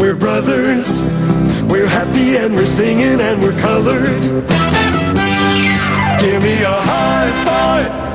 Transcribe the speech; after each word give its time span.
We're 0.00 0.16
brothers. 0.16 1.02
We're 1.70 1.86
happy 1.86 2.38
and 2.38 2.54
we're 2.54 2.64
singing 2.64 3.20
and 3.20 3.42
we're 3.42 3.58
colored. 3.60 4.22
Give 6.18 6.42
me 6.42 6.62
a 6.62 6.80
high 6.90 7.44
five. 7.44 8.09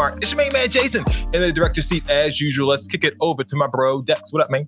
Mark. 0.00 0.16
It's 0.16 0.32
your 0.32 0.38
main 0.38 0.52
man, 0.52 0.70
Jason, 0.70 1.04
in 1.34 1.42
the 1.42 1.52
director 1.52 1.82
seat 1.82 2.08
as 2.08 2.40
usual. 2.40 2.68
Let's 2.68 2.86
kick 2.86 3.04
it 3.04 3.14
over 3.20 3.44
to 3.44 3.56
my 3.56 3.66
bro, 3.66 4.00
Dex. 4.00 4.32
What 4.32 4.42
up, 4.42 4.50
man? 4.50 4.66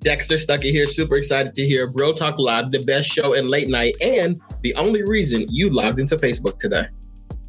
Dexter 0.00 0.36
Stuckey 0.36 0.70
here. 0.70 0.86
Super 0.86 1.16
excited 1.16 1.52
to 1.54 1.66
hear 1.66 1.90
Bro 1.90 2.12
Talk 2.12 2.38
Live, 2.38 2.70
the 2.70 2.80
best 2.84 3.08
show 3.10 3.32
in 3.32 3.48
late 3.48 3.68
night, 3.68 3.96
and 4.00 4.40
the 4.62 4.72
only 4.76 5.02
reason 5.02 5.46
you 5.48 5.68
logged 5.70 5.98
into 5.98 6.16
Facebook 6.16 6.58
today. 6.58 6.86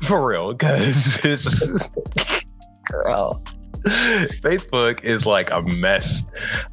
For 0.01 0.27
real, 0.27 0.53
because 0.53 1.19
girl. 2.89 3.43
Facebook 4.41 5.01
is 5.03 5.25
like 5.25 5.49
a 5.49 5.61
mess. 5.61 6.21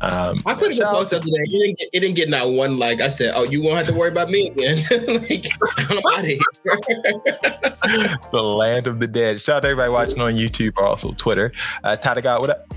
Um, 0.01 0.43
I 0.45 0.55
put 0.55 0.77
a 0.77 0.85
post 0.85 1.13
up 1.13 1.23
today. 1.23 1.37
It 1.37 1.51
didn't, 1.51 1.79
get, 1.79 1.89
it 1.93 2.01
didn't 2.01 2.17
get 2.17 2.29
not 2.29 2.51
one 2.51 2.79
like. 2.79 3.01
I 3.01 3.09
said, 3.09 3.33
"Oh, 3.37 3.45
you 3.45 3.63
won't 3.63 3.77
have 3.77 3.87
to 3.87 3.95
worry 3.95 4.11
about 4.11 4.31
me 4.31 4.49
again." 4.49 4.79
like, 5.07 5.47
I'm 5.79 5.99
out 6.13 6.21
of 6.21 6.27
here. 6.27 6.39
the 8.33 8.43
land 8.43 8.89
of 8.89 8.99
the 8.99 9.07
dead. 9.07 9.41
Shout 9.41 9.57
out 9.57 9.63
to 9.63 9.69
everybody 9.69 9.93
watching 9.93 10.21
on 10.21 10.35
YouTube 10.35 10.73
or 10.77 10.85
also 10.85 11.13
Twitter. 11.13 11.53
Uh, 11.85 11.95
Tyler 11.95 12.21
God, 12.21 12.41
what 12.41 12.51
up? 12.51 12.75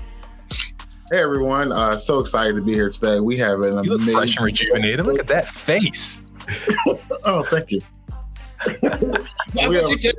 Hey 1.10 1.18
everyone! 1.20 1.72
Uh, 1.72 1.96
so 1.96 2.20
excited 2.20 2.54
to 2.54 2.62
be 2.62 2.74
here 2.74 2.90
today. 2.90 3.18
We 3.18 3.36
have 3.38 3.60
an 3.62 3.84
you 3.84 3.94
amazing. 3.94 3.96
Look 3.96 4.02
fresh 4.02 4.36
and 4.36 4.46
rejuvenated. 4.46 5.04
Look 5.04 5.18
at 5.18 5.26
that 5.26 5.48
face. 5.48 6.20
oh, 7.24 7.42
thank 7.50 7.72
you. 7.72 7.80
Why 9.52 9.68
would 9.68 9.88
you 9.88 9.98
tell 9.98 10.12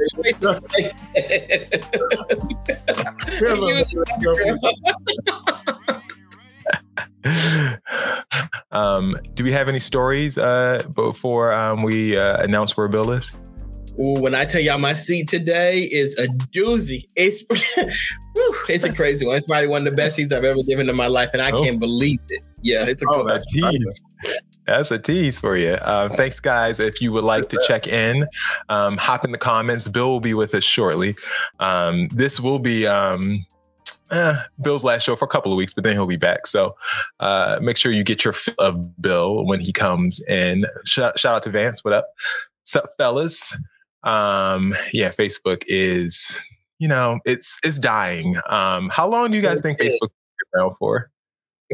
um, 8.72 9.18
do 9.34 9.44
we 9.44 9.52
have 9.52 9.68
any 9.68 9.80
stories 9.80 10.38
uh, 10.38 10.84
before 10.96 11.52
um, 11.54 11.84
we 11.84 12.18
uh, 12.18 12.42
announce 12.44 12.78
where 12.78 12.88
Bill 12.88 13.12
is? 13.12 13.36
Ooh, 14.00 14.14
when 14.22 14.34
I 14.34 14.46
tell 14.46 14.62
y'all 14.62 14.78
my 14.78 14.94
seat 14.94 15.28
today 15.28 15.80
is 15.80 16.18
a 16.18 16.28
doozy. 16.28 17.04
It's 17.18 17.44
whew, 18.34 18.56
it's 18.70 18.86
a 18.86 18.94
crazy 18.94 19.26
one. 19.26 19.36
It's 19.36 19.48
probably 19.48 19.68
one 19.68 19.86
of 19.86 19.92
the 19.92 19.98
best 19.98 20.16
seats 20.16 20.32
I've 20.32 20.46
ever 20.46 20.64
given 20.64 20.88
in 20.88 20.96
my 20.96 21.08
life, 21.08 21.32
and 21.34 21.42
I 21.42 21.52
oh. 21.52 21.62
can't 21.62 21.80
believe 21.80 22.20
it. 22.30 22.46
Yeah, 22.62 22.86
it's 22.88 23.04
a 23.04 23.06
oh, 23.10 23.26
cool. 23.26 23.40
That's 24.70 24.92
a 24.92 25.00
tease 25.00 25.40
for 25.40 25.58
you. 25.58 25.72
Uh, 25.74 26.10
thanks, 26.10 26.40
guys. 26.40 26.80
If 26.80 27.02
you 27.02 27.12
would 27.12 27.24
like 27.24 27.50
to 27.50 27.64
check 27.68 27.88
in, 27.88 28.28
um, 28.70 28.98
hop 28.98 29.26
in 29.26 29.32
the 29.32 29.38
comments. 29.38 29.88
Bill 29.88 30.10
will 30.10 30.20
be 30.20 30.34
with 30.34 30.54
us 30.54 30.64
shortly. 30.64 31.16
Um, 31.60 32.08
this 32.10 32.40
will 32.40 32.60
be 32.60 32.86
um, 32.86 33.46
eh, 34.12 34.36
Bill's 34.62 34.84
last 34.84 35.04
show 35.04 35.16
for 35.16 35.26
a 35.26 35.28
couple 35.30 35.52
of 35.52 35.58
weeks, 35.58 35.74
but 35.74 35.84
then 35.84 35.94
he'll 35.94 36.06
be 36.06 36.18
back. 36.18 36.48
So 36.48 36.76
uh, 37.20 37.60
make 37.62 37.78
sure 37.78 37.92
you 37.92 38.04
get 38.04 38.24
your 38.24 38.34
fill 38.34 38.56
of 38.60 39.02
Bill 39.02 39.46
when 39.46 39.60
he 39.60 39.72
comes 39.72 40.22
in. 40.28 40.66
Shout, 40.86 41.20
shout 41.20 41.36
out 41.38 41.44
to 41.44 41.50
Vance. 41.50 41.84
What 41.84 41.94
up? 41.94 42.08
What's 42.62 42.76
up, 42.76 42.90
fellas? 42.98 43.58
Um, 44.04 44.76
yeah, 44.94 45.10
Facebook 45.12 45.64
is, 45.68 46.40
you 46.78 46.88
know, 46.88 47.20
it's 47.26 47.60
it's 47.64 47.80
dying. 47.80 48.36
Um, 48.48 48.90
how 48.90 49.08
long 49.08 49.32
do 49.32 49.38
you 49.38 49.44
guys 49.44 49.62
think 49.62 49.80
Facebook 49.80 50.00
will 50.02 50.08
be 50.10 50.60
around 50.60 50.76
for? 50.78 51.12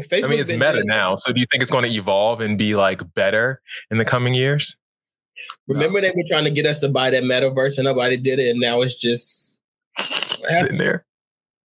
Facebook 0.02 0.24
I 0.24 0.28
mean, 0.28 0.40
it's 0.40 0.50
meta 0.50 0.82
now. 0.84 1.14
So 1.14 1.32
do 1.32 1.40
you 1.40 1.46
think 1.50 1.62
it's 1.62 1.70
going 1.70 1.84
to 1.84 1.90
evolve 1.90 2.40
and 2.40 2.58
be 2.58 2.74
like 2.74 3.02
better 3.14 3.60
in 3.90 3.98
the 3.98 4.04
coming 4.04 4.34
years? 4.34 4.76
Remember 5.68 6.00
they 6.00 6.10
were 6.10 6.24
trying 6.28 6.44
to 6.44 6.50
get 6.50 6.66
us 6.66 6.80
to 6.80 6.88
buy 6.88 7.10
that 7.10 7.22
metaverse 7.22 7.76
and 7.78 7.84
nobody 7.84 8.16
did 8.16 8.38
it, 8.38 8.50
and 8.50 8.60
now 8.60 8.80
it's 8.80 8.94
just 8.94 9.62
sitting 9.98 10.78
there. 10.78 11.04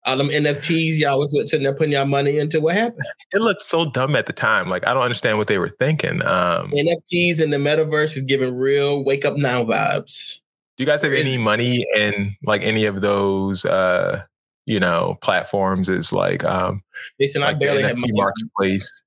All 0.05 0.17
them 0.17 0.27
NFTs 0.27 0.99
y'all 0.99 1.17
was 1.17 1.31
sitting 1.31 1.63
there 1.63 1.73
putting 1.73 1.93
y'all 1.93 2.05
money 2.05 2.37
into. 2.37 2.61
What 2.61 2.75
happened? 2.75 3.05
It 3.31 3.41
looked 3.41 3.63
so 3.63 3.89
dumb 3.89 4.15
at 4.15 4.27
the 4.27 4.33
time. 4.33 4.69
Like 4.69 4.85
I 4.85 4.93
don't 4.93 5.03
understand 5.03 5.39
what 5.39 5.47
they 5.47 5.57
were 5.57 5.75
thinking. 5.79 6.21
Um, 6.23 6.71
NFTs 6.71 7.41
and 7.41 7.51
the 7.51 7.57
metaverse 7.57 8.15
is 8.15 8.21
giving 8.21 8.55
real 8.55 9.03
wake 9.03 9.25
up 9.25 9.35
now 9.35 9.63
vibes. 9.65 10.41
Do 10.77 10.83
you 10.83 10.85
guys 10.85 11.01
have 11.01 11.13
any 11.13 11.37
money 11.37 11.85
in 11.95 12.35
like 12.43 12.61
any 12.61 12.85
of 12.85 13.01
those 13.01 13.65
uh 13.65 14.23
you 14.65 14.79
know 14.79 15.17
platforms 15.21 15.89
is 15.89 16.11
like 16.11 16.43
um 16.43 16.83
listen 17.19 17.41
like 17.41 17.55
i 17.55 17.59
barely 17.59 17.83
have 17.83 17.97
money 17.97 18.13
marketplace 18.13 19.03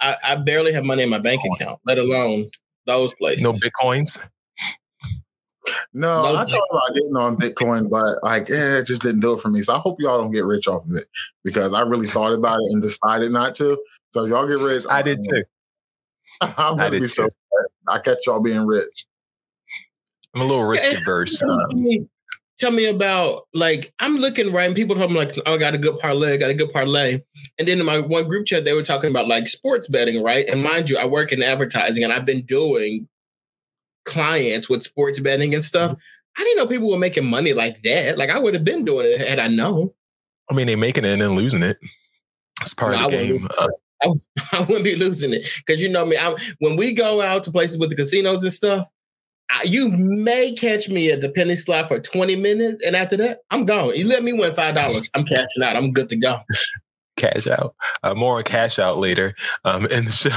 I, 0.00 0.16
I, 0.24 0.36
barely 0.36 0.72
have 0.72 0.86
money 0.86 1.02
in 1.02 1.10
my 1.10 1.18
bank 1.18 1.42
account 1.44 1.80
let 1.84 1.98
alone 1.98 2.46
those 2.86 3.14
places 3.14 3.42
no 3.42 3.52
bitcoins 3.52 4.18
no, 5.92 6.22
no 6.22 6.36
I 6.36 6.44
thought 6.44 6.68
about 6.70 6.94
getting 6.94 7.16
on 7.16 7.36
Bitcoin, 7.36 7.90
but 7.90 8.22
like, 8.22 8.48
yeah, 8.48 8.78
it 8.78 8.86
just 8.86 9.02
didn't 9.02 9.20
do 9.20 9.34
it 9.34 9.40
for 9.40 9.48
me. 9.48 9.62
So 9.62 9.74
I 9.74 9.78
hope 9.78 10.00
y'all 10.00 10.18
don't 10.18 10.30
get 10.30 10.44
rich 10.44 10.66
off 10.66 10.84
of 10.84 10.92
it 10.92 11.06
because 11.44 11.72
I 11.72 11.82
really 11.82 12.06
thought 12.06 12.32
about 12.32 12.58
it 12.58 12.72
and 12.72 12.82
decided 12.82 13.32
not 13.32 13.54
to. 13.56 13.78
So 14.12 14.24
y'all 14.24 14.46
get 14.46 14.58
rich. 14.58 14.84
I 14.88 15.02
did 15.02 15.20
too. 15.28 15.44
I'm 16.40 16.76
gonna 16.76 16.90
be 16.90 17.00
too. 17.00 17.08
so. 17.08 17.28
I 17.88 17.98
catch 17.98 18.26
y'all 18.26 18.40
being 18.40 18.66
rich. 18.66 19.06
I'm 20.34 20.42
a 20.42 20.44
little 20.44 20.64
risk 20.64 20.90
averse. 20.92 21.42
Um, 21.42 22.08
tell 22.58 22.70
me 22.70 22.86
about 22.86 23.46
like 23.54 23.92
I'm 24.00 24.16
looking 24.16 24.52
right 24.52 24.66
and 24.66 24.76
people 24.76 24.96
tell 24.96 25.08
me 25.08 25.14
like 25.14 25.32
oh, 25.46 25.54
I 25.54 25.58
got 25.58 25.74
a 25.74 25.78
good 25.78 25.98
parlay, 25.98 26.34
I 26.34 26.36
got 26.36 26.50
a 26.50 26.54
good 26.54 26.72
parlay. 26.72 27.20
And 27.58 27.68
then 27.68 27.80
in 27.80 27.86
my 27.86 28.00
one 28.00 28.28
group 28.28 28.46
chat 28.46 28.64
they 28.64 28.72
were 28.72 28.82
talking 28.82 29.10
about 29.10 29.28
like 29.28 29.48
sports 29.48 29.88
betting, 29.88 30.22
right? 30.22 30.48
And 30.48 30.62
mind 30.62 30.90
you, 30.90 30.98
I 30.98 31.06
work 31.06 31.32
in 31.32 31.42
advertising 31.42 32.04
and 32.04 32.12
I've 32.12 32.26
been 32.26 32.42
doing 32.42 33.08
clients 34.04 34.68
with 34.68 34.82
sports 34.82 35.20
betting 35.20 35.54
and 35.54 35.64
stuff. 35.64 35.94
I 36.36 36.44
didn't 36.44 36.58
know 36.58 36.66
people 36.66 36.90
were 36.90 36.98
making 36.98 37.28
money 37.28 37.52
like 37.52 37.82
that. 37.82 38.18
Like 38.18 38.30
I 38.30 38.38
would 38.38 38.54
have 38.54 38.64
been 38.64 38.84
doing 38.84 39.06
it 39.06 39.26
had 39.26 39.38
I 39.38 39.48
known. 39.48 39.90
I 40.50 40.54
mean, 40.54 40.66
they're 40.66 40.76
making 40.76 41.04
it 41.04 41.12
and 41.12 41.20
then 41.20 41.34
losing 41.34 41.62
it. 41.62 41.78
It's 42.60 42.74
part 42.74 42.94
no, 42.94 43.06
of 43.06 43.10
the 43.12 43.20
I 43.20 43.26
game. 43.26 43.48
Uh, 43.58 43.68
I, 44.02 44.06
was, 44.06 44.28
I 44.52 44.60
wouldn't 44.60 44.84
be 44.84 44.96
losing 44.96 45.32
it 45.32 45.48
because 45.58 45.82
you 45.82 45.88
know 45.88 46.06
me. 46.06 46.16
I, 46.16 46.34
when 46.58 46.76
we 46.76 46.92
go 46.92 47.20
out 47.20 47.44
to 47.44 47.50
places 47.50 47.78
with 47.78 47.90
the 47.90 47.96
casinos 47.96 48.42
and 48.42 48.52
stuff, 48.52 48.88
you 49.64 49.90
may 49.90 50.52
catch 50.52 50.88
me 50.88 51.10
at 51.10 51.20
the 51.20 51.28
penny 51.30 51.56
slot 51.56 51.88
for 51.88 52.00
20 52.00 52.36
minutes, 52.36 52.82
and 52.84 52.94
after 52.94 53.16
that, 53.18 53.40
I'm 53.50 53.64
gone. 53.64 53.94
You 53.94 54.06
let 54.06 54.22
me 54.22 54.32
win 54.32 54.54
five 54.54 54.74
dollars, 54.74 55.10
I'm 55.14 55.24
cashing 55.24 55.62
out. 55.62 55.76
I'm 55.76 55.92
good 55.92 56.08
to 56.10 56.16
go. 56.16 56.40
Cash 57.16 57.48
out. 57.48 57.74
Uh, 58.04 58.14
more 58.14 58.36
on 58.36 58.44
cash 58.44 58.78
out 58.78 58.98
later 58.98 59.34
um, 59.64 59.86
in 59.86 60.04
the 60.04 60.12
show. 60.12 60.30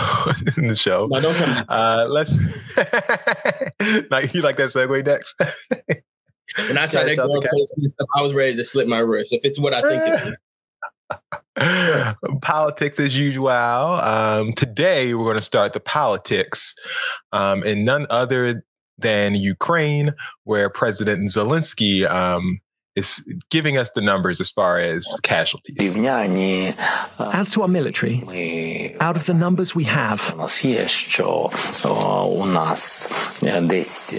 in 0.60 0.68
the 0.68 0.76
show. 0.76 1.06
No, 1.12 1.22
don't 1.22 1.36
come. 1.36 1.64
Uh, 1.70 2.08
let's. 2.10 2.32
like 4.10 4.34
you 4.34 4.42
like 4.42 4.58
that 4.58 4.72
segue, 4.72 5.06
Dex? 5.06 5.36
when 6.68 6.80
I 6.80 6.88
saw 6.88 7.04
that 7.04 7.18
girl 7.18 7.40
stuff, 7.88 8.08
I 8.18 8.24
was 8.24 8.34
ready 8.34 8.56
to 8.56 8.64
slip 8.64 8.88
my 8.88 8.98
wrist. 8.98 9.32
If 9.32 9.46
it's 9.46 9.60
what 9.60 9.76
I 9.76 9.82
think 9.82 10.34
it 11.56 11.60
is. 11.60 12.40
politics 12.42 13.00
as 13.00 13.16
usual. 13.16 13.50
Um, 13.50 14.54
today 14.54 15.14
we're 15.14 15.26
going 15.26 15.38
to 15.38 15.44
start 15.44 15.74
the 15.74 15.80
politics, 15.80 16.74
um, 17.32 17.62
and 17.62 17.86
none 17.86 18.08
other 18.10 18.64
than 19.01 19.36
Ukraine, 19.36 20.13
where 20.44 20.69
President 20.69 21.30
Zelensky 21.30 22.09
um, 22.09 22.62
is 22.96 23.24
giving 23.50 23.78
us 23.78 23.90
the 23.92 24.02
numbers 24.02 24.42
as 24.42 24.52
far 24.52 24.80
as 24.80 25.20
casualties. 25.24 25.78
As 27.20 27.52
to 27.52 27.62
our 27.62 27.68
military, 27.68 28.96
out 29.00 29.16
of 29.16 29.26
the 29.26 29.34
numbers 29.34 29.74
we 29.74 29.86
have, 29.86 30.34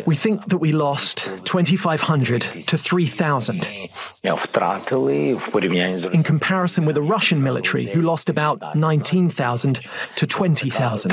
we 0.06 0.16
think 0.16 0.46
that 0.46 0.58
we 0.58 0.72
lost 0.72 1.30
2,500 1.44 2.40
to 2.42 2.78
3,000. 2.78 3.68
In 6.12 6.22
comparison 6.22 6.84
with 6.86 6.94
the 6.94 7.02
Russian 7.02 7.42
military, 7.42 7.86
who 7.92 8.00
lost 8.00 8.30
about 8.30 8.74
19,000 8.74 9.80
to 10.16 10.26
20,000. 10.26 11.10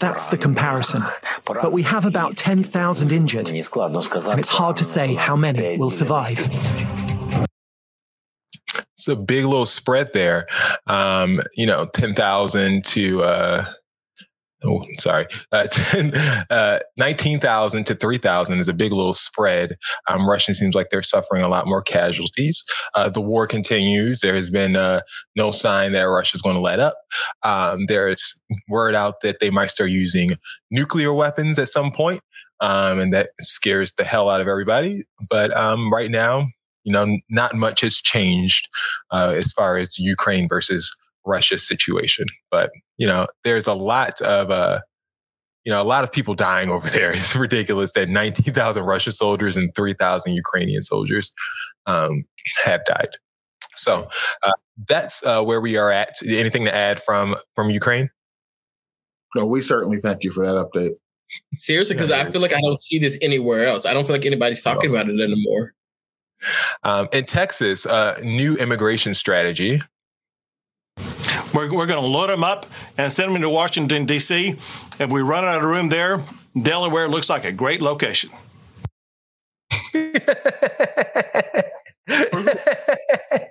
That's 0.00 0.26
the 0.26 0.38
comparison. 0.38 1.04
But 1.44 1.72
we 1.72 1.82
have 1.84 2.04
about 2.04 2.36
10,000 2.36 3.12
injured, 3.12 3.48
and 3.50 3.58
it's 3.58 4.48
hard 4.48 4.79
to 4.80 4.84
say 4.86 5.12
how 5.14 5.36
many 5.36 5.76
will 5.76 5.90
survive. 5.90 6.38
It's 8.96 9.08
a 9.08 9.16
big 9.16 9.44
little 9.44 9.66
spread 9.66 10.14
there. 10.14 10.46
Um, 10.86 11.42
you 11.54 11.66
know, 11.66 11.86
10,000 11.92 12.84
to, 12.86 13.22
uh, 13.22 13.72
oh, 14.64 14.82
sorry, 14.98 15.26
uh, 15.52 15.66
10, 15.70 16.14
uh, 16.48 16.78
19,000 16.96 17.84
to 17.84 17.94
3,000 17.94 18.58
is 18.58 18.68
a 18.68 18.72
big 18.72 18.92
little 18.92 19.12
spread. 19.12 19.76
Um, 20.08 20.26
Russia 20.26 20.54
seems 20.54 20.74
like 20.74 20.88
they're 20.88 21.02
suffering 21.02 21.42
a 21.42 21.48
lot 21.48 21.66
more 21.66 21.82
casualties. 21.82 22.64
Uh, 22.94 23.10
the 23.10 23.20
war 23.20 23.46
continues. 23.46 24.20
There 24.20 24.34
has 24.34 24.50
been 24.50 24.76
uh, 24.76 25.02
no 25.36 25.50
sign 25.50 25.92
that 25.92 26.04
Russia 26.04 26.36
is 26.36 26.42
going 26.42 26.56
to 26.56 26.62
let 26.62 26.80
up. 26.80 26.94
Um, 27.42 27.84
there's 27.86 28.40
word 28.70 28.94
out 28.94 29.20
that 29.20 29.40
they 29.40 29.50
might 29.50 29.70
start 29.70 29.90
using 29.90 30.36
nuclear 30.70 31.12
weapons 31.12 31.58
at 31.58 31.68
some 31.68 31.90
point, 31.90 32.22
um, 32.60 33.00
and 33.00 33.12
that 33.12 33.30
scares 33.40 33.92
the 33.92 34.04
hell 34.04 34.28
out 34.28 34.40
of 34.40 34.48
everybody. 34.48 35.04
But 35.28 35.56
um, 35.56 35.92
right 35.92 36.10
now, 36.10 36.48
you 36.84 36.92
know, 36.92 37.18
not 37.28 37.54
much 37.54 37.80
has 37.82 38.00
changed 38.00 38.68
uh, 39.10 39.34
as 39.36 39.52
far 39.52 39.76
as 39.76 39.98
Ukraine 39.98 40.48
versus 40.48 40.94
Russia 41.26 41.58
situation. 41.58 42.26
But 42.50 42.70
you 42.96 43.06
know, 43.06 43.26
there's 43.44 43.66
a 43.66 43.74
lot 43.74 44.20
of 44.20 44.50
uh, 44.50 44.80
you 45.64 45.72
know, 45.72 45.82
a 45.82 45.84
lot 45.84 46.04
of 46.04 46.12
people 46.12 46.34
dying 46.34 46.70
over 46.70 46.88
there. 46.90 47.12
It's 47.12 47.36
ridiculous 47.36 47.92
that 47.92 48.08
19,000 48.08 48.82
Russian 48.82 49.12
soldiers 49.12 49.56
and 49.56 49.74
3,000 49.74 50.32
Ukrainian 50.32 50.82
soldiers 50.82 51.32
um, 51.86 52.24
have 52.64 52.84
died. 52.84 53.08
So 53.74 54.08
uh, 54.42 54.52
that's 54.88 55.24
uh, 55.24 55.42
where 55.42 55.60
we 55.60 55.76
are 55.76 55.92
at. 55.92 56.14
Anything 56.26 56.64
to 56.64 56.74
add 56.74 57.02
from 57.02 57.36
from 57.54 57.70
Ukraine? 57.70 58.10
No, 59.36 59.46
we 59.46 59.62
certainly 59.62 59.98
thank 59.98 60.24
you 60.24 60.32
for 60.32 60.44
that 60.44 60.56
update. 60.56 60.94
Seriously, 61.56 61.94
because 61.94 62.10
I 62.10 62.28
feel 62.30 62.40
like 62.40 62.54
I 62.54 62.60
don't 62.60 62.80
see 62.80 62.98
this 62.98 63.18
anywhere 63.22 63.66
else. 63.66 63.86
I 63.86 63.94
don't 63.94 64.04
feel 64.04 64.14
like 64.14 64.26
anybody's 64.26 64.62
talking 64.62 64.90
about 64.90 65.08
it 65.08 65.20
anymore. 65.20 65.74
Um, 66.82 67.08
in 67.12 67.24
Texas, 67.24 67.86
uh, 67.86 68.18
new 68.22 68.56
immigration 68.56 69.14
strategy 69.14 69.80
we're, 71.54 71.72
we're 71.74 71.86
going 71.86 72.00
to 72.00 72.06
load 72.06 72.30
them 72.30 72.44
up 72.44 72.66
and 72.96 73.10
send 73.10 73.34
them 73.34 73.42
to 73.42 73.48
Washington, 73.48 74.06
D.C. 74.06 74.56
If 74.98 75.10
we 75.10 75.22
run 75.22 75.44
out 75.44 75.62
of 75.62 75.64
room 75.64 75.88
there, 75.88 76.24
Delaware 76.60 77.08
looks 77.08 77.30
like 77.30 77.44
a 77.44 77.52
great 77.52 77.82
location. 77.82 78.30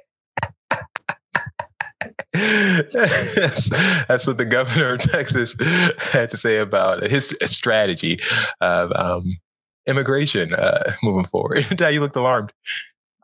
that's, 2.94 4.26
what 4.26 4.38
the 4.38 4.46
governor 4.46 4.94
of 4.94 5.00
Texas 5.00 5.56
had 6.00 6.30
to 6.30 6.38
say 6.38 6.60
about 6.60 7.04
his 7.04 7.38
strategy 7.46 8.18
of 8.62 8.92
um, 8.94 9.38
immigration 9.88 10.54
uh, 10.54 10.94
moving 11.04 11.26
forward. 11.26 11.66
Dad, 11.76 11.90
you 11.90 12.00
looked 12.00 12.16
alarmed. 12.16 12.54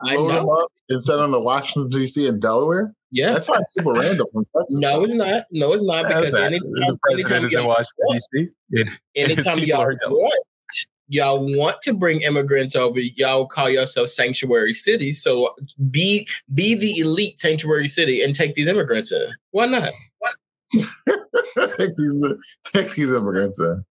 I 0.02 0.16
know. 0.16 0.68
Instead 0.88 1.18
on 1.18 1.30
the 1.30 1.40
Washington 1.40 1.88
D.C. 1.88 2.28
and 2.28 2.40
Delaware. 2.40 2.92
Yeah, 3.10 3.32
that's 3.32 3.48
not 3.48 3.62
super 3.68 3.92
random. 3.92 4.26
no, 4.34 5.02
it's 5.04 5.14
not. 5.14 5.44
No, 5.50 5.72
it's 5.72 5.82
not 5.82 6.06
because 6.06 6.34
anytime, 6.34 6.98
anytime 7.10 7.48
y'all 7.48 7.68
want, 7.68 7.86
anytime 9.16 9.58
y'all 9.60 9.86
want, 9.86 10.46
y'all 11.08 11.44
want 11.44 11.82
to 11.82 11.94
bring 11.94 12.22
immigrants 12.22 12.74
over, 12.74 12.98
y'all 13.00 13.46
call 13.46 13.70
yourself 13.70 14.08
sanctuary 14.08 14.74
city. 14.74 15.12
So 15.12 15.54
be 15.90 16.28
be 16.52 16.74
the 16.74 16.98
elite 16.98 17.38
sanctuary 17.38 17.88
city 17.88 18.22
and 18.22 18.34
take 18.34 18.54
these 18.54 18.68
immigrants 18.68 19.12
in. 19.12 19.28
Why 19.50 19.66
not? 19.66 19.90
take 20.72 21.96
these 21.96 22.24
take 22.72 22.94
these 22.94 23.12
immigrants 23.12 23.60
in. 23.60 23.84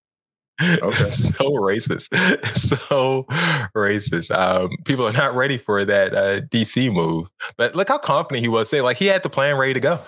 Okay. 0.62 1.10
so 1.12 1.52
racist. 1.52 2.08
So 2.76 3.26
racist. 3.76 4.32
Um, 4.32 4.70
people 4.86 5.08
are 5.08 5.14
not 5.14 5.36
ready 5.36 5.58
for 5.58 5.86
that 5.86 6.14
uh, 6.16 6.42
DC 6.42 6.92
move. 6.92 7.30
But 7.58 7.76
look 7.76 7.90
how 7.90 7.98
confident 7.98 8.42
he 8.42 8.48
was. 8.48 8.70
Say 8.70 8.82
like 8.82 8.98
he 8.98 9.06
had 9.06 9.24
the 9.24 9.30
plan 9.30 9.58
ready 9.58 9.74
to 9.74 9.80
go. 9.80 10.00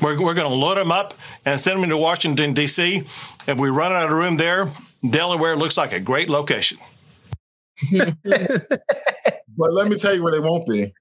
We're, 0.00 0.20
we're 0.20 0.34
going 0.34 0.48
to 0.48 0.54
load 0.54 0.78
him 0.78 0.92
up 0.92 1.14
and 1.44 1.58
send 1.58 1.82
him 1.82 1.88
to 1.88 1.96
Washington, 1.96 2.52
D.C. 2.52 3.04
If 3.46 3.58
we 3.58 3.70
run 3.70 3.92
out 3.92 4.04
of 4.04 4.10
room 4.10 4.36
there, 4.36 4.70
Delaware 5.08 5.56
looks 5.56 5.76
like 5.76 5.92
a 5.92 6.00
great 6.00 6.28
location. 6.30 6.78
but 7.92 9.72
let 9.72 9.88
me 9.88 9.98
tell 9.98 10.14
you 10.14 10.22
where 10.22 10.32
they 10.32 10.40
won't 10.40 10.66
be. 10.66 10.92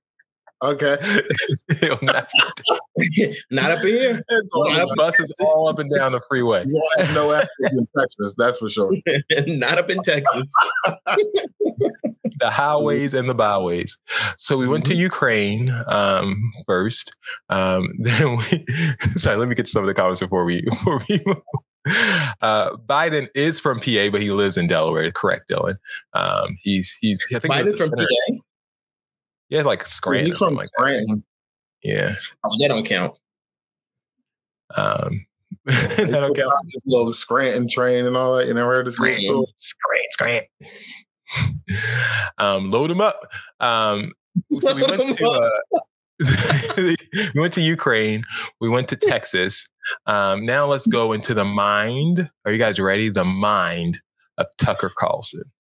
Okay. 0.63 0.97
not, 2.03 2.29
not, 3.51 3.71
up 3.71 3.79
here. 3.79 4.21
Not 4.29 4.79
up 4.79 4.89
buses 4.95 5.35
all 5.41 5.67
up 5.67 5.79
and 5.79 5.91
down 5.91 6.11
the 6.11 6.21
freeway. 6.27 6.65
No 7.13 7.33
access 7.33 7.73
in 7.73 7.87
Texas, 7.97 8.35
that's 8.37 8.59
for 8.59 8.69
sure. 8.69 8.91
not 9.47 9.79
up 9.79 9.89
in 9.89 10.01
Texas. 10.03 10.53
the 12.37 12.49
highways 12.51 13.15
and 13.15 13.27
the 13.27 13.33
byways. 13.33 13.97
So 14.37 14.55
we 14.55 14.67
went 14.67 14.83
mm-hmm. 14.83 14.91
to 14.93 14.97
Ukraine 14.97 15.83
um, 15.87 16.51
first. 16.67 17.15
Um, 17.49 17.89
then 17.99 18.37
we 18.37 18.65
sorry, 19.17 19.37
let 19.37 19.47
me 19.47 19.55
get 19.55 19.65
to 19.65 19.71
some 19.71 19.83
of 19.83 19.87
the 19.87 19.95
comments 19.95 20.21
before 20.21 20.45
we 20.45 20.61
before 20.61 21.01
we 21.09 21.19
uh, 21.87 22.75
Biden 22.85 23.27
is 23.35 23.59
from 23.59 23.79
PA, 23.79 24.09
but 24.11 24.21
he 24.21 24.31
lives 24.31 24.57
in 24.57 24.67
Delaware. 24.67 25.11
Correct, 25.11 25.49
Dylan. 25.49 25.77
Um, 26.13 26.57
he's 26.61 26.95
he's 27.01 27.25
I 27.33 27.39
think 27.39 27.53
Biden's 27.53 27.79
from 27.79 27.91
PA. 27.91 28.05
Yeah, 29.49 29.63
like 29.63 29.85
Scranton. 29.85 30.37
from 30.37 30.55
like 30.55 30.67
Scranton. 30.67 31.23
Yeah. 31.83 32.15
Oh, 32.43 32.55
that 32.59 32.67
don't 32.67 32.85
count. 32.85 33.17
Um, 34.75 35.25
that 35.65 36.09
don't 36.09 36.35
count. 36.35 36.53
Little 36.85 37.13
Scranton 37.13 37.67
train 37.67 38.05
and 38.05 38.15
all 38.15 38.37
that. 38.37 38.47
You 38.47 38.53
never 38.53 38.73
heard 38.73 38.87
of 38.87 38.93
Scranton? 38.93 39.45
Scranton, 39.57 40.09
Scranton. 40.11 40.47
um, 42.37 42.71
load 42.71 42.89
them 42.89 43.01
up. 43.01 43.19
Um, 43.59 44.13
so 44.59 44.75
we 44.75 44.83
went 44.83 45.17
to 45.17 45.27
uh, 45.27 45.79
we 46.77 46.95
went 47.41 47.53
to 47.53 47.61
Ukraine. 47.61 48.23
We 48.59 48.69
went 48.69 48.87
to 48.89 48.95
Texas. 48.95 49.67
Um, 50.05 50.45
now 50.45 50.65
let's 50.67 50.87
go 50.87 51.13
into 51.13 51.33
the 51.33 51.45
mind. 51.45 52.29
Are 52.45 52.51
you 52.51 52.57
guys 52.57 52.79
ready? 52.79 53.09
The 53.09 53.25
mind 53.25 54.01
of 54.37 54.47
Tucker 54.57 54.91
Carlson. 54.95 55.51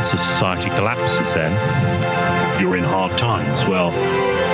once 0.00 0.14
a 0.14 0.16
society 0.16 0.70
collapses, 0.70 1.34
then 1.34 1.52
you're 2.58 2.76
in 2.76 2.84
hard 2.84 3.18
times. 3.18 3.66
Well, 3.66 3.90
hard 3.90 4.49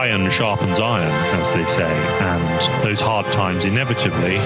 iron 0.00 0.30
sharpens 0.30 0.80
iron, 0.80 1.12
as 1.38 1.52
they 1.52 1.66
say, 1.66 1.92
and 2.22 2.82
those 2.82 3.02
hard 3.02 3.30
times 3.30 3.66
inevitably 3.66 4.38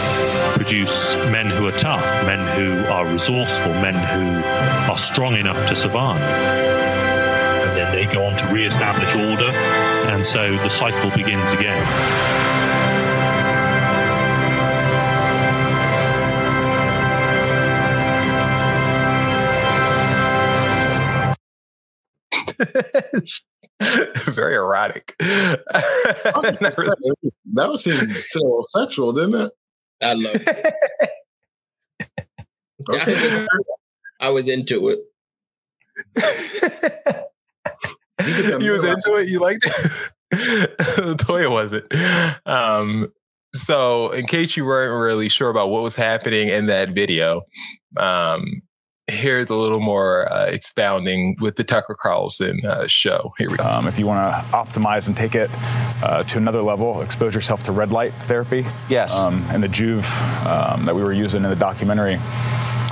produce 0.57 1.15
men 1.31 1.47
who 1.47 1.69
are 1.69 1.79
tough, 1.79 2.05
men 2.27 2.41
who 2.59 2.85
are 2.93 3.07
resourceful, 3.07 3.73
men 3.75 3.95
who 3.95 4.91
are 4.93 4.99
strong 4.99 5.37
enough 5.37 5.69
to 5.69 5.77
survive. 5.77 6.21
And 6.21 7.77
then 7.77 7.93
they 7.95 8.13
go 8.13 8.27
on 8.27 8.37
to 8.37 8.47
re-establish 8.49 9.15
order, 9.15 9.51
and 10.11 10.27
so 10.27 10.57
the 10.57 10.71
cycle 10.71 11.11
begins 11.11 11.53
again. 11.53 12.74
Very 24.89 24.95
erotic. 24.95 25.15
that 27.55 27.69
was 27.69 27.85
so 28.33 28.65
sexual, 28.77 29.13
didn't 29.13 29.35
it? 29.35 29.53
I 30.03 30.15
love 30.15 30.37
it. 30.37 30.75
okay. 32.91 33.47
I 34.21 34.31
was 34.31 34.49
into 34.49 34.89
it. 34.89 34.99
you 38.61 38.73
was 38.73 38.85
into 38.85 39.17
it. 39.17 39.29
You 39.29 39.41
liked 39.41 39.67
it. 39.67 40.11
Toya 41.19 41.51
wasn't. 41.51 41.85
Um, 42.47 43.13
so, 43.55 44.11
in 44.11 44.27
case 44.27 44.57
you 44.57 44.65
weren't 44.65 45.01
really 45.01 45.29
sure 45.29 45.51
about 45.51 45.71
what 45.71 45.83
was 45.83 45.95
happening 45.95 46.49
in 46.49 46.67
that 46.67 46.91
video, 46.91 47.43
um, 47.97 48.63
here's 49.07 49.51
a 49.51 49.55
little 49.55 49.81
more 49.81 50.31
uh, 50.33 50.47
expounding 50.47 51.37
with 51.41 51.57
the 51.57 51.65
Tucker 51.65 51.95
Carlson 51.95 52.65
uh, 52.65 52.87
show. 52.87 53.35
Here 53.39 53.51
we 53.51 53.57
go. 53.57 53.65
Um, 53.65 53.87
if 53.87 53.99
you 53.99 54.07
want 54.07 54.33
to 54.33 54.51
optimize 54.53 55.09
and 55.09 55.17
take 55.17 55.35
it 55.35 55.51
uh, 56.03 56.23
to 56.25 56.39
another 56.39 56.63
level, 56.63 57.03
expose 57.03 57.35
yourself 57.35 57.63
to 57.65 57.73
red 57.73 57.93
light 57.93 58.15
therapy. 58.15 58.65
Yes. 58.89 59.15
Um, 59.15 59.45
and 59.51 59.63
the 59.63 59.69
Joovv 59.69 60.47
um, 60.47 60.87
that 60.87 60.95
we 60.95 61.03
were 61.03 61.13
using 61.13 61.45
in 61.45 61.51
the 61.51 61.57
documentary 61.57 62.19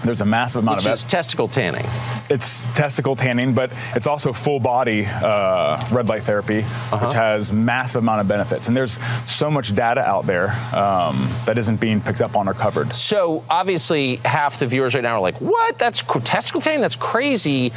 there's 0.05 0.21
a 0.21 0.27
massive 0.27 0.63
amount 0.63 0.79
Which 0.79 0.87
of 0.87 0.93
is 0.93 1.05
testicle 1.05 1.49
tanning. 1.49 1.85
It's 2.31 2.65
testicle 2.75 3.17
tanning, 3.17 3.55
but 3.55 3.73
it's 3.95 4.07
also 4.07 4.33
full 4.33 4.61
body 4.61 5.07
uh, 5.07 5.85
red 5.91 6.09
light 6.09 6.23
therapy, 6.23 6.61
uh-huh. 6.61 7.07
which 7.07 7.15
has 7.15 7.53
massive 7.53 8.03
amount 8.03 8.21
of 8.21 8.29
benefits. 8.29 8.69
And 8.69 8.77
there's 8.77 8.99
so 9.27 9.51
much 9.51 9.75
data 9.75 10.01
out 10.01 10.27
there 10.27 10.51
um, 10.75 11.29
that 11.47 11.59
isn't 11.59 11.81
being 11.81 12.01
picked 12.01 12.21
up 12.21 12.37
on 12.37 12.49
or 12.49 12.55
covered. 12.55 12.95
So 12.95 13.45
obviously, 13.49 14.17
half 14.17 14.59
the 14.59 14.67
viewers 14.67 14.95
right 14.95 15.05
now 15.05 15.17
are 15.17 15.21
like, 15.21 15.37
"What? 15.37 15.79
That's 15.79 16.03
testicle 16.25 16.61
tanning? 16.61 16.81
That's 16.81 16.97
crazy." 16.97 17.73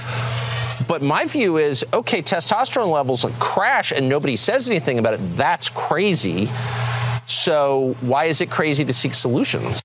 But 0.87 1.01
my 1.01 1.25
view 1.25 1.57
is, 1.57 1.85
okay, 1.93 2.21
testosterone 2.21 2.89
levels 2.89 3.23
like 3.23 3.37
crash 3.39 3.91
and 3.91 4.07
nobody 4.07 4.35
says 4.35 4.69
anything 4.69 4.99
about 4.99 5.15
it. 5.15 5.19
That's 5.21 5.69
crazy. 5.69 6.47
So 7.25 7.95
why 8.01 8.25
is 8.25 8.41
it 8.41 8.51
crazy 8.51 8.85
to 8.85 8.93
seek 8.93 9.15
solutions? 9.15 9.81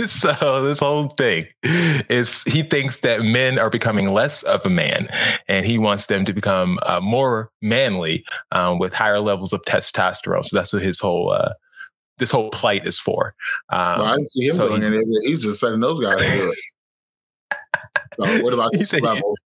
so 0.06 0.62
this 0.62 0.78
whole 0.78 1.08
thing 1.08 1.46
is 1.62 2.42
he 2.44 2.62
thinks 2.62 3.00
that 3.00 3.22
men 3.22 3.58
are 3.58 3.70
becoming 3.70 4.08
less 4.08 4.42
of 4.42 4.64
a 4.64 4.70
man 4.70 5.08
and 5.48 5.66
he 5.66 5.78
wants 5.78 6.06
them 6.06 6.24
to 6.24 6.32
become 6.32 6.78
uh, 6.84 7.00
more 7.00 7.50
manly 7.62 8.24
um, 8.52 8.78
with 8.78 8.92
higher 8.92 9.20
levels 9.20 9.52
of 9.52 9.62
testosterone. 9.62 10.44
So 10.44 10.56
that's 10.56 10.72
what 10.72 10.82
his 10.82 10.98
whole 10.98 11.32
uh, 11.32 11.52
this 12.18 12.30
whole 12.30 12.50
plight 12.50 12.86
is 12.86 12.98
for. 12.98 13.34
Um, 13.70 14.00
well, 14.00 14.04
i 14.04 14.16
didn't 14.16 14.30
see 14.30 14.46
him 14.46 14.54
so 14.54 14.68
doing 14.78 15.00
it. 15.02 15.28
He's 15.28 15.42
just 15.42 15.60
setting 15.60 15.80
those 15.80 16.00
guys 16.00 16.18
to 16.18 16.36
do 16.36 16.42
it 16.44 16.58
so 18.14 18.42
what 18.42 18.52
about 18.52 18.74
his 18.74 18.92
level 19.00 19.36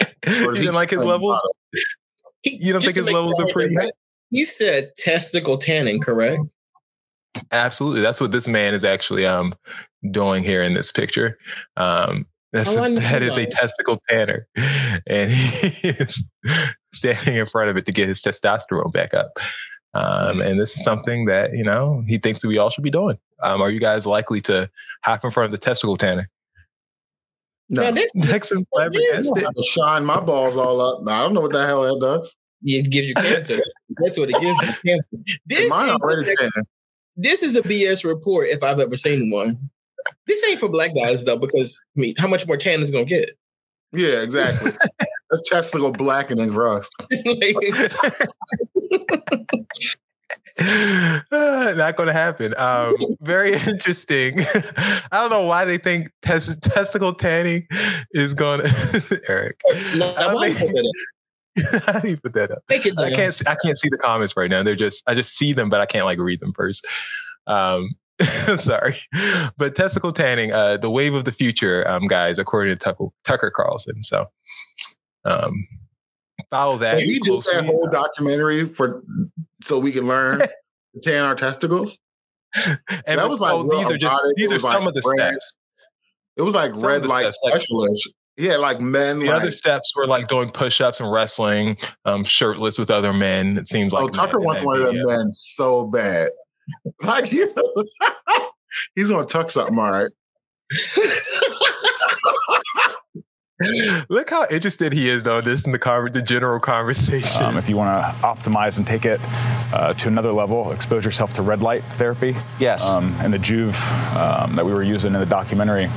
you 0.26 0.52
didn't 0.54 0.74
like 0.74 0.90
his 0.90 1.04
level? 1.04 1.38
you 2.42 2.72
don't 2.72 2.82
think 2.82 2.96
his 2.96 3.06
levels 3.10 3.38
are 3.38 3.46
pretty 3.52 3.74
high? 3.74 3.90
he 4.30 4.44
said 4.44 4.90
testicle 4.96 5.56
tanning 5.56 6.00
correct 6.00 6.42
Absolutely. 7.50 8.00
That's 8.00 8.20
what 8.20 8.32
this 8.32 8.48
man 8.48 8.74
is 8.74 8.84
actually 8.84 9.26
um 9.26 9.54
doing 10.10 10.44
here 10.44 10.62
in 10.62 10.74
this 10.74 10.92
picture. 10.92 11.38
Um 11.76 12.26
that's, 12.54 12.70
oh, 12.70 12.94
that 12.94 13.22
is 13.22 13.36
a 13.36 13.46
testicle 13.46 14.00
tanner. 14.08 14.46
And 15.06 15.30
he 15.32 15.88
is 15.88 16.22
standing 16.94 17.36
in 17.36 17.46
front 17.46 17.68
of 17.68 17.76
it 17.76 17.84
to 17.86 17.92
get 17.92 18.08
his 18.08 18.22
testosterone 18.22 18.92
back 18.92 19.12
up. 19.12 19.32
Um, 19.92 20.40
and 20.40 20.58
this 20.58 20.76
is 20.76 20.84
something 20.84 21.26
that, 21.26 21.52
you 21.52 21.64
know, 21.64 22.02
he 22.06 22.16
thinks 22.18 22.42
that 22.42 22.48
we 22.48 22.58
all 22.58 22.70
should 22.70 22.84
be 22.84 22.90
doing. 22.90 23.18
Um, 23.42 23.60
are 23.60 23.70
you 23.70 23.80
guys 23.80 24.06
likely 24.06 24.40
to 24.42 24.70
hop 25.04 25.24
in 25.24 25.32
front 25.32 25.46
of 25.46 25.52
the 25.52 25.58
testicle 25.58 25.96
tanner? 25.96 26.30
No. 27.70 27.82
Man, 27.82 27.94
this, 27.94 28.12
Texas 28.22 28.62
shine 29.64 30.04
my 30.04 30.20
balls 30.20 30.56
all 30.56 30.80
up. 30.80 31.08
I 31.08 31.22
don't 31.22 31.34
know 31.34 31.40
what 31.40 31.52
the 31.52 31.66
hell 31.66 31.82
that 31.82 31.98
does. 32.00 32.34
It 32.62 32.90
gives 32.90 33.08
you 33.08 33.14
cancer. 33.14 33.60
That's 34.02 34.18
what 34.18 34.30
it 34.30 34.40
gives 34.40 34.60
you. 34.62 34.92
Cancer. 34.92 35.38
This 35.46 35.70
Mine 35.70 35.88
is 35.88 36.02
already 36.02 36.34
this 37.16 37.42
is 37.42 37.56
a 37.56 37.62
BS 37.62 38.04
report 38.04 38.48
if 38.48 38.62
I've 38.62 38.80
ever 38.80 38.96
seen 38.96 39.30
one. 39.30 39.58
This 40.26 40.42
ain't 40.48 40.60
for 40.60 40.68
black 40.68 40.94
guys 40.94 41.24
though, 41.24 41.38
because 41.38 41.80
I 41.96 42.00
mean, 42.00 42.14
how 42.18 42.28
much 42.28 42.46
more 42.46 42.56
tan 42.56 42.80
is 42.80 42.90
gonna 42.90 43.04
get? 43.04 43.30
Yeah, 43.92 44.22
exactly. 44.22 44.72
A 45.32 45.38
testicle 45.46 45.90
blackening 45.90 46.52
for 46.52 46.68
us. 46.68 46.88
Not 51.74 51.96
going 51.96 52.06
to 52.06 52.12
happen. 52.12 52.54
Um, 52.56 52.94
very 53.20 53.54
interesting. 53.54 54.40
I 54.76 55.02
don't 55.12 55.30
know 55.30 55.42
why 55.42 55.64
they 55.64 55.78
think 55.78 56.10
tes- 56.22 56.56
testicle 56.56 57.14
tanning 57.14 57.66
is 58.12 58.34
going 58.34 58.60
to. 58.64 59.20
Eric, 59.28 59.60
no, 59.96 60.14
I, 60.16 60.52
think, 60.52 60.72
How 61.86 62.00
do 62.00 62.08
you 62.08 62.16
put 62.16 62.32
that 62.34 62.50
up? 62.50 62.62
I 62.70 62.78
can't. 62.78 63.42
I 63.46 63.56
can't 63.62 63.78
see 63.78 63.88
the 63.88 63.98
comments 63.98 64.36
right 64.36 64.50
now. 64.50 64.62
They're 64.62 64.74
just. 64.74 65.02
I 65.06 65.14
just 65.14 65.36
see 65.36 65.52
them, 65.52 65.68
but 65.68 65.80
I 65.80 65.86
can't 65.86 66.04
like 66.04 66.18
read 66.18 66.40
them 66.40 66.52
first. 66.52 66.86
Um, 67.46 67.90
sorry, 68.56 68.96
but 69.56 69.74
testicle 69.74 70.12
tanning, 70.12 70.52
uh, 70.52 70.76
the 70.76 70.90
wave 70.90 71.14
of 71.14 71.24
the 71.24 71.32
future, 71.32 71.88
um, 71.88 72.06
guys, 72.06 72.38
according 72.38 72.76
to 72.76 72.76
Tucker, 72.76 73.06
Tucker 73.24 73.50
Carlson. 73.50 74.02
So, 74.02 74.30
um, 75.24 75.66
follow 76.50 76.78
that. 76.78 76.98
Can 76.98 77.08
we 77.08 77.18
do 77.20 77.40
that 77.52 77.64
whole 77.66 77.88
documentary 77.90 78.66
for 78.66 79.02
so 79.62 79.78
we 79.78 79.92
can 79.92 80.06
learn 80.06 80.40
to 80.40 80.48
tan 81.02 81.24
our 81.24 81.34
testicles? 81.34 81.98
and 82.66 83.18
that 83.18 83.28
was 83.28 83.40
like 83.40 83.52
oh, 83.52 83.64
these 83.68 83.90
are 83.90 83.98
just 83.98 84.22
these 84.36 84.52
are 84.52 84.60
some 84.60 84.84
like 84.84 84.88
of 84.88 84.94
the 84.94 85.02
steps. 85.02 85.56
It 86.36 86.42
was 86.42 86.54
like 86.54 86.74
some 86.74 86.84
red 86.84 87.06
light 87.06 87.32
specialist. 87.32 88.14
Like, 88.36 88.46
yeah, 88.46 88.56
like 88.56 88.80
men. 88.80 89.20
The 89.20 89.26
like, 89.26 89.42
other 89.42 89.52
steps 89.52 89.92
were 89.94 90.06
like 90.06 90.28
doing 90.28 90.50
push-ups 90.50 91.00
and 91.00 91.10
wrestling, 91.10 91.76
um, 92.04 92.24
shirtless 92.24 92.78
with 92.78 92.90
other 92.90 93.12
men. 93.12 93.58
It 93.58 93.68
seems 93.68 93.92
like. 93.92 94.04
Oh, 94.04 94.08
Tucker 94.08 94.40
wants 94.40 94.62
one 94.62 94.80
of 94.80 94.86
them 94.86 95.06
men 95.06 95.32
so 95.32 95.86
bad. 95.86 96.30
Like 97.02 97.30
you 97.30 97.52
know, 97.54 97.84
he's 98.94 99.10
gonna 99.10 99.26
tuck 99.26 99.50
something, 99.50 99.78
all 99.78 99.90
right. 99.90 100.10
Look 104.08 104.30
how 104.30 104.46
interested 104.50 104.92
he 104.94 105.08
is, 105.10 105.22
though, 105.22 105.40
just 105.40 105.66
in 105.66 105.72
the 105.72 105.78
con- 105.78 106.10
the 106.12 106.22
general 106.22 106.58
conversation. 106.58 107.44
Um, 107.44 107.56
if 107.58 107.68
you 107.68 107.76
want 107.76 108.02
to 108.02 108.06
optimize 108.26 108.78
and 108.78 108.86
take 108.86 109.04
it 109.04 109.20
uh, 109.72 109.92
to 109.94 110.08
another 110.08 110.32
level, 110.32 110.72
expose 110.72 111.04
yourself 111.04 111.34
to 111.34 111.42
red 111.42 111.62
light 111.62 111.84
therapy. 111.84 112.34
Yes. 112.58 112.84
Um, 112.84 113.14
and 113.20 113.32
the 113.32 113.38
Joovv 113.38 113.76
um, 114.16 114.56
that 114.56 114.64
we 114.64 114.72
were 114.72 114.82
using 114.82 115.14
in 115.14 115.20
the 115.20 115.26
documentary 115.26 115.88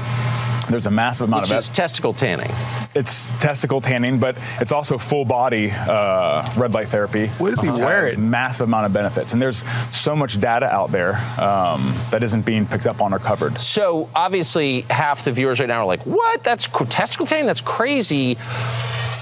there's 0.70 0.86
a 0.86 0.92
massive 0.92 1.28
amount 1.28 1.44
Which 1.44 1.52
of 1.52 1.58
is 1.58 1.70
testicle 1.70 2.14
tanning. 2.14 2.52
It's 2.96 3.30
testicle 3.40 3.82
tanning, 3.82 4.20
but 4.20 4.38
it's 4.60 4.72
also 4.72 4.98
full 4.98 5.26
body 5.26 5.72
uh, 5.72 6.50
red 6.58 6.74
light 6.74 6.90
therapy. 6.90 7.28
What 7.38 7.54
is 7.54 7.62
he 7.62 7.70
uh, 7.70 7.78
wearing? 7.78 8.30
Massive 8.30 8.68
amount 8.68 8.86
of 8.86 8.94
benefits, 8.94 9.34
and 9.34 9.42
there's 9.42 9.64
so 9.92 10.16
much 10.16 10.40
data 10.40 10.66
out 10.66 10.92
there 10.92 11.16
um, 11.40 11.96
that 12.12 12.24
isn't 12.24 12.46
being 12.46 12.66
picked 12.66 12.88
up 12.88 13.02
on 13.02 13.14
or 13.14 13.20
covered. 13.20 13.60
So 13.62 14.10
obviously, 14.16 14.82
half 14.82 15.24
the 15.24 15.32
viewers 15.32 15.60
right 15.60 15.70
now 15.70 15.82
are 15.82 15.86
like, 15.86 16.02
"What? 16.02 16.44
That's 16.44 16.68
testicle 16.90 17.26
tanning? 17.26 17.46
That's 17.46 17.62
crazy." 17.62 18.38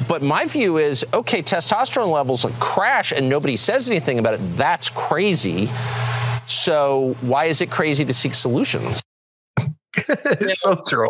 But 0.07 0.21
my 0.21 0.45
view 0.45 0.77
is, 0.77 1.05
okay, 1.13 1.41
testosterone 1.41 2.09
levels 2.09 2.43
like 2.43 2.59
crash, 2.59 3.11
and 3.11 3.29
nobody 3.29 3.55
says 3.55 3.89
anything 3.89 4.19
about 4.19 4.35
it. 4.35 4.41
That's 4.41 4.89
crazy. 4.89 5.69
So 6.45 7.15
why 7.21 7.45
is 7.45 7.61
it 7.61 7.71
crazy 7.71 8.05
to 8.05 8.13
seek 8.13 8.35
solutions? 8.35 9.01
it's 9.97 10.61
so 10.61 10.81
true. 10.87 11.09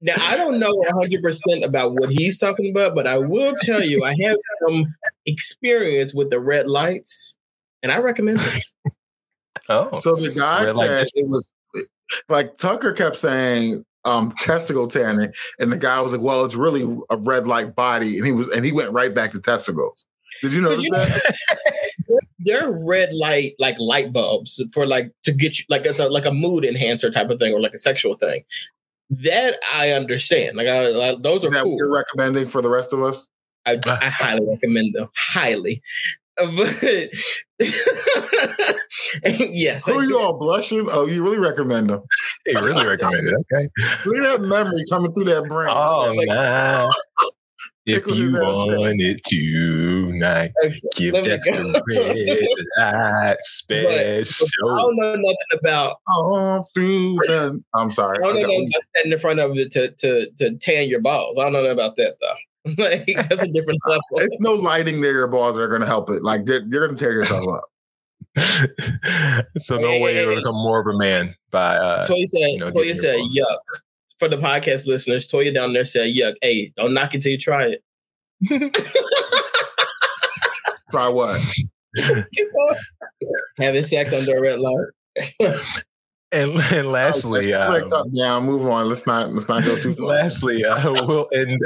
Now 0.00 0.14
I 0.18 0.36
don't 0.36 0.58
know 0.58 0.72
100 0.72 1.22
percent 1.22 1.64
about 1.64 1.94
what 1.94 2.10
he's 2.10 2.38
talking 2.38 2.70
about, 2.70 2.94
but 2.94 3.06
I 3.06 3.18
will 3.18 3.54
tell 3.60 3.82
you 3.82 4.04
I 4.04 4.14
have 4.22 4.36
some 4.66 4.94
experience 5.26 6.14
with 6.14 6.30
the 6.30 6.40
red 6.40 6.68
lights, 6.68 7.36
and 7.82 7.90
I 7.90 7.98
recommend 7.98 8.40
it. 8.40 8.92
oh, 9.68 10.00
so 10.00 10.16
the 10.16 10.30
guy 10.30 10.64
red 10.64 10.76
said 10.76 11.08
it 11.14 11.28
was 11.28 11.50
like 12.28 12.58
Tucker 12.58 12.92
kept 12.92 13.16
saying 13.16 13.84
um, 14.04 14.32
testicle 14.38 14.88
tanning, 14.88 15.32
and 15.58 15.72
the 15.72 15.78
guy 15.78 16.00
was 16.00 16.12
like, 16.12 16.20
"Well, 16.20 16.44
it's 16.44 16.54
really 16.54 16.84
a 17.10 17.16
red 17.16 17.46
light 17.46 17.74
body," 17.74 18.18
and 18.18 18.26
he 18.26 18.32
was 18.32 18.48
and 18.50 18.64
he 18.64 18.72
went 18.72 18.92
right 18.92 19.14
back 19.14 19.32
to 19.32 19.40
testicles. 19.40 20.06
Did 20.40 20.52
you 20.52 20.62
notice 20.62 20.84
you, 20.84 20.90
that? 20.92 21.36
They're 22.38 22.70
red 22.70 23.12
light 23.12 23.54
like 23.58 23.76
light 23.80 24.12
bulbs 24.12 24.62
for 24.72 24.86
like 24.86 25.12
to 25.24 25.32
get 25.32 25.58
you 25.58 25.64
like 25.68 25.84
it's 25.84 25.98
a 25.98 26.08
like 26.08 26.26
a 26.26 26.32
mood 26.32 26.64
enhancer 26.64 27.10
type 27.10 27.30
of 27.30 27.38
thing 27.38 27.52
or 27.52 27.60
like 27.60 27.74
a 27.74 27.78
sexual 27.78 28.16
thing. 28.16 28.44
That 29.10 29.58
I 29.74 29.90
understand. 29.92 30.56
Like, 30.56 30.66
I, 30.66 31.10
I, 31.10 31.16
those 31.18 31.44
are 31.44 31.50
cool. 31.50 31.76
You're 31.76 31.92
recommending 31.92 32.48
for 32.48 32.60
the 32.60 32.68
rest 32.68 32.92
of 32.92 33.02
us. 33.02 33.28
I, 33.66 33.78
I 33.86 34.08
highly 34.08 34.46
recommend 34.46 34.94
them. 34.94 35.08
Highly. 35.16 35.82
But 36.38 36.82
yes. 39.24 39.86
Who 39.86 39.98
are 39.98 40.04
you 40.04 40.20
all 40.20 40.38
blushing? 40.38 40.86
Oh, 40.88 41.04
you 41.06 41.24
really 41.24 41.40
recommend 41.40 41.90
them? 41.90 42.02
You 42.46 42.60
really 42.60 42.86
recommend 42.86 43.26
it. 43.26 43.34
Okay. 43.52 43.68
Look 44.06 44.18
at 44.18 44.22
that 44.22 44.46
memory 44.46 44.84
coming 44.88 45.12
through 45.12 45.24
that 45.24 45.48
brain. 45.48 45.68
Oh, 45.68 46.14
like, 46.16 46.28
nah. 46.28 46.92
If 47.88 48.06
you 48.08 48.32
want 48.32 49.00
it 49.00 49.24
tonight, 49.24 50.52
okay, 50.64 50.76
give 50.96 51.24
Dexter 51.24 51.62
red 51.88 52.46
light 52.76 53.36
special. 53.40 54.46
But, 54.62 54.74
I 54.74 54.82
don't 54.82 54.96
know 54.96 55.14
nothing 55.14 55.36
about. 55.58 55.96
Oh, 56.10 56.64
through 56.74 57.16
the, 57.16 57.62
I'm 57.74 57.90
sorry. 57.90 58.18
I 58.18 58.20
don't 58.20 58.34
know 58.34 58.42
nothing 58.42 58.68
about 58.68 58.82
standing 58.82 59.12
in 59.12 59.18
front 59.18 59.40
of 59.40 59.56
it 59.56 59.70
to, 59.72 59.90
to, 59.90 60.30
to 60.38 60.56
tan 60.58 60.88
your 60.88 61.00
balls. 61.00 61.38
I 61.38 61.44
don't 61.44 61.52
know 61.52 61.66
about 61.66 61.96
that 61.96 62.16
though. 62.20 62.36
like 62.78 63.06
that's 63.06 63.42
a 63.42 63.48
different 63.48 63.80
level. 63.86 64.02
It's 64.16 64.40
no 64.40 64.54
lighting 64.54 65.00
near 65.00 65.12
your 65.12 65.28
balls 65.28 65.58
are 65.58 65.68
going 65.68 65.80
to 65.80 65.86
help 65.86 66.10
it. 66.10 66.22
Like 66.22 66.42
you're, 66.46 66.62
you're 66.66 66.86
going 66.86 66.96
to 66.96 67.02
tear 67.02 67.12
yourself 67.12 67.46
up. 67.48 67.64
so 69.58 69.78
no 69.78 69.88
hey, 69.88 70.02
way 70.02 70.14
you're 70.14 70.24
going 70.24 70.36
to 70.36 70.42
become 70.42 70.54
more 70.54 70.80
of 70.80 70.86
a 70.86 70.96
man 70.96 71.34
by. 71.50 71.76
Uh, 71.76 72.04
Toy 72.04 72.24
said, 72.26 72.48
you 72.48 72.58
know, 72.58 72.70
Toy 72.70 72.92
said, 72.92 73.18
"Yuck." 73.18 73.58
For 74.18 74.28
the 74.28 74.36
podcast 74.36 74.86
listeners, 74.86 75.26
Toya 75.30 75.54
down 75.54 75.72
there 75.72 75.84
said, 75.84 76.14
"Yuck, 76.14 76.34
hey, 76.42 76.72
don't 76.76 76.94
knock 76.94 77.14
it 77.14 77.22
till 77.22 77.32
you 77.32 77.38
try 77.38 77.66
it." 77.66 77.82
try 80.90 81.08
what? 81.08 81.40
Having 83.58 83.84
sex 83.84 84.12
under 84.12 84.36
a 84.36 84.40
red 84.40 84.60
light. 84.60 85.60
And, 86.30 86.60
and 86.72 86.92
lastly, 86.92 87.54
um, 87.54 88.10
yeah, 88.12 88.38
move 88.38 88.66
on. 88.66 88.86
Let's 88.86 89.06
not 89.06 89.32
let's 89.32 89.48
not 89.48 89.64
go 89.64 89.78
too 89.78 89.94
far. 89.94 90.08
Lastly, 90.08 90.62
uh, 90.62 90.92
we'll 91.06 91.26
end 91.32 91.58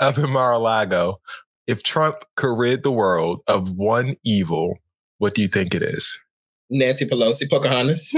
up 0.00 0.18
in 0.18 0.28
Mar-a-Lago. 0.28 1.20
If 1.68 1.84
Trump 1.84 2.24
could 2.34 2.58
rid 2.58 2.82
the 2.82 2.90
world 2.90 3.42
of 3.46 3.70
one 3.70 4.16
evil, 4.24 4.78
what 5.18 5.34
do 5.34 5.42
you 5.42 5.46
think 5.46 5.72
it 5.72 5.84
is? 5.84 6.18
Nancy 6.68 7.06
Pelosi, 7.06 7.48
Pocahontas. 7.48 8.12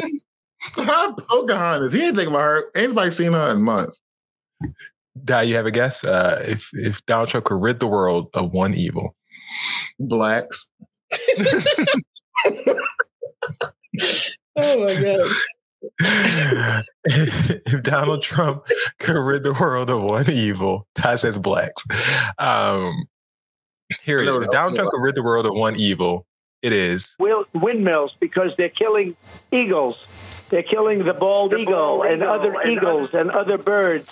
Pocahontas. 0.76 1.92
He 1.92 2.04
ain't 2.04 2.16
thinking 2.16 2.34
about 2.34 2.42
her. 2.42 2.64
Anybody 2.74 3.10
seen 3.10 3.32
her 3.32 3.50
in 3.50 3.62
months? 3.62 4.00
Dad, 5.22 5.42
you 5.42 5.56
have 5.56 5.66
a 5.66 5.70
guess? 5.70 6.04
Uh, 6.04 6.42
if 6.46 6.70
if 6.72 7.04
Donald 7.06 7.28
Trump 7.28 7.46
could 7.46 7.60
rid 7.60 7.80
the 7.80 7.86
world 7.86 8.28
of 8.34 8.52
one 8.52 8.74
evil, 8.74 9.16
blacks. 9.98 10.68
oh 11.12 12.76
my 14.56 14.94
god. 15.00 15.30
if 17.04 17.82
Donald 17.82 18.22
Trump 18.22 18.64
could 18.98 19.18
rid 19.18 19.42
the 19.42 19.56
world 19.58 19.90
of 19.90 20.02
one 20.02 20.30
evil, 20.30 20.86
Todd 20.94 21.20
says 21.20 21.38
blacks. 21.38 21.82
Um, 22.38 23.06
here 24.02 24.18
it 24.18 24.28
is. 24.28 24.44
If 24.44 24.50
Donald 24.50 24.76
Trump 24.76 24.90
could 24.90 25.02
rid 25.02 25.14
the 25.14 25.22
world 25.22 25.46
of 25.46 25.54
one 25.54 25.76
evil, 25.76 26.26
It 26.62 26.72
is 26.72 27.16
windmills 27.18 28.14
because 28.20 28.52
they're 28.56 28.68
killing 28.68 29.16
eagles. 29.50 29.96
They're 30.50 30.62
killing 30.64 31.04
the 31.04 31.14
bald, 31.14 31.52
the 31.52 31.58
eagle, 31.58 31.72
bald 31.74 32.06
and 32.06 32.22
eagle 32.22 32.28
other 32.32 32.60
and 32.60 32.72
eagles 32.72 33.08
other- 33.10 33.18
and 33.20 33.30
other 33.30 33.58
birds. 33.58 34.08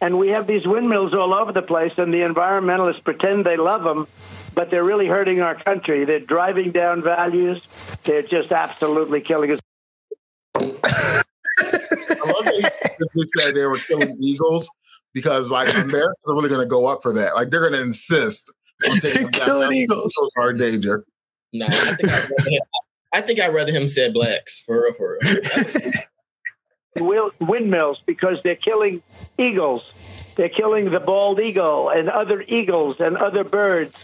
And 0.00 0.18
we 0.18 0.28
have 0.28 0.46
these 0.46 0.64
windmills 0.66 1.12
all 1.14 1.34
over 1.34 1.50
the 1.50 1.62
place, 1.62 1.92
and 1.96 2.14
the 2.14 2.18
environmentalists 2.18 3.02
pretend 3.02 3.44
they 3.44 3.56
love 3.56 3.82
them, 3.82 4.06
but 4.54 4.70
they're 4.70 4.84
really 4.84 5.06
hurting 5.06 5.40
our 5.40 5.56
country. 5.56 6.04
They're 6.04 6.20
driving 6.20 6.70
down 6.70 7.02
values. 7.02 7.60
They're 8.04 8.22
just 8.22 8.52
absolutely 8.52 9.22
killing 9.22 9.50
us. 9.52 9.60
I 10.54 10.62
love 12.32 12.44
that 12.44 13.08
you 13.14 13.24
said 13.38 13.54
they 13.54 13.66
were 13.66 13.76
killing 13.76 14.16
eagles 14.22 14.70
because, 15.14 15.50
like, 15.50 15.68
Americans 15.70 16.16
are 16.26 16.34
really 16.34 16.48
going 16.48 16.62
to 16.62 16.68
go 16.68 16.86
up 16.86 17.02
for 17.02 17.12
that. 17.14 17.34
Like, 17.34 17.50
they're 17.50 17.60
going 17.60 17.72
to 17.72 17.82
insist 17.82 18.52
on 18.88 18.98
taking 18.98 19.28
killing 19.32 19.72
eagles. 19.72 20.14
Our 20.36 20.52
danger. 20.52 21.04
No, 21.52 21.66
I 21.66 21.70
think 21.70 22.04
I'd 22.04 22.28
rather 22.30 22.50
him, 22.50 22.60
I 23.12 23.22
think 23.22 23.40
I'd 23.40 23.54
rather 23.54 23.72
him 23.72 23.88
said 23.88 24.12
blacks 24.12 24.60
for 24.60 24.82
real, 24.82 24.92
for 24.92 25.18
real. 25.22 25.40
windmills 27.40 27.98
because 28.06 28.38
they're 28.44 28.56
killing 28.56 29.02
eagles. 29.38 29.82
They're 30.36 30.48
killing 30.48 30.90
the 30.90 31.00
bald 31.00 31.40
eagle 31.40 31.90
and 31.90 32.08
other 32.08 32.42
eagles 32.42 32.96
and 33.00 33.16
other 33.16 33.44
birds. 33.44 33.94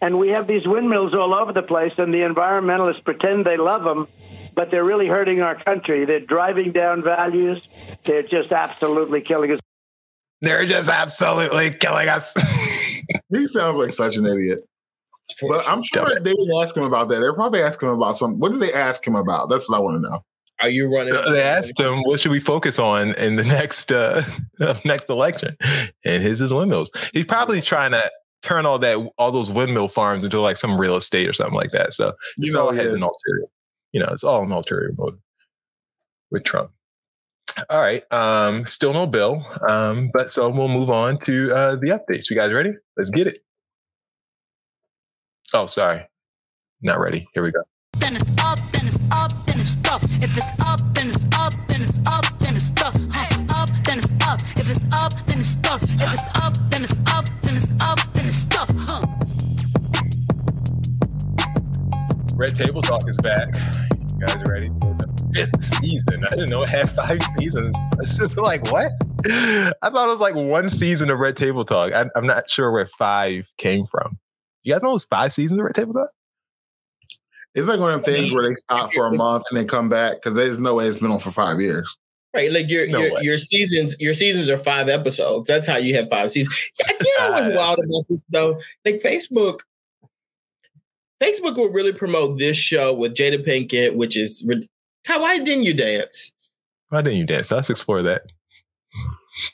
And 0.00 0.18
we 0.18 0.28
have 0.28 0.46
these 0.46 0.66
windmills 0.66 1.14
all 1.14 1.34
over 1.34 1.52
the 1.52 1.62
place, 1.62 1.92
and 1.98 2.14
the 2.14 2.18
environmentalists 2.18 3.04
pretend 3.04 3.44
they 3.44 3.56
love 3.56 3.82
them, 3.82 4.06
but 4.54 4.70
they're 4.70 4.84
really 4.84 5.08
hurting 5.08 5.42
our 5.42 5.62
country. 5.62 6.04
They're 6.04 6.20
driving 6.20 6.72
down 6.72 7.02
values. 7.02 7.60
They're 8.04 8.22
just 8.22 8.52
absolutely 8.52 9.20
killing 9.20 9.52
us. 9.52 9.60
They're 10.40 10.64
just 10.64 10.88
absolutely 10.88 11.72
killing 11.72 12.08
us. 12.08 12.34
he 13.34 13.46
sounds 13.48 13.76
like 13.76 13.92
such 13.92 14.16
an 14.16 14.26
idiot. 14.26 14.64
But 15.40 15.68
I'm 15.68 15.82
sure 15.82 16.18
they 16.20 16.32
didn't 16.32 16.62
ask 16.62 16.76
him 16.76 16.84
about 16.84 17.08
that. 17.08 17.20
They're 17.20 17.34
probably 17.34 17.62
asking 17.62 17.88
him 17.88 17.94
about 17.96 18.16
some. 18.16 18.38
What 18.38 18.52
did 18.52 18.60
they 18.60 18.72
ask 18.72 19.06
him 19.06 19.14
about? 19.14 19.48
That's 19.48 19.68
what 19.68 19.76
I 19.76 19.80
want 19.80 20.02
to 20.02 20.10
know. 20.10 20.24
Are 20.62 20.68
you 20.68 20.94
running? 20.94 21.14
They 21.14 21.42
asked 21.42 21.78
him, 21.78 22.02
"What 22.02 22.20
should 22.20 22.32
we 22.32 22.40
focus 22.40 22.78
on 22.78 23.14
in 23.14 23.36
the 23.36 23.44
next 23.58 23.90
uh, 23.92 24.22
next 24.84 25.08
election?" 25.08 25.56
And 26.04 26.22
his 26.22 26.40
is 26.40 26.52
windmills. 26.52 26.90
He's 27.12 27.26
probably 27.26 27.60
trying 27.60 27.92
to 27.92 28.10
turn 28.42 28.66
all 28.66 28.78
that 28.78 28.96
all 29.18 29.32
those 29.32 29.50
windmill 29.50 29.88
farms 29.88 30.24
into 30.24 30.40
like 30.40 30.56
some 30.56 30.78
real 30.78 30.96
estate 30.96 31.28
or 31.28 31.32
something 31.32 31.54
like 31.54 31.72
that. 31.72 31.92
So 31.92 32.12
you 32.36 32.52
know, 32.52 32.66
all 32.66 32.72
has 32.72 32.92
an 32.92 33.02
ulterior. 33.02 33.46
You 33.92 34.00
know, 34.00 34.08
it's 34.12 34.24
all 34.24 34.42
an 34.42 34.52
ulterior 34.52 34.92
motive 34.96 35.20
with 36.30 36.44
Trump. 36.44 36.70
All 37.68 37.80
right, 37.80 38.04
um, 38.12 38.64
still 38.64 38.92
no 38.92 39.06
bill, 39.06 39.44
um, 39.68 40.10
but 40.14 40.30
so 40.30 40.48
we'll 40.48 40.68
move 40.68 40.88
on 40.88 41.18
to 41.20 41.52
uh, 41.52 41.76
the 41.76 41.88
updates. 41.88 42.30
You 42.30 42.36
guys 42.36 42.52
ready? 42.52 42.74
Let's 42.96 43.10
get 43.10 43.26
it. 43.26 43.42
Oh, 45.52 45.66
sorry. 45.66 46.06
Not 46.80 47.00
ready. 47.00 47.26
Here 47.34 47.42
we 47.42 47.50
go. 47.50 47.62
Then 47.98 48.14
it's 48.14 48.30
up, 48.42 48.58
then 48.72 48.86
it's 48.86 48.98
up, 49.10 49.32
then 49.46 49.58
it's 49.58 49.70
stuff. 49.70 50.02
If 50.22 50.36
it's 50.36 50.62
up, 50.62 50.80
then 50.94 51.08
it's 51.10 51.24
up, 51.36 51.52
then 51.66 51.82
it's 51.82 51.98
up, 52.06 52.24
then 52.38 52.54
it's 52.54 52.64
stuff. 52.64 52.94
Up, 53.50 53.68
then 53.84 53.98
it's 53.98 54.12
up. 54.26 54.40
If 54.56 54.70
it's 54.70 54.84
up, 54.94 55.12
then 55.26 55.40
it's 55.40 55.48
stuff. 55.48 55.82
If 55.82 56.12
it's 56.12 56.28
up, 56.36 56.54
then 56.70 56.84
it's 56.84 56.92
up, 57.08 57.24
then 57.42 57.56
it's 57.56 57.72
up, 57.80 57.98
then 58.14 58.26
it's 58.26 58.36
stuff. 58.36 58.68
Huh. 58.76 59.06
Red 62.36 62.54
Table 62.54 62.80
Talk 62.80 63.02
is 63.08 63.18
back. 63.18 63.48
You 64.18 64.26
guys 64.26 64.42
ready 64.48 64.68
for 64.80 64.94
the 64.94 65.30
fifth 65.34 65.64
season? 65.64 66.24
I 66.24 66.30
didn't 66.30 66.50
know 66.50 66.62
it 66.62 66.68
had 66.68 66.90
five 66.90 67.18
seasons. 67.38 67.76
like, 68.36 68.70
what? 68.70 68.92
I 69.26 69.90
thought 69.90 70.06
it 70.06 70.10
was 70.10 70.20
like 70.20 70.36
one 70.36 70.70
season 70.70 71.10
of 71.10 71.18
Red 71.18 71.36
Table 71.36 71.64
Talk. 71.64 71.92
I, 71.92 72.06
I'm 72.14 72.26
not 72.26 72.48
sure 72.48 72.70
where 72.70 72.86
five 72.86 73.50
came 73.58 73.86
from. 73.86 74.18
You 74.62 74.72
guys 74.72 74.82
know 74.82 74.94
it's 74.94 75.04
five 75.04 75.32
seasons 75.32 75.58
of 75.58 75.64
Red 75.64 75.74
Table 75.74 75.94
Talk? 75.94 76.10
It's 77.54 77.66
like 77.66 77.80
one 77.80 77.92
of 77.92 78.04
them 78.04 78.14
things 78.14 78.32
where 78.32 78.48
they 78.48 78.54
stop 78.54 78.92
for 78.92 79.06
a 79.06 79.16
month 79.16 79.44
and 79.50 79.58
then 79.58 79.66
come 79.66 79.88
back 79.88 80.16
because 80.16 80.34
there's 80.34 80.58
no 80.58 80.76
way 80.76 80.86
it's 80.86 81.00
been 81.00 81.10
on 81.10 81.18
for 81.18 81.30
five 81.30 81.60
years. 81.60 81.96
Right, 82.34 82.52
like 82.52 82.70
your 82.70 82.86
no 82.88 83.00
your, 83.00 83.22
your 83.22 83.38
seasons, 83.38 83.96
your 83.98 84.14
seasons 84.14 84.48
are 84.48 84.58
five 84.58 84.88
episodes. 84.88 85.48
That's 85.48 85.66
how 85.66 85.78
you 85.78 85.96
have 85.96 86.08
five 86.08 86.30
seasons. 86.30 86.70
Yeah, 86.78 86.96
you 87.00 87.18
know 87.18 87.30
what's 87.30 87.48
wild 87.56 87.78
about 87.80 88.04
this 88.08 88.20
though? 88.28 88.60
Like 88.84 88.96
Facebook, 88.96 89.60
Facebook 91.20 91.56
will 91.56 91.70
really 91.70 91.92
promote 91.92 92.38
this 92.38 92.56
show 92.56 92.94
with 92.94 93.16
Jada 93.16 93.44
Pinkett, 93.44 93.96
which 93.96 94.16
is 94.16 94.48
how 95.06 95.22
why 95.22 95.38
didn't 95.38 95.64
you 95.64 95.74
dance? 95.74 96.32
Why 96.90 97.02
didn't 97.02 97.18
you 97.18 97.26
dance? 97.26 97.50
Let's 97.50 97.70
explore 97.70 98.02
that. 98.02 98.22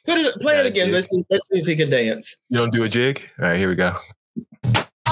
Put 0.06 0.18
it, 0.18 0.34
play 0.40 0.58
it 0.58 0.66
again. 0.66 0.92
Let's 0.92 1.08
see, 1.08 1.22
let's 1.30 1.48
see 1.48 1.60
if 1.60 1.66
he 1.66 1.76
can 1.76 1.88
dance. 1.88 2.42
You 2.50 2.58
don't 2.58 2.72
do 2.72 2.82
a 2.82 2.88
jig? 2.90 3.22
All 3.38 3.48
right, 3.48 3.58
here 3.58 3.70
we 3.70 3.74
go 3.74 3.96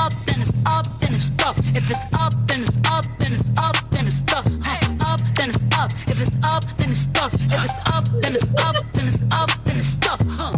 up, 0.04 0.12
then 0.26 0.42
it's 0.42 0.52
up, 0.66 0.86
then 1.00 1.14
it's 1.14 1.24
stuff. 1.24 1.58
If 1.74 1.90
it's 1.90 2.04
up, 2.14 2.32
then 2.46 2.62
it's 2.62 2.76
up, 2.90 3.04
then 3.18 3.32
it's 3.32 3.50
up, 3.56 3.76
then 3.90 4.06
it's 4.06 4.16
stuff. 4.16 4.46
Up, 5.00 5.20
then 5.34 5.48
it's 5.48 5.64
up. 5.78 5.90
If 6.08 6.20
it's 6.20 6.36
up, 6.44 6.64
then 6.76 6.90
it's 6.90 7.00
stuff. 7.00 7.32
If 7.34 7.64
it's 7.64 7.80
up, 7.90 8.04
then 8.20 8.34
it's 8.34 8.50
up, 8.60 8.76
then 8.92 9.06
it's 9.08 9.22
up, 9.32 9.50
then 9.64 9.76
it's 9.78 9.86
stuff. 9.86 10.20
Huh. 10.28 10.52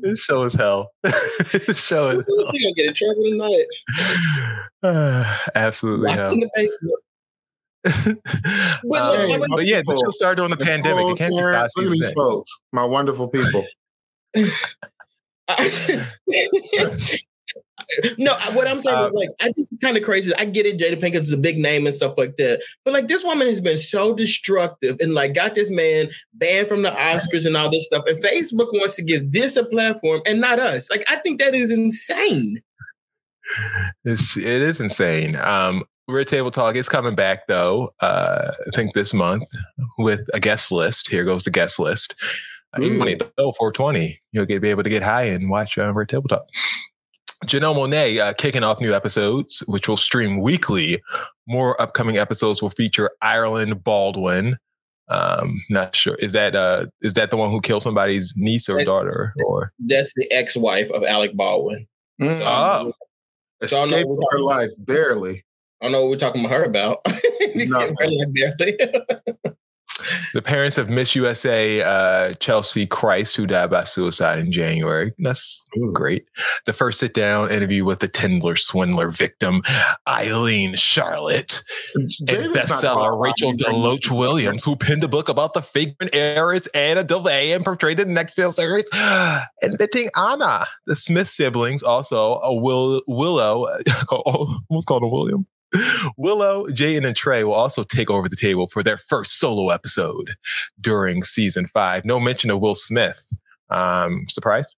this 0.00 0.20
show 0.20 0.44
is 0.44 0.54
hell. 0.54 0.92
this 1.02 1.84
show 1.84 2.10
is 2.10 2.24
hell. 2.24 2.50
You 2.52 2.62
gonna 2.62 2.74
get 2.76 2.86
in 2.86 2.94
trouble 2.94 3.24
tonight? 3.24 3.66
Uh, 4.84 5.36
absolutely 5.56 6.06
Locked 6.06 6.18
hell. 6.18 6.32
In 6.32 6.40
the 6.40 6.50
basement. 6.54 7.02
But, 8.84 9.30
um, 9.30 9.44
but, 9.50 9.66
yeah, 9.66 9.82
this 9.86 10.00
show 10.00 10.10
started 10.10 10.36
during 10.36 10.50
the 10.50 10.56
pandemic. 10.56 11.06
It 11.06 11.18
can't 11.18 11.34
be 11.34 11.42
five 11.42 11.70
seasons. 11.70 12.12
Folks, 12.12 12.50
my 12.72 12.84
wonderful 12.84 13.28
people. 13.28 13.64
no, 18.18 18.34
what 18.52 18.68
I'm 18.68 18.80
saying 18.80 18.98
is 18.98 19.06
um, 19.06 19.12
like 19.12 19.30
I 19.40 19.44
think 19.44 19.68
it's 19.70 19.80
kind 19.80 19.96
of 19.96 20.02
crazy. 20.02 20.32
I 20.36 20.44
get 20.44 20.66
it, 20.66 20.78
Jada 20.78 21.00
Pinkett 21.00 21.20
is 21.20 21.32
a 21.32 21.38
big 21.38 21.58
name 21.58 21.86
and 21.86 21.94
stuff 21.94 22.14
like 22.18 22.36
that, 22.36 22.60
but 22.84 22.92
like 22.92 23.08
this 23.08 23.24
woman 23.24 23.46
has 23.46 23.60
been 23.60 23.78
so 23.78 24.14
destructive 24.14 24.96
and 25.00 25.14
like 25.14 25.34
got 25.34 25.54
this 25.54 25.70
man 25.70 26.10
banned 26.34 26.68
from 26.68 26.82
the 26.82 26.90
Oscars 26.90 27.46
and 27.46 27.56
all 27.56 27.70
this 27.70 27.86
stuff, 27.86 28.04
and 28.06 28.22
Facebook 28.22 28.72
wants 28.72 28.96
to 28.96 29.02
give 29.02 29.32
this 29.32 29.56
a 29.56 29.64
platform 29.64 30.20
and 30.26 30.40
not 30.40 30.58
us. 30.58 30.90
Like 30.90 31.04
I 31.08 31.16
think 31.16 31.40
that 31.40 31.54
is 31.54 31.70
insane. 31.70 32.60
It's 34.04 34.36
it 34.36 34.44
is 34.44 34.80
insane. 34.80 35.36
Um, 35.36 35.84
Red 36.08 36.26
Table 36.26 36.50
Talk 36.50 36.74
is 36.74 36.88
coming 36.88 37.14
back 37.14 37.46
though. 37.48 37.92
Uh, 38.00 38.52
I 38.66 38.70
think 38.74 38.94
this 38.94 39.12
month 39.12 39.44
with 39.98 40.28
a 40.32 40.40
guest 40.40 40.72
list. 40.72 41.08
Here 41.08 41.24
goes 41.24 41.44
the 41.44 41.50
guest 41.50 41.78
list. 41.78 42.14
Uh, 42.74 42.80
money 42.80 43.14
though, 43.14 43.52
420. 43.52 44.20
You'll 44.32 44.46
get, 44.46 44.62
be 44.62 44.70
able 44.70 44.82
to 44.82 44.90
get 44.90 45.02
high 45.02 45.24
and 45.24 45.50
watch 45.50 45.76
uh, 45.76 45.92
Red 45.92 46.08
Table 46.08 46.28
Talk. 46.28 46.46
Janelle 47.44 47.76
Monáe 47.76 48.20
uh, 48.20 48.32
kicking 48.32 48.64
off 48.64 48.80
new 48.80 48.94
episodes, 48.94 49.62
which 49.68 49.86
will 49.86 49.96
stream 49.96 50.40
weekly. 50.40 51.00
More 51.46 51.80
upcoming 51.80 52.16
episodes 52.16 52.62
will 52.62 52.70
feature 52.70 53.10
Ireland 53.20 53.84
Baldwin. 53.84 54.56
Um, 55.08 55.62
not 55.70 55.96
sure 55.96 56.16
is 56.16 56.34
that 56.34 56.54
uh 56.54 56.84
is 57.00 57.14
that 57.14 57.30
the 57.30 57.38
one 57.38 57.50
who 57.50 57.62
killed 57.62 57.82
somebody's 57.82 58.34
niece 58.36 58.68
or 58.68 58.76
that, 58.76 58.84
daughter 58.84 59.32
or 59.46 59.72
that's 59.86 60.12
the 60.16 60.30
ex-wife 60.30 60.90
of 60.90 61.02
Alec 61.02 61.34
Baldwin. 61.34 61.86
Mm. 62.20 62.38
So, 62.38 62.44
oh. 62.44 62.92
Escaped 63.60 64.08
her 64.30 64.38
life 64.40 64.70
barely. 64.78 65.44
I 65.80 65.84
don't 65.84 65.92
know 65.92 66.02
what 66.02 66.10
we're 66.10 66.16
talking 66.16 66.44
about 66.44 66.56
her 66.56 66.64
about. 66.64 67.04
the 70.32 70.42
parents 70.42 70.78
of 70.78 70.90
Miss 70.90 71.14
USA, 71.14 71.82
uh, 71.82 72.34
Cheslie 72.34 72.86
Kryst, 72.86 73.36
who 73.36 73.46
died 73.46 73.70
by 73.70 73.84
suicide 73.84 74.38
in 74.38 74.52
January. 74.52 75.12
That's 75.18 75.64
Ooh. 75.76 75.92
great. 75.92 76.26
The 76.66 76.72
first 76.72 77.00
sit 77.00 77.14
down 77.14 77.50
interview 77.50 77.84
with 77.84 78.00
the 78.00 78.08
Tinder 78.08 78.56
swindler 78.56 79.10
victim, 79.10 79.62
Ayleen 80.06 80.76
Charlotte, 80.76 81.62
and 81.94 82.10
bestseller 82.54 83.20
Rachel 83.20 83.52
DeLoach 83.52 84.10
Williams, 84.10 84.64
who 84.64 84.76
penned 84.76 85.04
a 85.04 85.08
book 85.08 85.28
about 85.28 85.54
the 85.54 85.62
figment 85.62 86.14
heiress 86.14 86.66
Anna 86.68 87.04
Delvey 87.04 87.54
and 87.54 87.64
portrayed 87.64 88.00
in 88.00 88.14
the 88.14 88.20
Netflix 88.20 88.54
series, 88.54 88.84
inventing 89.62 90.10
Anna. 90.16 90.66
The 90.86 90.96
Smith 90.96 91.28
siblings, 91.28 91.82
also 91.82 92.38
a 92.38 92.54
Will 92.54 93.02
Willow, 93.06 93.66
almost 94.10 94.86
called 94.86 95.02
a 95.02 95.08
William. 95.08 95.46
Willow, 96.16 96.66
Jaden, 96.66 97.06
and 97.06 97.16
Trey 97.16 97.44
will 97.44 97.54
also 97.54 97.84
take 97.84 98.10
over 98.10 98.28
the 98.28 98.36
table 98.36 98.68
for 98.68 98.82
their 98.82 98.96
first 98.96 99.38
solo 99.38 99.70
episode 99.70 100.34
during 100.80 101.22
season 101.22 101.66
five. 101.66 102.04
No 102.04 102.18
mention 102.18 102.50
of 102.50 102.60
Will 102.60 102.74
Smith. 102.74 103.32
Um, 103.70 104.26
surprised? 104.28 104.74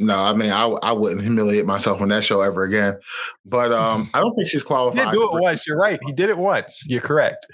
No, 0.00 0.18
I 0.18 0.34
mean 0.34 0.50
I 0.50 0.64
I 0.64 0.92
wouldn't 0.92 1.22
humiliate 1.22 1.66
myself 1.66 2.00
on 2.00 2.08
that 2.08 2.24
show 2.24 2.40
ever 2.40 2.64
again. 2.64 2.98
But 3.44 3.72
um, 3.72 4.10
I 4.12 4.20
don't 4.20 4.34
think 4.34 4.48
she's 4.48 4.64
qualified. 4.64 4.98
He 4.98 5.04
did 5.04 5.12
do 5.12 5.36
it 5.36 5.40
once. 5.40 5.66
You're 5.66 5.78
right. 5.78 6.00
He 6.04 6.12
did 6.12 6.30
it 6.30 6.38
once. 6.38 6.82
You're 6.86 7.00
correct. 7.00 7.46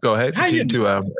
Go 0.00 0.14
ahead. 0.14 0.34
How 0.34 0.46
you 0.46 0.64
to 0.64 0.88
um, 0.88 1.12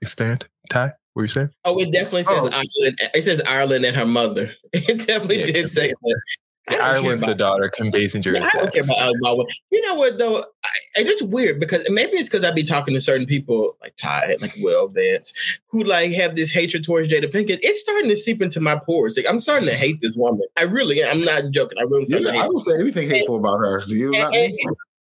expand, 0.00 0.46
Ty. 0.70 0.92
What 1.14 1.20
are 1.20 1.24
you 1.24 1.28
saying? 1.28 1.50
Oh, 1.64 1.78
it 1.78 1.92
definitely 1.92 2.24
says 2.24 2.44
oh. 2.44 2.50
Ireland. 2.50 3.00
It 3.14 3.22
says 3.22 3.42
Ireland 3.46 3.84
and 3.84 3.96
her 3.96 4.06
mother. 4.06 4.54
It 4.74 5.06
definitely 5.06 5.40
yeah, 5.40 5.52
did 5.52 5.70
say 5.70 5.88
that. 5.88 6.20
Ireland's 6.68 7.22
the 7.22 7.34
daughter. 7.34 7.68
Kim 7.68 7.90
Basinger 7.90 8.34
I 8.36 8.48
don't 8.58 8.72
care 8.72 8.82
about 8.82 8.98
Alec 8.98 9.16
Baldwin. 9.20 9.46
You 9.70 9.86
know 9.86 9.94
what 9.94 10.16
though? 10.16 10.38
I, 10.38 10.70
it's 10.96 11.22
weird 11.22 11.60
because 11.60 11.84
maybe 11.90 12.12
it's 12.12 12.28
because 12.28 12.44
I'd 12.44 12.54
be 12.54 12.62
talking 12.62 12.94
to 12.94 13.00
certain 13.00 13.26
people 13.26 13.76
like 13.82 13.96
Ty, 13.96 14.36
like 14.40 14.54
Will 14.60 14.88
Vance, 14.88 15.32
who 15.68 15.82
like 15.82 16.12
have 16.12 16.36
this 16.36 16.52
hatred 16.52 16.84
towards 16.84 17.08
Jada 17.08 17.30
Pinkett. 17.30 17.58
It's 17.62 17.80
starting 17.80 18.08
to 18.08 18.16
seep 18.16 18.40
into 18.40 18.60
my 18.60 18.80
pores. 18.86 19.16
Like 19.16 19.26
I'm 19.28 19.40
starting 19.40 19.68
to 19.68 19.74
hate 19.74 20.00
this 20.00 20.16
woman. 20.16 20.46
I 20.56 20.64
really. 20.64 21.04
I'm 21.04 21.24
not 21.24 21.50
joking. 21.50 21.78
I 21.78 21.82
really, 21.82 22.06
yeah, 22.08 22.30
I 22.30 22.44
don't 22.44 22.60
say 22.60 22.74
anything 22.78 23.10
hateful 23.10 23.36
and, 23.36 23.44
about 23.44 23.58
her. 23.58 23.82
Do 23.86 23.94
you? 23.94 24.12
And, 24.14 24.34
and, 24.34 24.58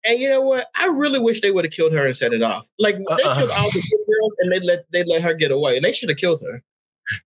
and, 0.06 0.18
you 0.18 0.28
know 0.28 0.40
what? 0.40 0.68
I 0.76 0.86
really 0.86 1.18
wish 1.18 1.40
they 1.40 1.50
would 1.50 1.64
have 1.64 1.72
killed 1.72 1.92
her 1.92 2.06
and 2.06 2.16
set 2.16 2.32
it 2.32 2.42
off. 2.42 2.68
Like 2.78 2.96
uh-uh. 2.96 3.16
they 3.16 3.22
killed 3.22 3.50
all 3.50 3.70
the 3.70 3.82
good 3.90 4.12
girls 4.12 4.32
and 4.38 4.52
they 4.52 4.60
let 4.60 4.84
they 4.90 5.04
let 5.04 5.22
her 5.22 5.34
get 5.34 5.50
away, 5.50 5.76
and 5.76 5.84
they 5.84 5.92
should 5.92 6.08
have 6.08 6.18
killed 6.18 6.40
her. 6.42 6.62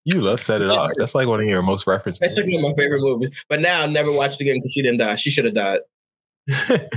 You 0.04 0.20
love 0.20 0.40
Set 0.40 0.60
It 0.60 0.70
Off. 0.70 0.90
That's 0.96 1.14
like 1.14 1.28
one 1.28 1.40
of 1.40 1.46
your 1.46 1.62
most 1.62 1.86
referenced. 1.86 2.20
That's 2.20 2.36
like 2.36 2.46
one 2.46 2.64
of 2.64 2.76
my 2.76 2.82
favorite 2.82 3.00
movies. 3.00 3.44
But 3.48 3.60
now 3.60 3.82
I'll 3.82 3.90
never 3.90 4.10
watch 4.10 4.34
it 4.34 4.40
again 4.40 4.56
because 4.56 4.72
she 4.72 4.82
didn't 4.82 4.98
die. 4.98 5.14
She 5.14 5.30
should 5.30 5.44
have 5.44 5.54
died. 5.54 5.80
I 6.50 6.88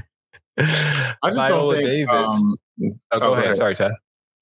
just 1.25 1.35
Viola 1.35 1.75
don't 1.75 1.83
think. 1.83 2.09
Um, 2.09 2.55
oh, 3.11 3.19
go 3.19 3.33
ahead. 3.33 3.55
Sorry, 3.55 3.75
Ted. 3.75 3.91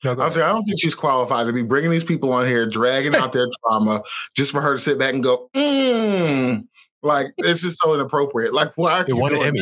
No, 0.06 0.18
I, 0.18 0.30
say, 0.30 0.42
I 0.42 0.48
don't 0.48 0.64
think 0.64 0.80
she's 0.80 0.96
qualified 0.96 1.48
to 1.48 1.54
be 1.54 1.64
bringing 1.64 1.92
these 1.92 2.06
people 2.06 2.32
on 2.32 2.46
here, 2.46 2.66
dragging 2.66 3.14
out 3.14 3.34
their 3.34 3.50
trauma, 3.62 4.02
just 4.38 4.54
for 4.54 4.62
her 4.62 4.76
to 4.76 4.80
sit 4.80 4.98
back 4.98 5.14
and 5.14 5.22
go, 5.22 5.50
mm. 5.54 6.66
like 7.04 7.34
it's 7.40 7.64
just 7.64 7.82
so 7.82 7.94
inappropriate. 7.94 8.54
Like, 8.54 8.72
why 8.78 8.94
are 8.94 9.02
it 9.02 9.10
you 9.10 9.18
won 9.18 9.36
an 9.36 9.42
Emmy? 9.42 9.60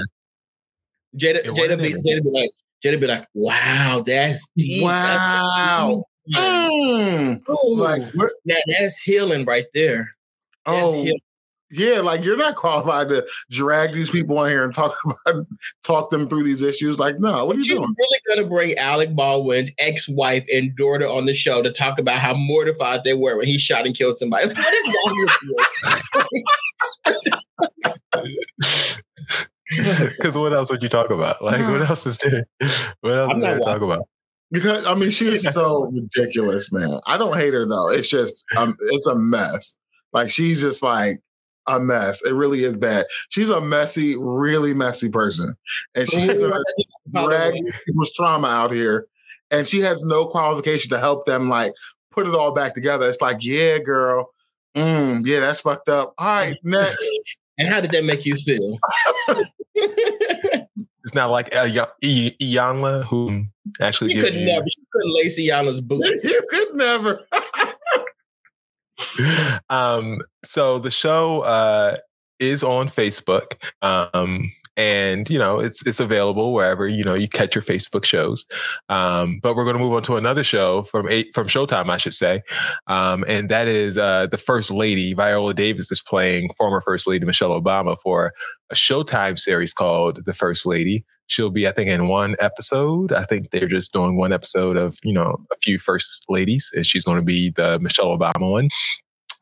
Jada, 1.15 1.43
Jada, 1.43 1.77
be, 1.81 1.93
Jada 1.93 2.23
be 2.23 2.29
like, 2.31 2.49
Jada 2.83 2.99
be 2.99 3.07
like, 3.07 3.25
wow, 3.33 4.03
that's 4.05 4.47
deep. 4.57 4.83
Wow. 4.83 6.03
That's 6.03 6.07
Mm. 6.35 7.39
like 7.77 8.01
that, 8.45 8.63
that's 8.67 9.01
healing 9.01 9.45
right 9.45 9.63
there. 9.73 10.11
That's 10.65 10.81
oh, 10.85 10.91
healing. 11.03 11.19
yeah, 11.71 12.01
like 12.01 12.25
you're 12.25 12.35
not 12.35 12.55
qualified 12.55 13.07
to 13.07 13.25
drag 13.49 13.93
these 13.93 14.09
people 14.11 14.43
in 14.43 14.51
here 14.51 14.65
and 14.65 14.73
talk 14.73 14.93
about 15.25 15.45
talk 15.85 16.09
them 16.11 16.27
through 16.27 16.43
these 16.43 16.61
issues. 16.61 16.99
Like, 16.99 17.17
no, 17.21 17.45
what 17.45 17.53
are 17.55 17.59
you 17.59 17.61
She's 17.65 17.75
doing? 17.77 17.87
really 17.97 18.19
gonna 18.27 18.45
bring 18.49 18.77
Alec 18.77 19.15
Baldwin's 19.15 19.71
ex-wife 19.79 20.43
and 20.53 20.75
daughter 20.75 21.07
on 21.07 21.27
the 21.27 21.33
show 21.33 21.61
to 21.61 21.71
talk 21.71 21.97
about 21.97 22.19
how 22.19 22.33
mortified 22.33 23.05
they 23.05 23.13
were 23.13 23.37
when 23.37 23.47
he 23.47 23.57
shot 23.57 23.85
and 23.85 23.95
killed 23.97 24.17
somebody. 24.17 24.47
Like, 24.47 24.57
what 24.57 24.73
is 24.73 24.87
wrong 24.93 25.15
with 25.23 25.37
you? 28.13 28.93
Because 30.17 30.37
what 30.37 30.53
else 30.53 30.69
would 30.69 30.81
you 30.81 30.89
talk 30.89 31.09
about? 31.09 31.41
Like, 31.41 31.61
what 31.61 31.89
else 31.89 32.05
is 32.05 32.17
there? 32.17 32.45
What 33.01 33.13
else 33.13 33.31
I'm 33.31 33.37
is 33.37 33.43
there 33.43 33.59
to 33.59 33.65
talk 33.65 33.81
about? 33.81 34.07
Because 34.51 34.85
I 34.85 34.95
mean, 34.95 35.11
she's 35.11 35.43
so 35.53 35.91
ridiculous, 35.91 36.71
man. 36.71 36.99
I 37.05 37.17
don't 37.17 37.37
hate 37.37 37.53
her 37.53 37.65
though. 37.65 37.89
It's 37.89 38.07
just 38.07 38.45
um, 38.55 38.75
it's 38.79 39.07
a 39.07 39.15
mess. 39.15 39.75
Like 40.13 40.31
she's 40.31 40.61
just 40.61 40.81
like 40.81 41.19
a 41.67 41.79
mess. 41.79 42.21
It 42.23 42.33
really 42.33 42.63
is 42.63 42.77
bad. 42.77 43.07
She's 43.29 43.49
a 43.49 43.59
messy, 43.59 44.15
really 44.17 44.73
messy 44.73 45.09
person, 45.09 45.53
and 45.95 46.09
she's 46.09 46.33
gonna 46.33 46.61
people's 47.85 48.13
trauma 48.13 48.47
out 48.47 48.71
here, 48.71 49.07
and 49.51 49.67
she 49.67 49.81
has 49.81 50.01
no 50.03 50.25
qualification 50.25 50.89
to 50.91 50.99
help 50.99 51.25
them 51.25 51.49
like 51.49 51.73
put 52.11 52.25
it 52.25 52.33
all 52.33 52.53
back 52.53 52.73
together. 52.73 53.09
It's 53.09 53.21
like, 53.21 53.37
yeah, 53.41 53.79
girl, 53.79 54.29
mm, 54.75 55.21
yeah, 55.25 55.41
that's 55.41 55.61
fucked 55.61 55.89
up. 55.89 56.13
All 56.17 56.27
right, 56.27 56.55
next. 56.63 57.16
And 57.57 57.67
how 57.67 57.81
did 57.81 57.91
that 57.91 58.05
make 58.05 58.25
you 58.25 58.35
feel? 58.35 58.77
it's 59.75 61.13
not 61.13 61.29
like 61.31 61.55
uh, 61.55 61.67
Iyanla 62.03 63.05
who 63.05 63.45
actually 63.81 64.13
you 64.13 64.21
could 64.21 64.33
you... 64.33 64.45
never. 64.45 64.65
You 64.65 64.83
couldn't 64.91 65.15
lace 65.15 65.39
Iyanla's 65.39 65.81
boots. 65.81 66.23
you 66.23 66.41
could 66.49 66.75
never. 66.75 67.25
um. 69.69 70.21
So 70.43 70.79
the 70.79 70.91
show 70.91 71.41
uh 71.41 71.97
is 72.39 72.63
on 72.63 72.87
Facebook. 72.87 73.53
Um, 73.81 74.51
and 74.77 75.27
you 75.29 75.39
know 75.39 75.59
it's 75.59 75.85
it's 75.85 75.99
available 75.99 76.53
wherever 76.53 76.87
you 76.87 77.03
know 77.03 77.15
you 77.15 77.27
catch 77.27 77.55
your 77.55 77.63
Facebook 77.63 78.05
shows. 78.05 78.45
Um, 78.87 79.39
but 79.41 79.55
we're 79.55 79.63
going 79.63 79.75
to 79.75 79.81
move 79.81 79.93
on 79.93 80.03
to 80.03 80.15
another 80.15 80.43
show 80.43 80.83
from 80.83 81.09
eight 81.09 81.33
from 81.33 81.47
Showtime, 81.47 81.89
I 81.89 81.97
should 81.97 82.13
say, 82.13 82.43
um, 82.85 83.25
and 83.27 83.49
that 83.49 83.67
is 83.67 83.97
uh, 83.97 84.27
the 84.27 84.37
First 84.37 84.71
Lady. 84.71 85.13
Viola 85.13 85.53
Davis 85.53 85.91
is 85.91 86.01
playing 86.01 86.53
former 86.53 86.79
First 86.81 87.07
Lady 87.07 87.25
Michelle 87.25 87.59
Obama 87.59 87.97
for 88.01 88.31
a 88.69 88.75
Showtime 88.75 89.39
series 89.39 89.73
called 89.73 90.25
The 90.25 90.33
First 90.33 90.65
Lady. 90.65 91.03
She'll 91.27 91.49
be, 91.49 91.67
I 91.67 91.71
think, 91.71 91.89
in 91.89 92.07
one 92.07 92.35
episode. 92.39 93.11
I 93.11 93.23
think 93.23 93.49
they're 93.49 93.67
just 93.67 93.91
doing 93.91 94.15
one 94.15 94.31
episode 94.31 94.77
of 94.77 94.97
you 95.03 95.13
know 95.13 95.37
a 95.51 95.55
few 95.61 95.79
First 95.79 96.25
Ladies, 96.29 96.71
and 96.75 96.85
she's 96.85 97.03
going 97.03 97.17
to 97.17 97.25
be 97.25 97.49
the 97.49 97.79
Michelle 97.79 98.17
Obama 98.17 98.51
one. 98.51 98.69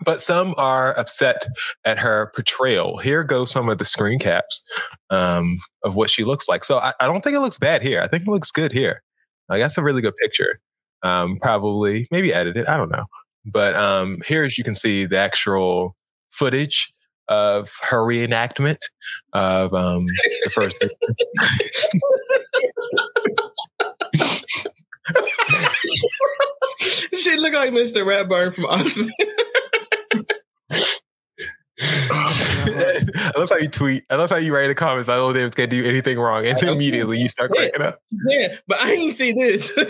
But 0.03 0.19
some 0.19 0.53
are 0.57 0.97
upset 0.97 1.45
at 1.85 1.99
her 1.99 2.31
portrayal. 2.35 2.97
Here 2.97 3.23
go 3.23 3.45
some 3.45 3.69
of 3.69 3.77
the 3.77 3.85
screen 3.85 4.19
caps 4.19 4.63
um, 5.09 5.57
of 5.83 5.95
what 5.95 6.09
she 6.09 6.23
looks 6.23 6.49
like. 6.49 6.65
So 6.65 6.77
I, 6.77 6.93
I, 6.99 7.07
don't 7.07 7.23
think 7.23 7.35
it 7.35 7.39
looks 7.39 7.57
bad 7.57 7.81
here. 7.81 8.01
I 8.01 8.07
think 8.07 8.23
it 8.23 8.29
looks 8.29 8.51
good 8.51 8.73
here. 8.73 9.01
Like 9.47 9.61
that's 9.61 9.77
a 9.77 9.83
really 9.83 10.01
good 10.01 10.15
picture. 10.17 10.59
Um, 11.03 11.37
probably 11.41 12.07
maybe 12.11 12.33
edited. 12.33 12.65
I 12.65 12.77
don't 12.77 12.91
know. 12.91 13.05
But 13.45 13.75
um, 13.75 14.21
here, 14.27 14.43
as 14.43 14.57
you 14.57 14.63
can 14.63 14.75
see, 14.75 15.05
the 15.05 15.17
actual 15.17 15.95
footage 16.31 16.91
of 17.27 17.71
her 17.83 17.99
reenactment 17.99 18.77
of 19.33 19.73
um, 19.73 20.05
the 20.43 20.49
first. 20.51 20.77
she 27.13 27.37
look 27.37 27.53
like 27.53 27.71
Mr. 27.71 28.05
Ratburn 28.05 28.53
from 28.53 28.65
Arthur. 28.65 29.01
I 31.81 33.31
love 33.37 33.49
how 33.49 33.57
you 33.57 33.67
tweet. 33.67 34.03
I 34.09 34.15
love 34.15 34.29
how 34.29 34.37
you 34.37 34.53
write 34.53 34.63
in 34.63 34.69
the 34.69 34.75
comments, 34.75 35.09
"I 35.09 35.15
know 35.17 35.33
Davis 35.33 35.55
can't 35.55 35.69
do 35.69 35.83
anything 35.83 36.17
wrong," 36.17 36.45
and 36.45 36.57
then 36.57 36.69
immediately 36.73 37.19
you 37.19 37.27
start 37.27 37.51
cracking 37.51 37.81
up. 37.81 37.99
Yeah, 38.27 38.55
but 38.67 38.81
I 38.81 38.93
ain't 38.93 39.13
see 39.13 39.33
this. 39.33 39.75
and 39.77 39.87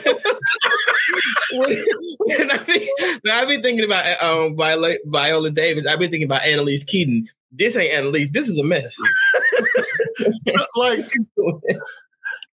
I 2.52 2.58
think 2.58 2.90
I've 3.32 3.48
been 3.48 3.62
thinking 3.62 3.86
about 3.86 4.06
um, 4.24 4.56
Viola, 4.56 4.96
Viola 5.06 5.52
Davis. 5.52 5.86
I've 5.86 6.00
been 6.00 6.10
thinking 6.10 6.28
about 6.28 6.44
Annalise 6.44 6.84
Keating. 6.84 7.28
This 7.52 7.78
ain't 7.78 7.94
Annalise. 7.94 8.32
This 8.32 8.48
is 8.48 8.58
a 8.58 8.64
mess. 8.64 8.98
like 10.76 11.08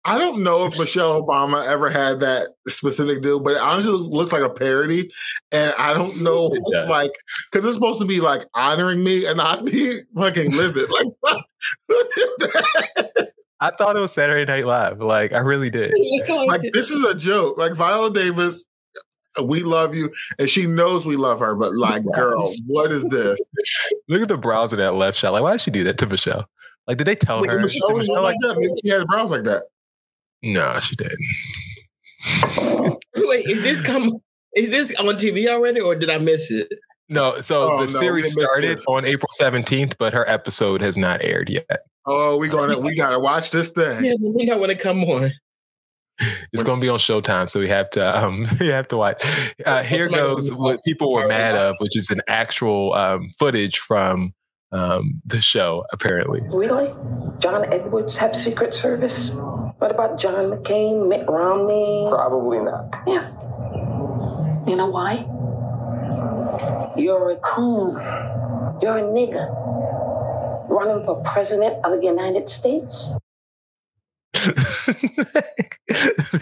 I 0.04 0.18
don't 0.18 0.42
know 0.42 0.64
if 0.66 0.78
Michelle 0.78 1.22
Obama 1.22 1.64
ever 1.66 1.90
had 1.90 2.20
that 2.20 2.48
specific 2.68 3.22
deal, 3.22 3.40
but 3.40 3.52
it 3.52 3.60
honestly 3.60 3.92
looks 3.92 4.32
like 4.32 4.42
a 4.42 4.50
parody. 4.50 5.10
And 5.50 5.72
I 5.78 5.94
don't 5.94 6.20
know, 6.22 6.46
like, 6.88 7.12
because 7.50 7.66
it's 7.66 7.74
supposed 7.74 8.00
to 8.00 8.06
be 8.06 8.20
like 8.20 8.42
honoring 8.54 9.02
me, 9.04 9.26
and 9.26 9.40
I'd 9.40 9.64
be 9.64 10.00
fucking 10.14 10.52
livid. 10.52 10.90
Like, 10.90 11.06
who 11.88 12.02
did 12.14 12.28
that? 12.38 13.32
I 13.60 13.70
thought 13.70 13.96
it 13.96 14.00
was 14.00 14.12
Saturday 14.12 14.44
Night 14.44 14.66
Live. 14.66 14.98
Like, 14.98 15.32
I 15.32 15.38
really 15.38 15.70
did. 15.70 15.94
like, 16.46 16.62
this 16.72 16.90
is 16.90 17.04
a 17.04 17.14
joke. 17.14 17.58
Like, 17.58 17.74
Viola 17.74 18.12
Davis, 18.12 18.66
we 19.40 19.62
love 19.62 19.94
you, 19.94 20.12
and 20.36 20.50
she 20.50 20.66
knows 20.66 21.06
we 21.06 21.16
love 21.16 21.38
her. 21.38 21.54
But 21.54 21.76
like, 21.76 22.02
girl, 22.12 22.52
what 22.66 22.90
is 22.90 23.04
this? 23.04 23.40
Look 24.08 24.22
at 24.22 24.28
the 24.28 24.36
brows 24.36 24.72
of 24.72 24.78
that 24.78 24.96
left 24.96 25.16
shot. 25.16 25.32
Like, 25.32 25.42
why 25.42 25.52
did 25.52 25.60
she 25.60 25.70
do 25.70 25.84
that 25.84 25.96
to 25.98 26.06
Michelle? 26.06 26.48
Like, 26.88 26.98
did 26.98 27.06
they 27.06 27.14
tell 27.14 27.40
Wait, 27.40 27.50
her? 27.50 27.60
Michelle, 27.60 27.96
Michelle 27.96 28.22
like 28.22 28.36
that? 28.42 28.56
Maybe 28.58 28.72
she 28.84 28.90
had 28.90 29.06
brows 29.06 29.30
like 29.30 29.44
that. 29.44 29.62
No, 30.42 30.78
she 30.80 30.96
didn't. 30.96 31.18
Wait, 33.16 33.46
is 33.46 33.62
this 33.62 33.80
come? 33.80 34.10
Is 34.54 34.70
this 34.70 34.94
on 34.96 35.06
TV 35.14 35.48
already, 35.48 35.80
or 35.80 35.94
did 35.94 36.10
I 36.10 36.18
miss 36.18 36.50
it? 36.50 36.68
No, 37.08 37.40
so 37.40 37.72
oh, 37.72 37.78
the 37.80 37.84
no, 37.84 37.90
series 37.90 38.32
started 38.32 38.80
on 38.86 39.04
April 39.04 39.28
seventeenth, 39.32 39.96
but 39.98 40.12
her 40.12 40.28
episode 40.28 40.80
has 40.80 40.96
not 40.96 41.22
aired 41.22 41.48
yet. 41.50 41.66
Oh, 42.06 42.36
we 42.36 42.48
gonna 42.48 42.78
we 42.78 42.96
gotta 42.96 43.18
watch 43.18 43.50
this 43.50 43.70
thing. 43.70 44.04
Yes, 44.04 44.22
I 44.26 44.32
think 44.36 44.50
I 44.50 44.56
want 44.56 44.72
to 44.72 44.78
come 44.78 45.04
on. 45.04 45.32
It's 46.52 46.62
going 46.62 46.78
to 46.78 46.84
be 46.84 46.88
on 46.88 46.98
Showtime, 46.98 47.48
so 47.50 47.58
we 47.58 47.68
have 47.68 47.90
to 47.90 48.24
um 48.24 48.46
we 48.60 48.68
have 48.68 48.88
to 48.88 48.96
watch. 48.96 49.22
Uh, 49.64 49.82
here 49.82 50.08
goes 50.08 50.52
what 50.52 50.80
people 50.84 51.12
were 51.12 51.26
mad 51.26 51.54
of, 51.54 51.76
which 51.78 51.96
is 51.96 52.10
an 52.10 52.20
actual 52.28 52.92
um, 52.94 53.28
footage 53.38 53.78
from 53.78 54.32
um, 54.72 55.20
the 55.24 55.40
show. 55.40 55.84
Apparently, 55.92 56.40
really, 56.48 56.92
John 57.38 57.72
Edwards 57.72 58.16
have 58.18 58.34
Secret 58.34 58.74
Service. 58.74 59.34
What 59.78 59.90
about 59.90 60.18
John 60.18 60.34
McCain, 60.50 61.08
Mitt 61.08 61.28
Romney? 61.28 62.06
Probably 62.10 62.60
not. 62.60 62.94
Yeah. 63.06 63.30
You 64.66 64.76
know 64.76 64.86
why? 64.86 65.26
You're 66.96 67.30
a 67.30 67.36
coon. 67.36 67.94
You're 68.80 68.98
a 68.98 69.02
nigger. 69.02 70.68
Running 70.68 71.04
for 71.04 71.22
president 71.22 71.84
of 71.84 72.00
the 72.00 72.06
United 72.06 72.48
States? 72.48 73.16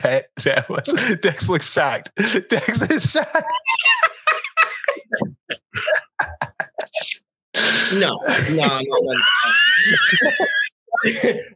that 0.00 0.26
that 0.44 0.66
was 0.68 1.18
Dex 1.20 1.48
looks 1.48 1.72
shocked. 1.72 2.10
Dex 2.48 2.90
is 2.90 3.10
shocked. 3.10 3.44
no, 7.94 8.18
no, 8.52 8.80
no, 8.80 8.80
no. 8.82 9.20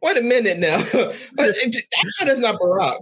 Wait 0.02 0.16
a 0.16 0.22
minute 0.22 0.58
now. 0.58 0.78
that 0.78 2.28
is 2.28 2.38
not 2.38 2.58
Barack. 2.60 2.98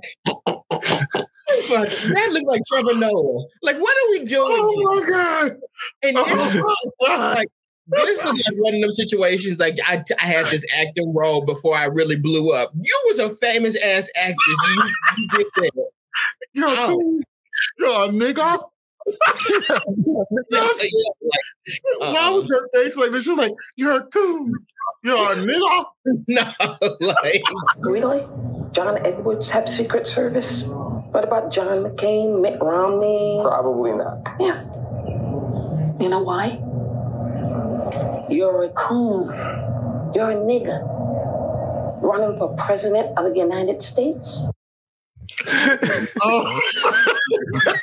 that 1.49 2.29
looks 2.33 2.47
like 2.47 2.63
Trevor 2.67 2.99
Noah. 2.99 3.45
Like, 3.63 3.77
what 3.79 3.97
are 3.97 4.11
we 4.11 4.25
doing? 4.25 4.57
Oh 4.59 5.01
my 5.01 5.09
god! 5.09 5.57
And 6.03 6.17
oh, 6.19 6.75
like, 7.37 7.49
this 7.87 8.23
was 8.23 8.33
like 8.33 8.65
one 8.65 8.75
of 8.75 8.81
them 8.81 8.93
situations. 8.93 9.59
Like 9.59 9.79
I, 9.87 10.03
I 10.21 10.25
had 10.25 10.47
this 10.47 10.65
acting 10.81 11.15
role 11.15 11.43
before 11.43 11.77
I 11.77 11.87
really 11.87 12.17
blew 12.17 12.51
up. 12.51 12.73
You 12.75 13.03
was 13.07 13.19
a 13.19 13.35
famous 13.37 13.77
ass 13.77 14.09
actress. 14.17 14.37
You, 14.47 14.83
you 15.19 15.29
did 15.29 15.47
that. 15.57 15.91
You're, 16.55 16.69
a, 16.69 16.97
you're 17.79 18.05
a 18.05 18.09
nigga. 18.09 18.65
Why 21.99 22.17
uh-uh. 22.17 22.33
was 22.33 22.49
her 22.49 22.69
face 22.73 22.97
like 22.97 23.13
this? 23.13 23.25
She 23.25 23.31
was 23.31 23.39
like, 23.39 23.53
"You're 23.77 23.97
a 23.97 24.05
coon. 24.05 24.53
You're 25.03 25.17
a 25.17 25.37
nigga." 25.37 25.85
no, 26.29 26.45
like 27.01 27.43
really, 27.79 28.27
John 28.73 29.05
Edwards 29.05 29.51
have 29.51 29.69
Secret 29.69 30.07
Service. 30.07 30.67
What 30.67 31.25
about 31.25 31.53
John 31.53 31.85
McCain, 31.85 32.41
Mitt 32.41 32.61
Romney? 32.61 33.41
Probably 33.43 33.93
not. 33.93 34.27
Yeah. 34.41 34.65
You 36.01 36.09
know 36.09 36.23
why? 36.23 36.59
You're 38.31 38.65
a 38.65 38.71
coon. 38.71 39.29
You're 40.15 40.31
a 40.31 40.37
nigga. 40.37 40.89
Running 42.03 42.37
for 42.37 42.55
president 42.57 43.17
of 43.19 43.33
the 43.33 43.39
United 43.39 43.83
States. 43.83 44.49
Oh. 46.23 46.61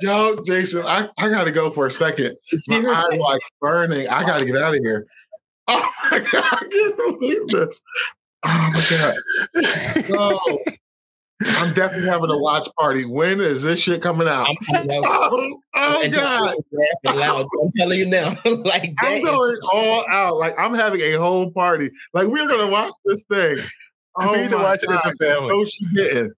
Yo, 0.00 0.36
Jason, 0.44 0.82
I, 0.86 1.08
I 1.18 1.28
gotta 1.28 1.50
go 1.50 1.70
for 1.70 1.86
a 1.86 1.90
second. 1.90 2.36
My 2.68 2.76
eyes 3.10 3.18
like 3.18 3.40
burning. 3.60 4.08
I 4.08 4.24
gotta 4.24 4.44
get 4.44 4.56
out 4.56 4.74
of 4.74 4.80
here. 4.82 5.06
Oh 5.70 5.86
my 6.10 6.20
god, 6.20 6.44
I 6.50 6.64
can't 6.64 6.96
believe 6.96 7.46
this. 7.48 7.82
Oh 8.42 8.70
my 8.72 8.82
god. 8.88 9.14
No. 10.08 10.58
I'm 11.40 11.72
definitely 11.72 12.08
having 12.08 12.30
a 12.30 12.38
watch 12.38 12.66
party. 12.78 13.04
When 13.04 13.40
is 13.40 13.62
this 13.62 13.80
shit 13.80 14.02
coming 14.02 14.26
out? 14.26 14.48
I'm, 14.48 14.56
oh, 14.90 15.60
oh 15.74 16.08
god! 16.10 16.54
I'm 17.06 17.70
telling 17.76 17.98
you 17.98 18.06
now, 18.06 18.34
like 18.44 18.92
I'm 19.00 19.22
going 19.22 19.56
all 19.72 20.04
out. 20.10 20.36
Like 20.38 20.54
I'm 20.58 20.74
having 20.74 21.00
a 21.00 21.14
whole 21.14 21.52
party. 21.52 21.90
Like 22.12 22.26
we're 22.26 22.48
gonna 22.48 22.70
watch 22.70 22.92
this 23.04 23.24
thing. 23.24 23.58
Oh 24.16 24.32
we 24.32 24.38
need 24.42 24.50
to 24.50 24.56
watch 24.56 24.80
it 24.82 24.90
as 24.90 25.04
a 25.06 25.24
family. 25.24 25.48
No, 25.54 25.64
she 25.64 25.84
didn't. 25.94 26.32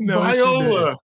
no, 0.00 0.18
Viola, 0.20 0.96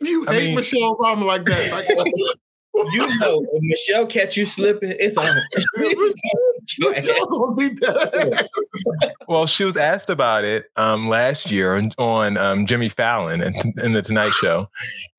you 0.00 0.26
I 0.28 0.32
hate 0.34 0.46
mean- 0.48 0.56
Michelle 0.56 0.96
Obama 0.96 1.24
like 1.26 1.44
that. 1.44 1.96
Like, 1.98 2.12
you 2.92 3.18
know, 3.18 3.44
if 3.50 3.62
Michelle 3.62 4.06
catch 4.06 4.36
you 4.36 4.44
slipping, 4.44 4.94
it's 4.98 5.16
on. 5.18 5.26
Michelle 6.80 7.26
gonna 7.26 7.54
be 7.56 7.70
dead. 7.74 8.48
Well, 9.26 9.46
she 9.46 9.64
was 9.64 9.76
asked 9.76 10.10
about 10.10 10.44
it 10.44 10.66
um, 10.76 11.08
last 11.08 11.50
year 11.50 11.74
on, 11.76 11.90
on 11.98 12.36
um, 12.36 12.66
Jimmy 12.66 12.88
Fallon 12.88 13.40
and 13.42 13.56
in 13.82 13.94
the 13.94 14.02
Tonight 14.02 14.32
Show, 14.32 14.68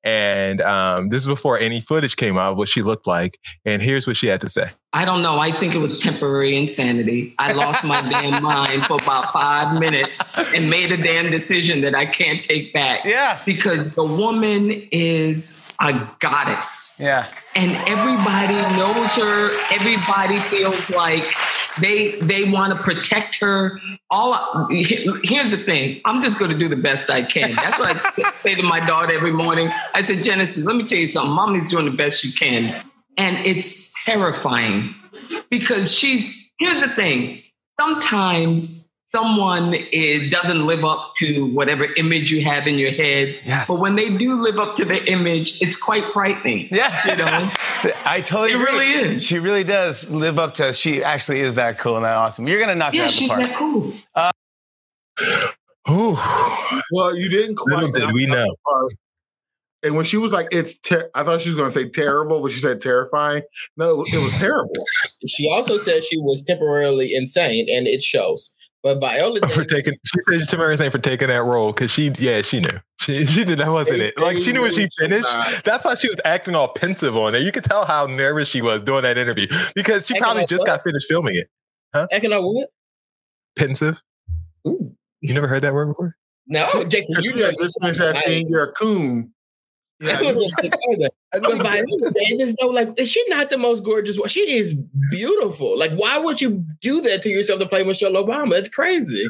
and 0.02 0.60
um, 0.62 1.08
this 1.10 1.22
is 1.22 1.28
before 1.28 1.58
any 1.58 1.80
footage 1.80 2.16
came 2.16 2.38
out 2.38 2.52
of 2.52 2.56
what 2.56 2.68
she 2.68 2.82
looked 2.82 3.06
like. 3.06 3.38
And 3.64 3.82
here's 3.82 4.06
what 4.06 4.16
she 4.16 4.28
had 4.28 4.40
to 4.42 4.48
say. 4.48 4.70
I 4.92 5.04
don't 5.04 5.22
know. 5.22 5.38
I 5.38 5.52
think 5.52 5.74
it 5.74 5.78
was 5.78 5.98
temporary 5.98 6.56
insanity. 6.56 7.34
I 7.38 7.52
lost 7.52 7.84
my 7.84 8.00
damn 8.02 8.42
mind 8.42 8.86
for 8.86 8.96
about 9.00 9.32
five 9.32 9.78
minutes 9.78 10.36
and 10.52 10.68
made 10.68 10.90
a 10.90 10.96
damn 10.96 11.30
decision 11.30 11.82
that 11.82 11.94
I 11.94 12.06
can't 12.06 12.44
take 12.44 12.72
back. 12.72 13.04
Yeah. 13.04 13.40
Because 13.46 13.94
the 13.94 14.04
woman 14.04 14.70
is 14.90 15.72
a 15.80 15.92
goddess. 16.18 16.98
Yeah. 17.00 17.32
And 17.54 17.70
everybody 17.88 18.54
knows 18.76 19.10
her. 19.10 19.72
Everybody 19.72 20.38
feels 20.38 20.90
like 20.90 21.24
they 21.80 22.18
they 22.20 22.50
want 22.50 22.76
to 22.76 22.82
protect 22.82 23.40
her. 23.40 23.80
All 24.10 24.66
here's 24.70 25.52
the 25.52 25.56
thing. 25.56 26.00
I'm 26.04 26.20
just 26.20 26.40
going 26.40 26.50
to 26.50 26.58
do 26.58 26.68
the 26.68 26.74
best 26.74 27.10
I 27.10 27.22
can. 27.22 27.54
That's 27.54 27.78
what 27.78 27.96
I 27.96 28.32
say 28.42 28.56
to 28.56 28.62
my 28.64 28.84
daughter 28.84 29.14
every 29.14 29.32
morning. 29.32 29.70
I 29.94 30.02
said, 30.02 30.24
Genesis, 30.24 30.64
let 30.64 30.74
me 30.74 30.84
tell 30.84 30.98
you 30.98 31.06
something. 31.06 31.32
Mommy's 31.32 31.70
doing 31.70 31.84
the 31.84 31.92
best 31.92 32.22
she 32.22 32.32
can, 32.32 32.74
and 33.20 33.44
it's 33.46 33.92
terrifying 34.04 34.94
because 35.50 35.92
she's. 35.94 36.50
Here's 36.58 36.80
the 36.80 36.88
thing. 36.94 37.42
Sometimes 37.78 38.90
someone 39.06 39.74
is, 39.74 40.30
doesn't 40.30 40.66
live 40.66 40.84
up 40.84 41.14
to 41.18 41.46
whatever 41.54 41.86
image 41.96 42.30
you 42.30 42.42
have 42.44 42.66
in 42.66 42.78
your 42.78 42.92
head. 42.92 43.36
Yes. 43.44 43.66
But 43.68 43.80
when 43.80 43.96
they 43.96 44.16
do 44.16 44.40
live 44.42 44.58
up 44.58 44.76
to 44.76 44.84
the 44.84 45.04
image, 45.10 45.60
it's 45.62 45.76
quite 45.76 46.04
frightening. 46.12 46.68
Yeah. 46.70 46.92
You 47.10 47.16
know? 47.16 47.50
I 48.04 48.20
totally 48.20 48.52
It 48.52 48.56
agree. 48.56 48.78
really 48.78 49.14
is. 49.14 49.26
She 49.26 49.38
really 49.38 49.64
does 49.64 50.10
live 50.12 50.38
up 50.38 50.54
to. 50.54 50.72
She 50.72 51.02
actually 51.02 51.40
is 51.40 51.54
that 51.56 51.78
cool 51.78 51.96
and 51.96 52.04
that 52.04 52.14
awesome. 52.16 52.46
You're 52.46 52.60
gonna 52.60 52.74
knock 52.74 52.92
her 52.92 52.98
Yeah, 52.98 53.04
out 53.04 53.08
of 53.08 53.14
the 53.14 53.18
she's 53.20 53.28
park. 53.28 53.42
that 53.42 53.56
cool. 53.56 53.92
Uh, 54.14 54.32
Ooh. 55.90 56.16
Well, 56.92 57.16
you 57.16 57.28
didn't 57.30 57.56
quite. 57.56 57.76
Little 57.84 57.90
did 57.90 58.12
we 58.12 58.26
know. 58.26 58.54
And 59.82 59.96
when 59.96 60.04
she 60.04 60.16
was 60.18 60.32
like, 60.32 60.46
"It's," 60.52 60.76
ter-, 60.78 61.10
I 61.14 61.22
thought 61.24 61.40
she 61.40 61.50
was 61.50 61.58
going 61.58 61.72
to 61.72 61.78
say 61.78 61.88
terrible, 61.88 62.42
but 62.42 62.52
she 62.52 62.60
said 62.60 62.80
terrifying. 62.80 63.42
No, 63.76 63.90
it 63.90 63.98
was, 63.98 64.14
it 64.14 64.22
was 64.22 64.32
terrible. 64.38 64.84
She 65.26 65.48
also 65.50 65.78
said 65.78 66.04
she 66.04 66.18
was 66.18 66.44
temporarily 66.44 67.14
insane, 67.14 67.66
and 67.70 67.86
it 67.86 68.02
shows. 68.02 68.54
But 68.82 68.98
Viola 68.98 69.46
For 69.48 69.64
taking, 69.64 69.94
she 70.04 70.38
said 70.38 70.48
to 70.48 70.56
Mary 70.56 70.76
thing 70.76 70.90
for 70.90 70.98
taking 70.98 71.28
that 71.28 71.44
role 71.44 71.72
because 71.72 71.90
she, 71.90 72.12
yeah, 72.18 72.40
she 72.40 72.60
knew. 72.60 72.80
She, 73.00 73.26
she 73.26 73.44
did 73.44 73.58
that 73.58 73.70
wasn't 73.70 74.00
it. 74.00 74.18
Like 74.18 74.38
she 74.38 74.52
knew 74.52 74.62
when 74.62 74.72
she 74.72 74.88
finished. 74.98 75.28
That's 75.64 75.84
why 75.84 75.94
she 75.94 76.08
was 76.08 76.20
acting 76.24 76.54
all 76.54 76.68
pensive 76.68 77.14
on 77.16 77.34
it. 77.34 77.42
You 77.42 77.52
could 77.52 77.64
tell 77.64 77.84
how 77.84 78.06
nervous 78.06 78.48
she 78.48 78.62
was 78.62 78.80
doing 78.82 79.02
that 79.02 79.18
interview 79.18 79.48
because 79.74 80.06
she 80.06 80.14
Acting 80.14 80.22
probably 80.22 80.42
all 80.42 80.46
just 80.46 80.60
what? 80.60 80.66
got 80.66 80.82
finished 80.82 81.08
filming 81.08 81.36
it. 81.36 81.48
Huh? 81.94 82.06
Acting 82.10 82.32
all 82.32 82.54
what? 82.54 82.68
Pensive. 83.56 84.02
Ooh. 84.66 84.94
You 85.20 85.34
never 85.34 85.46
heard 85.46 85.62
that 85.62 85.74
word 85.74 85.88
before? 85.88 86.16
No, 86.46 86.66
Jason, 86.88 87.22
you 87.22 87.34
know 87.34 87.46
had 87.46 87.56
just 87.58 87.78
finished 87.80 87.98
that 87.98 88.16
scene. 88.16 88.48
You're 88.48 88.64
a 88.64 88.72
coon. 88.72 89.32
That 90.00 90.22
was 90.22 90.36
a 90.36 90.62
bit 90.62 90.74
further. 90.88 92.12
Davis, 92.12 92.56
though, 92.60 92.68
like, 92.68 92.98
is 92.98 93.10
she 93.10 93.22
not 93.28 93.50
the 93.50 93.58
most 93.58 93.84
gorgeous 93.84 94.18
one? 94.18 94.28
She 94.28 94.40
is 94.40 94.74
beautiful. 95.10 95.78
Like, 95.78 95.92
why 95.92 96.18
would 96.18 96.40
you 96.40 96.64
do 96.80 97.02
that 97.02 97.22
to 97.22 97.28
yourself 97.28 97.60
to 97.60 97.68
play 97.68 97.84
Michelle 97.84 98.12
Obama? 98.12 98.58
It's 98.58 98.68
crazy. 98.68 99.28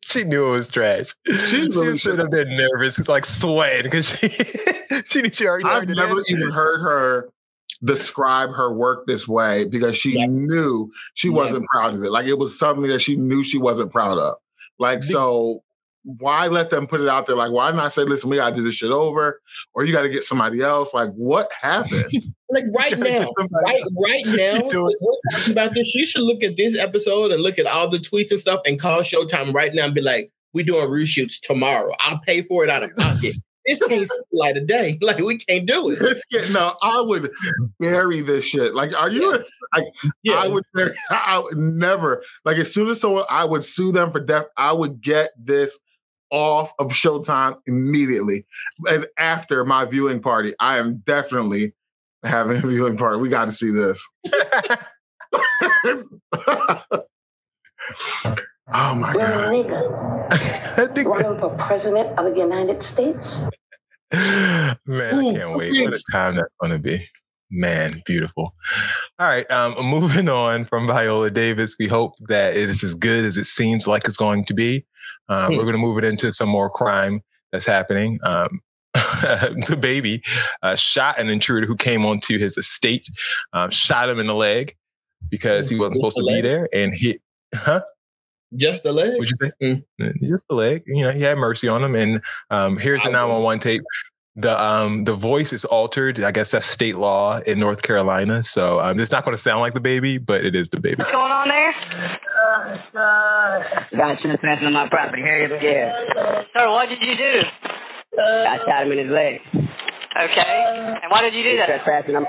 She 0.00 0.24
knew 0.24 0.46
it 0.46 0.50
was 0.50 0.68
trash. 0.68 1.14
She, 1.26 1.68
really 1.68 1.98
should 1.98 2.18
have 2.18 2.30
been 2.30 2.56
nervous, 2.56 2.98
it's 2.98 3.08
like 3.08 3.24
sweating 3.24 3.84
because 3.84 4.08
she 4.08 4.28
she 5.04 5.30
she 5.30 5.46
already. 5.46 5.64
I've 5.64 5.88
never 5.88 6.22
did. 6.22 6.30
even 6.30 6.52
heard 6.52 6.80
her 6.80 7.30
describe 7.82 8.50
her 8.50 8.72
work 8.72 9.06
this 9.06 9.28
way 9.28 9.66
because 9.66 9.96
she 9.96 10.26
knew 10.26 10.90
she 11.14 11.28
wasn't 11.28 11.66
proud 11.66 11.94
of 11.94 12.02
it. 12.02 12.10
Like 12.10 12.26
it 12.26 12.38
was 12.38 12.58
something 12.58 12.88
that 12.88 13.00
she 13.00 13.16
knew 13.16 13.42
she 13.44 13.58
wasn't 13.58 13.92
proud 13.92 14.18
of. 14.18 14.36
Like 14.78 15.02
so. 15.02 15.63
Why 16.04 16.48
let 16.48 16.70
them 16.70 16.86
put 16.86 17.00
it 17.00 17.08
out 17.08 17.26
there? 17.26 17.36
Like, 17.36 17.50
why 17.50 17.70
not 17.70 17.92
say, 17.92 18.02
"Listen, 18.02 18.30
we 18.30 18.36
gotta 18.36 18.54
do 18.54 18.62
this 18.62 18.74
shit 18.74 18.90
over," 18.90 19.40
or 19.74 19.84
you 19.84 19.92
got 19.92 20.02
to 20.02 20.08
get 20.10 20.22
somebody 20.22 20.60
else? 20.60 20.92
Like, 20.94 21.10
what 21.10 21.50
happened? 21.60 22.04
Like 22.50 22.66
right 22.76 22.96
now, 22.98 23.26
right 23.64 23.82
right 24.04 24.22
now, 24.26 24.60
we're 24.62 24.92
talking 25.32 25.52
about 25.52 25.74
this, 25.74 25.92
You 25.94 26.06
should 26.06 26.22
look 26.22 26.42
at 26.44 26.56
this 26.56 26.78
episode 26.78 27.32
and 27.32 27.42
look 27.42 27.58
at 27.58 27.66
all 27.66 27.88
the 27.88 27.98
tweets 27.98 28.30
and 28.30 28.38
stuff 28.38 28.60
and 28.64 28.78
call 28.78 29.00
Showtime 29.00 29.52
right 29.52 29.74
now 29.74 29.86
and 29.86 29.94
be 29.94 30.02
like, 30.02 30.30
"We 30.52 30.62
doing 30.62 30.88
reshoots 30.88 31.40
tomorrow. 31.40 31.92
I'll 31.98 32.20
pay 32.20 32.42
for 32.42 32.62
it 32.62 32.70
out 32.70 32.84
of 32.84 32.94
pocket." 32.96 33.34
this 33.66 33.82
can't 33.86 34.08
light 34.32 34.56
of 34.56 34.66
day. 34.66 34.98
Like 35.00 35.18
we 35.18 35.38
can't 35.38 35.66
do 35.66 35.90
it. 35.90 35.98
It's 36.00 36.24
getting 36.26 36.52
no. 36.52 36.74
I 36.82 37.00
would 37.00 37.30
bury 37.80 38.20
this 38.20 38.44
shit. 38.44 38.74
Like, 38.74 38.94
are 38.98 39.10
you? 39.10 39.32
Like, 39.32 39.84
I 40.30 40.48
would. 40.48 40.62
I 41.10 41.38
would 41.38 41.56
never. 41.56 42.22
Like, 42.44 42.58
as 42.58 42.72
soon 42.72 42.88
as 42.88 43.00
someone, 43.00 43.24
I 43.30 43.44
would 43.44 43.64
sue 43.64 43.92
them 43.92 44.12
for 44.12 44.20
death. 44.20 44.46
I 44.56 44.72
would 44.72 45.00
get 45.00 45.30
this 45.38 45.80
off 46.34 46.74
of 46.80 46.90
Showtime 46.90 47.56
immediately. 47.66 48.44
And 48.90 49.06
after 49.18 49.64
my 49.64 49.84
viewing 49.84 50.20
party, 50.20 50.52
I 50.58 50.78
am 50.78 50.96
definitely 51.06 51.74
having 52.24 52.56
a 52.56 52.66
viewing 52.66 52.96
party. 52.96 53.20
We 53.20 53.28
got 53.28 53.44
to 53.44 53.52
see 53.52 53.70
this. 53.70 54.10
oh 54.26 54.34
my 58.72 59.12
You're 59.12 59.22
god! 59.22 59.44
a 59.44 60.88
nigga. 60.88 61.04
Running 61.06 61.38
for 61.38 61.54
president 61.56 62.18
of 62.18 62.34
the 62.34 62.40
United 62.40 62.82
States. 62.82 63.48
Man, 64.12 64.76
I 64.86 65.34
can't 65.34 65.56
wait. 65.56 65.80
What 65.80 65.94
a 65.94 66.04
time 66.10 66.34
that's 66.34 66.48
going 66.60 66.72
to 66.72 66.80
be. 66.80 67.08
Man, 67.54 68.02
beautiful. 68.04 68.52
All 69.18 69.28
right, 69.28 69.48
um, 69.50 69.74
moving 69.86 70.28
on 70.28 70.64
from 70.64 70.88
Viola 70.88 71.30
Davis. 71.30 71.76
We 71.78 71.86
hope 71.86 72.14
that 72.28 72.56
it 72.56 72.68
is 72.68 72.82
as 72.82 72.94
good 72.94 73.24
as 73.24 73.36
it 73.36 73.44
seems 73.44 73.86
like 73.86 74.04
it's 74.06 74.16
going 74.16 74.44
to 74.46 74.54
be. 74.54 74.84
Um, 75.28 75.52
Hmm. 75.52 75.56
We're 75.58 75.62
going 75.62 75.74
to 75.74 75.78
move 75.78 75.98
it 75.98 76.04
into 76.04 76.32
some 76.32 76.48
more 76.48 76.68
crime 76.68 77.22
that's 77.52 77.64
happening. 77.64 78.18
Um, 78.24 78.60
DaBaby 78.94 80.20
uh, 80.62 80.74
shot 80.76 81.18
an 81.18 81.28
intruder 81.28 81.66
who 81.66 81.76
came 81.76 82.04
onto 82.04 82.38
his 82.38 82.56
estate, 82.56 83.08
um, 83.52 83.70
shot 83.70 84.08
him 84.08 84.18
in 84.18 84.26
the 84.26 84.34
leg 84.34 84.74
because 85.30 85.68
he 85.68 85.78
wasn't 85.78 86.00
Just 86.00 86.16
supposed 86.16 86.28
to 86.28 86.34
be 86.34 86.40
there, 86.40 86.68
and 86.72 86.92
he, 86.92 87.18
huh? 87.54 87.82
Just 88.56 88.84
a 88.84 88.92
leg. 88.92 89.18
What'd 89.18 89.32
you 89.40 89.52
say? 89.60 89.84
Just 90.22 90.46
the 90.48 90.54
leg. 90.54 90.82
You 90.86 91.04
know, 91.04 91.10
he 91.10 91.22
had 91.22 91.38
mercy 91.38 91.66
on 91.66 91.82
him. 91.82 91.94
And 91.94 92.22
um, 92.50 92.76
here's 92.76 93.02
the 93.02 93.10
911 93.10 93.60
tape. 93.60 93.82
The 94.36 94.50
um 94.60 95.04
the 95.04 95.14
voice 95.14 95.52
is 95.52 95.64
altered. 95.64 96.18
I 96.22 96.32
guess 96.32 96.50
that's 96.50 96.66
state 96.66 96.96
law 96.96 97.38
in 97.46 97.60
North 97.60 97.82
Carolina. 97.82 98.42
So 98.42 98.80
um, 98.80 98.98
it's 98.98 99.12
not 99.12 99.24
going 99.24 99.36
to 99.36 99.40
sound 99.40 99.60
like 99.60 99.74
DaBaby, 99.74 100.26
but 100.26 100.44
it 100.44 100.56
is 100.56 100.68
DaBaby. 100.70 100.98
What's 100.98 101.12
going 101.12 101.30
on 101.30 101.46
there? 101.46 101.70
Uh, 102.34 102.98
uh, 102.98 103.96
guy 103.96 104.14
trespassing 104.20 104.66
on 104.66 104.72
my 104.72 104.88
property. 104.88 105.22
Hurry 105.22 105.46
up 105.46 105.52
and 105.52 105.60
get 105.62 105.76
him. 105.76 106.46
Sir, 106.58 106.66
what 106.70 106.88
did 106.88 106.98
you 107.00 107.14
do? 107.14 107.34
I 108.18 108.58
shot 108.68 108.86
him 108.86 108.92
in 108.92 108.98
his 109.06 109.10
leg. 109.14 109.38
Okay. 109.54 110.54
And 111.02 111.10
why 111.10 111.22
did 111.22 111.34
you 111.34 111.42
do 111.42 111.50
He's 111.50 111.58
that? 111.62 111.66
trespassing 111.82 112.14
on, 112.16 112.26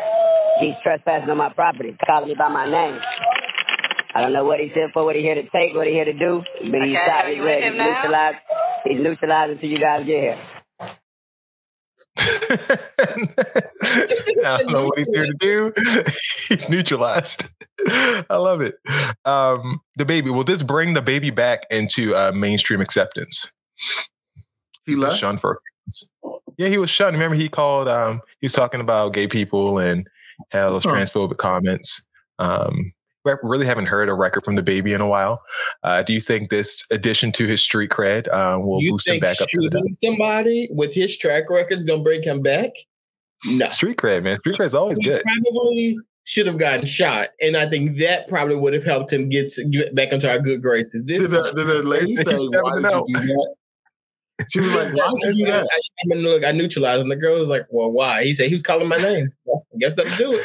he's 0.62 0.74
trespassing 0.86 1.30
on 1.30 1.38
my 1.38 1.50
property, 1.54 1.98
calling 2.08 2.30
me 2.30 2.36
by 2.38 2.50
my 2.50 2.66
name. 2.70 3.00
I 4.16 4.22
don't 4.22 4.34
know 4.34 4.46
what 4.46 4.60
he's 4.60 4.72
here 4.74 4.90
for, 4.94 5.06
what 5.06 5.16
he's 5.16 5.26
here 5.26 5.36
to 5.36 5.44
take, 5.50 5.74
what 5.74 5.86
he's 5.86 5.94
here 5.98 6.06
to 6.06 6.14
do, 6.14 6.42
but 6.70 6.82
he's 6.86 6.94
Okay, 6.98 7.06
shot, 7.10 7.26
are 7.26 7.30
he's 7.30 7.38
you 7.38 7.44
with 7.44 7.64
He's 7.66 7.78
now? 7.78 7.86
neutralized. 7.98 8.38
He's 8.86 9.02
neutralized 9.02 9.52
until 9.58 9.70
you 9.70 9.78
guys 9.80 10.06
get 10.06 10.22
here. 10.34 10.38
I 12.18 12.78
don't 14.60 14.72
know 14.72 14.86
what 14.86 14.98
he's 14.98 15.10
here 15.14 15.26
to 15.26 15.34
do. 15.34 15.72
he's 16.48 16.70
neutralized. 16.70 17.50
I 17.88 18.38
love 18.38 18.62
it. 18.62 18.76
Um, 19.26 19.82
DaBaby. 20.00 20.34
Will 20.34 20.44
this 20.44 20.64
bring 20.64 20.96
DaBaby 20.96 21.34
back 21.36 21.66
into 21.70 22.16
uh, 22.16 22.32
mainstream 22.34 22.82
acceptance? 22.82 23.52
He 24.86 24.96
left. 24.96 25.18
Shunned 25.18 25.42
for. 25.42 25.60
Yeah, 26.58 26.70
he 26.70 26.78
was 26.78 26.90
shunned. 26.90 27.14
Remember, 27.14 27.36
he 27.36 27.50
called. 27.50 27.88
Um, 27.88 28.22
he 28.40 28.46
was 28.46 28.54
talking 28.54 28.82
about 28.82 29.14
gay 29.14 29.28
people 29.28 29.78
and 29.78 30.08
had 30.50 30.70
those 30.70 30.86
Huh. 30.86 30.92
transphobic 30.94 31.38
comments. 31.38 32.06
Um, 32.40 32.94
really 33.44 33.66
haven't 33.66 33.88
heard 33.88 34.10
a 34.10 34.14
record 34.14 34.44
from 34.46 34.56
DaBaby 34.56 34.94
in 34.94 35.02
a 35.02 35.08
while. 35.08 35.42
Uh, 35.84 36.04
do 36.04 36.14
you 36.14 36.20
think 36.22 36.50
this 36.50 36.86
addition 36.92 37.32
to 37.34 37.46
his 37.46 37.62
street 37.62 37.90
cred 37.90 38.28
uh, 38.28 38.60
will 38.60 38.82
You 38.82 38.92
boost 38.92 39.08
him 39.08 39.20
back 39.20 39.42
up 39.42 39.48
to 39.48 39.70
the 39.70 39.98
somebody 40.04 40.68
with 40.72 40.94
his 40.94 41.18
track 41.18 41.50
record 41.50 41.80
is 41.80 41.86
gonna 41.86 42.04
bring 42.04 42.24
him 42.24 42.42
back? 42.42 42.72
No. 43.46 43.68
Street 43.70 43.98
cred, 43.98 44.24
man. 44.24 44.38
Street 44.40 44.56
cred's 44.56 44.74
always 44.74 44.98
He 45.00 45.06
good. 45.06 45.22
probably 45.24 45.98
should 46.24 46.48
have 46.48 46.58
gotten 46.58 46.86
shot, 46.86 47.28
and 47.42 47.56
I 47.56 47.68
think 47.70 47.98
that 48.00 48.28
probably 48.28 48.56
would 48.56 48.74
have 48.74 48.84
helped 48.84 49.14
him 49.14 49.30
get, 49.30 49.52
get 49.70 49.94
back 49.94 50.12
into 50.12 50.30
our 50.30 50.40
good 50.40 50.62
graces. 50.62 51.04
This 51.06 51.30
Did 51.30 51.44
the, 51.44 51.52
did 51.52 51.68
the 51.68 51.84
lady 51.84 52.16
say, 52.16 52.24
He's 52.32 52.50
why 52.50 52.76
did 52.82 53.04
you 53.08 53.18
do 53.18 53.28
that? 53.28 53.56
She 54.50 54.60
was 54.60 54.74
like, 54.74 54.98
why 54.98 55.12
did 55.22 55.38
you 55.38 55.46
do 55.46 55.52
that? 55.52 55.64
I, 55.64 55.78
I 55.78 56.16
mean, 56.16 56.24
look, 56.24 56.44
I 56.44 56.52
neutralized 56.52 57.02
him. 57.02 57.10
The 57.10 57.16
girl 57.16 57.40
was 57.40 57.48
like, 57.48 57.68
"Well, 57.70 57.90
why?" 57.90 58.24
He 58.26 58.34
said 58.34 58.48
he 58.50 58.54
was 58.54 58.64
calling 58.64 58.90
my 58.90 58.98
name. 58.98 59.30
Well, 59.46 59.66
I 59.74 59.78
guess 59.78 59.96
that'll 59.96 60.18
do 60.18 60.38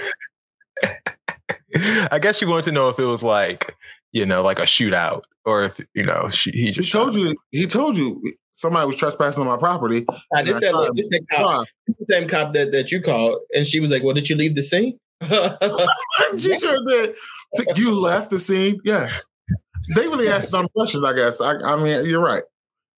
it. 0.84 0.96
I 2.10 2.18
guess 2.20 2.40
you 2.40 2.48
wanted 2.48 2.64
to 2.66 2.72
know 2.72 2.88
if 2.88 2.98
it 2.98 3.04
was 3.04 3.22
like, 3.22 3.74
you 4.12 4.26
know, 4.26 4.42
like 4.42 4.58
a 4.58 4.62
shootout 4.62 5.22
or 5.44 5.64
if, 5.64 5.80
you 5.94 6.04
know, 6.04 6.30
she, 6.30 6.50
he 6.50 6.66
He 6.66 6.72
just 6.72 6.92
told 6.92 7.14
you. 7.14 7.36
He 7.50 7.66
told 7.66 7.96
you 7.96 8.22
somebody 8.56 8.86
was 8.86 8.96
trespassing 8.96 9.40
on 9.40 9.46
my 9.46 9.56
property. 9.56 10.04
Uh, 10.34 10.42
this 10.42 10.56
And 10.56 10.56
I 10.56 10.60
that, 10.60 10.70
shot 10.70 10.96
this 10.96 11.08
that 11.10 11.24
cop, 11.32 11.66
the 11.86 12.06
same 12.10 12.28
cop 12.28 12.52
that, 12.54 12.72
that 12.72 12.90
you 12.92 13.00
called, 13.00 13.38
and 13.56 13.66
she 13.66 13.80
was 13.80 13.90
like, 13.90 14.02
"Well, 14.02 14.14
did 14.14 14.28
you 14.28 14.36
leave 14.36 14.54
the 14.54 14.62
scene?" 14.62 14.98
she 16.38 16.58
sure 16.58 16.78
did. 16.86 17.14
So 17.54 17.64
You 17.76 17.94
left 17.94 18.30
the 18.30 18.40
scene. 18.40 18.78
Yes. 18.84 19.26
They 19.94 20.06
really 20.08 20.28
asked 20.28 20.52
dumb 20.52 20.68
questions. 20.76 21.04
I 21.04 21.12
guess. 21.14 21.40
I, 21.40 21.54
I 21.54 21.76
mean, 21.76 22.06
you're 22.06 22.22
right. 22.22 22.42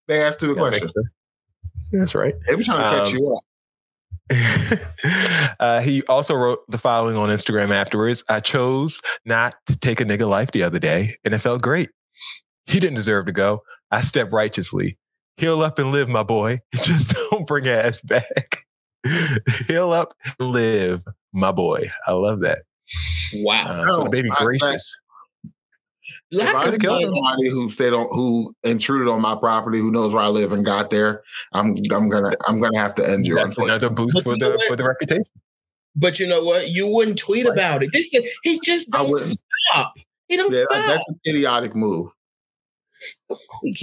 They 0.08 0.22
asked 0.22 0.42
you 0.42 0.50
a 0.50 0.54
Yeah, 0.54 0.60
question. 0.60 0.90
That's 1.92 2.14
right. 2.14 2.34
They 2.48 2.54
were 2.54 2.62
trying 2.62 2.78
to 2.78 2.98
catch 2.98 3.12
Um, 3.12 3.18
you 3.18 3.34
up. 3.36 3.42
uh, 5.60 5.80
he 5.80 6.02
also 6.04 6.34
wrote 6.34 6.60
the 6.68 6.78
following 6.78 7.16
on 7.16 7.28
Instagram 7.28 7.70
afterwards. 7.70 8.24
I 8.28 8.40
chose 8.40 9.00
not 9.24 9.54
to 9.66 9.76
take 9.76 10.00
a 10.00 10.04
nigga 10.04 10.28
life 10.28 10.52
the 10.52 10.62
other 10.62 10.78
day, 10.78 11.16
and 11.24 11.34
it 11.34 11.38
felt 11.38 11.62
great. 11.62 11.90
He 12.66 12.80
didn't 12.80 12.96
deserve 12.96 13.26
to 13.26 13.32
go. 13.32 13.62
I 13.90 14.00
stepped 14.00 14.32
righteously. 14.32 14.98
Heal 15.36 15.62
up 15.62 15.78
and 15.78 15.92
live, 15.92 16.08
my 16.08 16.22
boy. 16.22 16.60
Just 16.74 17.14
don't 17.30 17.46
bring 17.46 17.66
ass 17.68 18.00
back. 18.02 18.64
Heal 19.66 19.92
up 19.92 20.12
and 20.38 20.50
live, 20.50 21.04
my 21.32 21.52
boy. 21.52 21.90
I 22.06 22.12
love 22.12 22.40
that. 22.40 22.62
Wow. 23.36 23.64
Uh, 23.66 23.92
so 23.92 24.04
DaBaby 24.04 24.28
I- 24.62 24.76
gracious. 26.32 26.50
If 26.50 26.54
I 26.56 26.70
Like 26.70 26.80
kill 26.80 27.00
somebody 27.00 27.48
who 27.50 27.70
stayed 27.70 27.92
on 27.92 28.06
who 28.10 28.54
intruded 28.64 29.08
on 29.08 29.20
my 29.20 29.34
property, 29.36 29.78
who 29.78 29.90
knows 29.90 30.12
where 30.14 30.22
I 30.22 30.28
live 30.28 30.52
and 30.52 30.64
got 30.64 30.90
there, 30.90 31.22
I'm 31.52 31.76
I'm 31.92 32.08
gonna 32.08 32.32
I'm 32.46 32.60
gonna 32.60 32.78
have 32.78 32.94
to 32.96 33.08
end 33.08 33.26
you. 33.26 33.34
That's 33.36 33.56
another 33.58 33.90
boost 33.90 34.14
But 34.14 34.24
for 34.24 34.36
the 34.36 34.50
what? 34.50 34.68
for 34.68 34.76
the 34.76 34.84
reputation. 34.84 35.24
But 35.94 36.18
you 36.18 36.26
know 36.26 36.42
what? 36.42 36.70
You 36.70 36.86
wouldn't 36.88 37.18
tweet 37.18 37.46
about 37.46 37.82
it. 37.82 37.90
This 37.92 38.10
he 38.42 38.60
just 38.64 38.88
I 38.94 39.02
don't 39.04 39.20
stop. 39.20 39.92
He 40.28 40.36
don't 40.36 40.52
Yeah, 40.54 40.64
stop. 40.70 40.86
that's 40.86 41.08
an 41.08 41.20
idiotic 41.26 41.74
move. 41.76 42.10
Like 43.28 43.38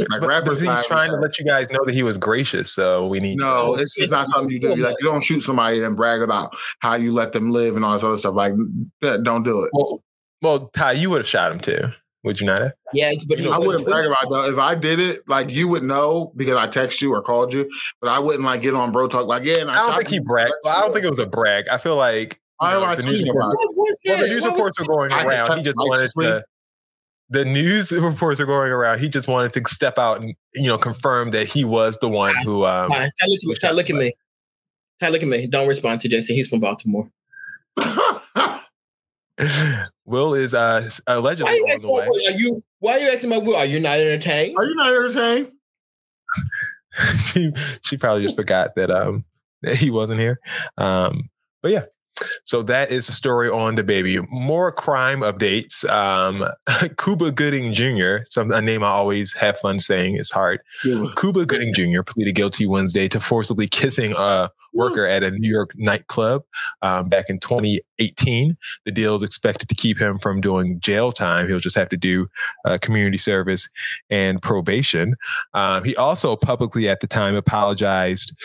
But, 0.09 0.21
but 0.21 0.27
rappers 0.27 0.59
he's 0.59 0.67
not- 0.67 0.85
trying 0.85 1.11
to 1.11 1.17
let 1.17 1.37
you 1.39 1.45
guys 1.45 1.69
know 1.71 1.83
that 1.85 1.93
he 1.93 2.03
was 2.03 2.17
gracious, 2.17 2.71
so 2.71 3.07
we 3.07 3.19
need. 3.19 3.37
No, 3.37 3.75
to, 3.75 3.81
it's 3.81 3.95
just 3.95 4.11
not 4.11 4.27
something 4.27 4.49
you 4.51 4.59
do. 4.59 4.75
Like 4.75 4.95
you 4.99 5.05
don't 5.07 5.23
shoot 5.23 5.41
somebody 5.41 5.81
and 5.83 5.95
brag 5.95 6.21
about 6.21 6.55
how 6.79 6.95
you 6.95 7.11
let 7.13 7.33
them 7.33 7.51
live 7.51 7.75
and 7.75 7.83
all 7.85 7.93
this 7.93 8.03
other 8.03 8.17
stuff. 8.17 8.35
Like 8.35 8.53
don't 9.01 9.43
do 9.43 9.63
it. 9.63 9.69
Well, 9.73 10.03
well, 10.41 10.67
Ty, 10.69 10.93
you 10.93 11.09
would 11.09 11.19
have 11.19 11.27
shot 11.27 11.51
him 11.51 11.59
too, 11.59 11.91
would 12.23 12.39
you 12.41 12.47
not 12.47 12.59
have? 12.61 12.73
Yes, 12.93 13.23
but 13.25 13.39
he 13.39 13.45
I 13.47 13.57
wouldn't 13.57 13.67
wouldn't 13.67 13.85
brag 13.87 14.05
about 14.05 14.23
it 14.23 14.29
though. 14.29 14.51
If 14.51 14.59
I 14.59 14.75
did 14.75 14.99
it, 14.99 15.27
like 15.27 15.49
you 15.49 15.67
would 15.69 15.83
know 15.83 16.33
because 16.35 16.55
I 16.57 16.67
text 16.67 17.01
you 17.01 17.13
or 17.13 17.21
called 17.21 17.53
you, 17.53 17.69
but 18.01 18.09
I 18.09 18.19
wouldn't 18.19 18.43
like 18.43 18.61
get 18.61 18.73
on 18.73 18.91
bro 18.91 19.07
talk 19.07 19.25
like 19.27 19.45
yeah. 19.45 19.57
And 19.61 19.71
I 19.71 19.75
don't 19.75 19.95
think 19.97 20.09
he 20.09 20.15
you. 20.15 20.21
bragged. 20.23 20.51
That's 20.63 20.77
I 20.77 20.81
don't 20.81 20.93
think 20.93 21.05
it 21.05 21.09
was 21.09 21.19
a 21.19 21.25
brag. 21.27 21.67
I 21.69 21.77
feel 21.77 21.95
like 21.95 22.39
you 22.61 22.67
Why 22.67 22.71
know, 22.71 22.95
the 22.95 23.03
news 23.03 23.21
tweeting 23.21 23.27
reports. 23.27 23.45
about 23.45 23.51
it? 23.51 23.69
What 23.75 23.87
was 23.87 23.99
Well, 24.05 24.17
the 24.17 24.27
news 24.27 24.41
What 24.43 24.51
reports 24.53 24.79
are 24.79 24.85
going 24.85 25.11
I 25.13 25.23
around. 25.23 25.57
He 25.57 25.63
just 25.63 25.77
wanted 25.77 25.97
righteously. 25.99 26.25
to. 26.25 26.43
The 27.31 27.45
news 27.45 27.91
reports 27.93 28.39
are 28.41 28.45
going 28.45 28.71
around. 28.71 28.99
He 28.99 29.07
just 29.07 29.27
wanted 29.29 29.53
to 29.53 29.61
step 29.69 29.97
out 29.97 30.19
and 30.19 30.35
you 30.55 30.63
know 30.63 30.77
confirm 30.77 31.31
that 31.31 31.47
he 31.47 31.63
was 31.63 31.97
the 31.99 32.09
one 32.09 32.33
who. 32.43 32.65
Um, 32.65 32.89
Ty, 32.89 33.09
Ty, 33.21 33.25
look 33.27 33.39
at 33.43 33.45
me. 33.47 33.55
Ty, 33.61 33.71
look 33.71 33.89
at 33.89 33.95
me. 33.95 34.13
Ty, 34.99 35.07
look 35.09 35.21
at 35.23 35.27
me. 35.29 35.47
Don't 35.47 35.67
respond 35.69 36.01
to 36.01 36.09
Jason. 36.09 36.35
He's 36.35 36.49
from 36.49 36.59
Baltimore. 36.59 37.09
Will 40.09 40.33
is 40.33 40.53
uh, 40.53 40.89
allegedly 41.05 41.51
Why 41.51 41.55
you 41.55 41.73
on 41.73 41.81
the 41.81 41.93
way. 41.93 42.07
Will? 42.07 42.27
Are 42.27 42.37
you 42.37 42.61
why 42.79 42.93
are 42.93 42.99
you 42.99 43.09
asking 43.09 43.29
my 43.29 43.37
Will? 43.37 43.55
Are 43.55 43.65
you 43.65 43.79
not 43.79 43.99
entertained? 43.99 44.55
Are 44.57 44.65
you 44.65 44.75
not 44.75 44.89
entertained? 44.89 45.51
she 47.25 47.53
she 47.83 47.95
probably 47.97 48.23
just 48.23 48.35
forgot 48.35 48.75
that 48.75 48.89
um 48.89 49.23
that 49.61 49.75
he 49.75 49.91
wasn't 49.91 50.19
here. 50.19 50.39
Um, 50.77 51.29
but 51.61 51.71
yeah. 51.71 51.85
So 52.43 52.63
that 52.63 52.91
is 52.91 53.07
the 53.07 53.13
story 53.13 53.49
on 53.49 53.75
DaBaby. 53.75 54.29
More 54.29 54.71
crime 54.71 55.21
updates. 55.21 55.87
Um, 55.89 56.45
Cuba 56.97 57.31
Gooding 57.31 57.73
Jr., 57.73 58.23
some 58.25 58.51
a 58.51 58.61
name 58.61 58.83
I 58.83 58.89
always 58.89 59.33
have 59.33 59.57
fun 59.57 59.79
saying. 59.79 60.15
It's 60.15 60.31
hard. 60.31 60.61
Cuba 60.81 61.45
Gooding 61.45 61.73
Jr. 61.73 62.01
pleaded 62.03 62.35
guilty 62.35 62.65
Wednesday 62.65 63.07
to 63.09 63.19
forcibly 63.19 63.67
kissing 63.67 64.13
a 64.17 64.49
worker 64.73 65.05
at 65.05 65.23
a 65.23 65.31
New 65.31 65.49
York 65.49 65.71
nightclub 65.75 66.43
um, 66.81 67.09
back 67.09 67.25
in 67.29 67.39
2018. 67.39 68.57
The 68.85 68.91
deal 68.91 69.15
is 69.15 69.23
expected 69.23 69.69
to 69.69 69.75
keep 69.75 69.99
him 69.99 70.19
from 70.19 70.41
doing 70.41 70.79
jail 70.79 71.11
time. 71.11 71.47
He'll 71.47 71.59
just 71.59 71.77
have 71.77 71.89
to 71.89 71.97
do 71.97 72.27
uh, 72.65 72.77
community 72.81 73.17
service 73.17 73.69
and 74.09 74.41
probation. 74.41 75.15
Um, 75.53 75.83
he 75.83 75.95
also 75.95 76.35
publicly 76.35 76.87
at 76.89 76.99
the 76.99 77.07
time 77.07 77.35
apologized 77.35 78.35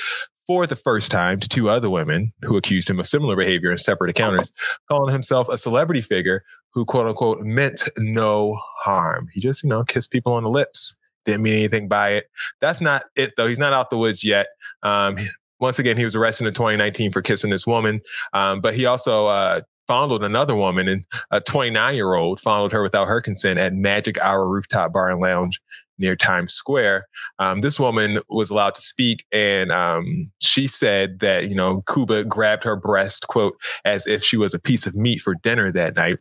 for 0.47 0.67
the 0.67 0.77
first 0.77 1.11
time 1.11 1.41
to 1.41 1.49
two 1.49 1.69
other 1.69 1.89
women 1.89 2.33
who 2.43 2.57
accused 2.57 2.91
him 2.91 3.01
of 3.01 3.07
similar 3.07 3.37
behavior 3.37 3.71
in 3.71 3.79
separate 3.79 4.09
encounters, 4.09 4.53
calling 4.89 5.13
himself 5.13 5.49
a 5.49 5.59
celebrity 5.59 6.01
figure 6.01 6.43
who 6.73 6.85
quote 6.85 7.07
unquote 7.07 7.41
meant 7.41 7.89
no 7.99 8.59
harm. 8.83 9.29
He 9.33 9.41
just, 9.41 9.63
you 9.63 9.71
know, 9.71 9.85
kissed 9.85 10.11
people 10.11 10.33
on 10.33 10.43
the 10.43 10.51
lips. 10.51 10.99
Didn't 11.25 11.43
mean 11.43 11.55
anything 11.55 11.89
by 11.89 12.11
it. 12.11 12.27
That's 12.61 12.81
not 12.81 13.05
it 13.17 13.35
though. 13.37 13.47
He's 13.47 13.59
not 13.59 13.73
out 13.73 13.91
the 13.91 13.99
woods 13.99 14.23
yet. 14.23 14.49
Um, 14.83 15.17
once 15.61 15.79
again, 15.79 15.97
he 15.97 16.05
was 16.05 16.15
arrested 16.15 16.47
in 16.47 16.53
2019 16.53 17.13
for 17.13 17.23
kissing 17.23 17.51
this 17.51 17.67
woman, 17.67 18.03
um, 18.35 18.61
but 18.61 18.75
he 18.75 18.85
also 18.85 19.27
uh, 19.27 19.61
fondled 19.87 20.25
another 20.25 20.55
woman, 20.55 20.89
and 20.89 21.05
a 21.31 21.41
29 21.41 21.95
year 21.95 22.15
old 22.15 22.41
fondled 22.41 22.73
her 22.73 22.83
without 22.83 23.07
her 23.07 23.21
consent 23.21 23.59
at 23.59 23.73
Magic 23.73 24.19
Hour 24.19 24.49
Rooftop 24.49 24.93
Bar 24.93 25.11
and 25.11 25.21
Lounge 25.21 25.61
near 25.99 26.17
Times 26.17 26.53
Square. 26.53 27.07
Um, 27.39 27.61
this 27.61 27.79
woman 27.79 28.21
was 28.29 28.51
allowed 28.51 28.75
to 28.75 28.81
speak, 28.81 29.25
and 29.33 29.71
um, 29.73 30.31
she 30.41 30.67
said 30.67 31.21
that 31.21 31.49
you 31.49 31.55
know 31.55 31.83
Cuba 31.93 32.25
grabbed 32.25 32.65
her 32.65 32.77
breast, 32.77 33.27
quote, 33.27 33.57
as 33.85 34.07
if 34.07 34.23
she 34.23 34.37
was 34.37 34.55
a 34.55 34.59
piece 34.59 34.87
of 34.87 34.95
meat 34.95 35.21
for 35.21 35.35
dinner 35.35 35.73
that 35.73 35.97
night. 35.97 36.19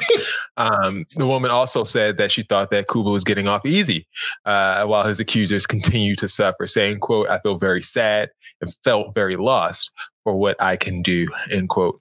Um, 0.58 1.04
the 1.16 1.26
woman 1.26 1.50
also 1.50 1.84
said 1.84 2.16
that 2.16 2.32
she 2.32 2.40
thought 2.40 2.70
that 2.70 2.88
Cuba 2.88 3.10
was 3.10 3.24
getting 3.24 3.46
off 3.46 3.66
easy, 3.66 4.06
uh, 4.46 4.86
while 4.86 5.06
his 5.06 5.20
accusers 5.20 5.66
continue 5.66 6.16
to 6.16 6.28
suffer, 6.28 6.66
saying, 6.66 7.00
quote, 7.00 7.28
I 7.28 7.38
feel 7.40 7.58
very 7.58 7.82
sad 7.82 8.30
and 8.62 8.74
felt 8.82 9.14
very 9.14 9.36
lost 9.36 9.90
for 10.24 10.34
what 10.34 10.60
I 10.62 10.76
can 10.76 11.02
do, 11.02 11.28
end 11.50 11.68
quote, 11.68 12.00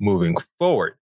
moving 0.00 0.36
forward. 0.60 0.94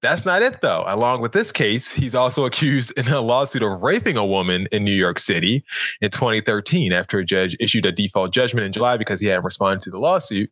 That's 0.00 0.24
not 0.24 0.42
it 0.42 0.60
though. 0.60 0.84
Along 0.86 1.20
with 1.20 1.32
this 1.32 1.50
case, 1.50 1.90
he's 1.90 2.14
also 2.14 2.44
accused 2.44 2.92
in 2.96 3.08
a 3.08 3.20
lawsuit 3.20 3.62
of 3.62 3.82
raping 3.82 4.16
a 4.16 4.24
woman 4.24 4.68
in 4.70 4.84
New 4.84 4.92
York 4.92 5.18
City 5.18 5.64
in 6.00 6.10
2013 6.10 6.92
after 6.92 7.18
a 7.18 7.24
judge 7.24 7.56
issued 7.58 7.84
a 7.84 7.90
default 7.90 8.32
judgment 8.32 8.64
in 8.64 8.72
July 8.72 8.96
because 8.96 9.20
he 9.20 9.26
hadn't 9.26 9.44
responded 9.44 9.82
to 9.82 9.90
the 9.90 9.98
lawsuit. 9.98 10.50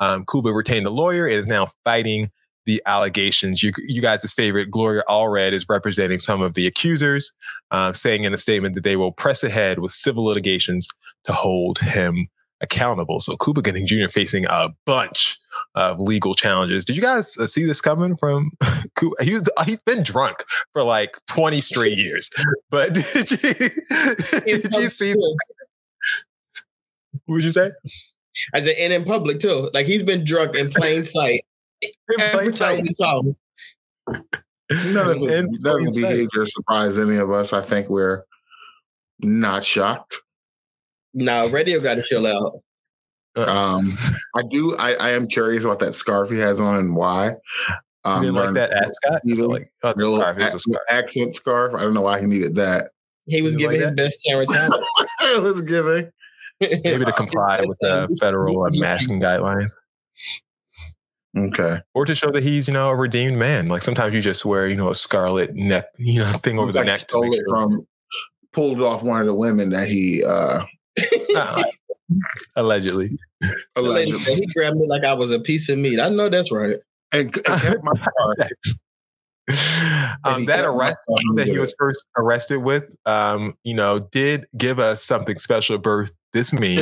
Um, 0.00 0.24
Cuba 0.30 0.52
retained 0.52 0.86
a 0.86 0.90
lawyer 0.90 1.26
and 1.26 1.36
is 1.36 1.46
now 1.46 1.66
fighting 1.84 2.30
the 2.64 2.82
allegations. 2.86 3.62
You, 3.62 3.72
you 3.86 4.00
guys' 4.02 4.32
favorite 4.32 4.70
Gloria 4.70 5.02
Allred 5.08 5.52
is 5.52 5.68
representing 5.68 6.18
some 6.18 6.40
of 6.40 6.54
the 6.54 6.66
accusers, 6.66 7.32
uh, 7.70 7.92
saying 7.92 8.24
in 8.24 8.34
a 8.34 8.38
statement 8.38 8.74
that 8.74 8.84
they 8.84 8.96
will 8.96 9.12
press 9.12 9.44
ahead 9.44 9.78
with 9.78 9.92
civil 9.92 10.24
litigations 10.24 10.88
to 11.24 11.32
hold 11.32 11.78
him 11.78 12.28
accountable. 12.60 13.20
So 13.20 13.36
Cuba 13.36 13.62
Gooding 13.62 13.86
Jr. 13.86 14.08
facing 14.08 14.46
a 14.46 14.70
bunch 14.84 15.38
of 15.74 15.98
legal 16.00 16.34
challenges. 16.34 16.84
Did 16.84 16.96
you 16.96 17.02
guys 17.02 17.36
uh, 17.38 17.46
see 17.46 17.64
this 17.64 17.80
coming 17.80 18.16
from 18.16 18.52
Cuba? 18.96 19.16
He 19.22 19.34
was, 19.34 19.48
he's 19.64 19.82
been 19.82 20.02
drunk 20.02 20.44
for 20.72 20.82
like 20.82 21.16
20 21.26 21.60
straight 21.60 21.96
years. 21.96 22.30
But 22.70 22.94
did 22.94 23.30
you, 23.30 23.38
did 23.38 24.74
you 24.74 24.88
see? 24.88 25.14
What 27.24 27.34
would 27.34 27.42
you 27.42 27.50
say? 27.50 27.72
As 28.54 28.66
an 28.66 28.74
and 28.78 28.92
in 28.92 29.04
public 29.04 29.40
too. 29.40 29.70
Like 29.72 29.86
he's 29.86 30.02
been 30.02 30.24
drunk 30.24 30.56
in 30.56 30.70
plain 30.70 31.04
sight. 31.04 31.44
Every 32.20 32.52
time 32.52 32.82
we 32.82 32.90
saw 32.90 33.22
him. 33.22 33.36
None 34.70 35.10
of 35.10 35.20
his, 35.20 35.48
none 35.60 35.92
behavior 35.92 36.46
surprised 36.46 36.98
any 36.98 37.16
of 37.16 37.30
us. 37.30 37.52
I 37.52 37.62
think 37.62 37.88
we're 37.88 38.24
not 39.20 39.64
shocked. 39.64 40.16
No, 41.14 41.48
radio 41.48 41.80
got 41.80 41.94
to 41.94 42.02
chill 42.02 42.26
out. 42.26 42.60
Um, 43.36 43.96
I 44.36 44.42
do. 44.50 44.76
I, 44.76 44.94
I 44.94 45.10
am 45.10 45.26
curious 45.28 45.64
about 45.64 45.78
that 45.80 45.92
scarf 45.94 46.30
he 46.30 46.38
has 46.38 46.58
on 46.60 46.78
and 46.78 46.96
why. 46.96 47.34
Um, 48.04 48.22
You 48.24 48.32
like 48.32 48.54
that 48.54 48.72
ascot? 48.72 49.20
Even, 49.26 49.48
Like, 49.48 49.70
oh, 49.82 49.92
the 49.94 50.04
scarf, 50.16 50.38
it 50.38 50.54
a 50.54 50.58
scarf. 50.58 50.82
accent 50.88 51.34
scarf. 51.36 51.74
I 51.74 51.80
don't 51.82 51.92
know 51.94 52.02
why 52.02 52.20
he 52.20 52.26
needed 52.26 52.54
that. 52.56 52.90
He 53.26 53.42
was 53.42 53.56
giving 53.56 53.78
like 53.80 53.86
his 53.88 53.94
best 53.96 54.22
Terrence 54.24 54.54
Howard. 54.54 54.80
it 55.22 55.42
was 55.42 55.60
giving. 55.62 56.10
Maybe 56.60 57.04
to 57.04 57.12
comply 57.16 57.60
with 57.60 57.76
the 57.80 58.16
federal 58.20 58.62
uh, 58.62 58.68
masking 58.74 59.20
guidelines. 59.20 59.72
Okay. 61.36 61.80
Or 61.94 62.04
to 62.06 62.14
show 62.14 62.30
that 62.30 62.42
he's, 62.42 62.66
you 62.66 62.72
know, 62.74 62.88
a 62.88 62.96
redeemed 62.96 63.36
man. 63.36 63.66
Like 63.66 63.82
sometimes 63.82 64.14
you 64.14 64.20
just 64.22 64.44
wear, 64.46 64.66
you 64.68 64.76
know, 64.76 64.88
a 64.90 64.94
scarlet 64.94 65.54
neck, 65.54 65.86
you 65.98 66.20
know, 66.20 66.32
thing 66.32 66.58
over 66.58 66.72
the 66.72 66.78
like 66.78 66.86
neck. 66.86 67.00
stole 67.00 67.22
make 67.24 67.32
it 67.34 67.44
sure- 67.44 67.68
from, 67.68 67.86
pulled 68.52 68.80
off 68.80 69.02
one 69.02 69.20
of 69.20 69.26
the 69.26 69.34
women 69.34 69.68
that 69.70 69.86
he 69.88 70.24
uh 70.24 70.62
Uh, 71.36 71.62
allegedly. 72.56 73.18
The 73.40 73.56
allegedly 73.76 74.34
he 74.34 74.46
grabbed 74.54 74.76
me 74.76 74.86
like 74.86 75.04
I 75.04 75.14
was 75.14 75.30
a 75.30 75.40
piece 75.40 75.68
of 75.68 75.78
meat. 75.78 76.00
I 76.00 76.08
know 76.08 76.28
that's 76.28 76.50
right. 76.52 76.76
and, 77.12 77.34
and 77.34 77.34
kept 77.34 77.82
my 77.84 77.92
scarf. 77.94 78.50
um, 80.24 80.44
that 80.46 80.64
arrest 80.64 80.98
that 81.36 81.46
he 81.46 81.56
was 81.58 81.72
first 81.78 82.04
arrested 82.16 82.58
with, 82.58 82.96
um, 83.06 83.56
you 83.62 83.74
know, 83.74 84.00
did 84.00 84.46
give 84.56 84.78
us 84.80 85.04
something 85.04 85.36
special 85.38 85.78
birth. 85.78 86.12
This 86.32 86.52
meme. 86.52 86.78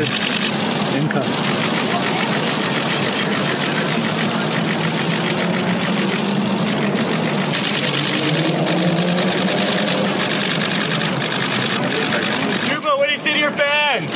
Cuba, 12.66 12.96
what 12.96 13.06
do 13.06 13.12
you 13.12 13.18
say 13.18 13.32
to 13.32 13.38
your 13.38 13.50
fans? 13.50 14.12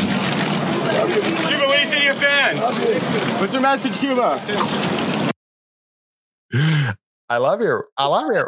Cuba, 1.49 1.65
what 1.67 1.75
do 1.75 1.81
you 1.81 1.87
say 1.87 1.99
to 1.99 2.05
your 2.05 2.15
fans? 2.15 2.61
What's 3.41 3.53
your 3.53 3.63
message, 3.63 3.98
Cuba? 4.09 4.41
I 7.29 7.37
love 7.37 7.61
you. 7.61 7.83
I 7.99 8.07
love 8.07 8.31
you. 8.33 8.47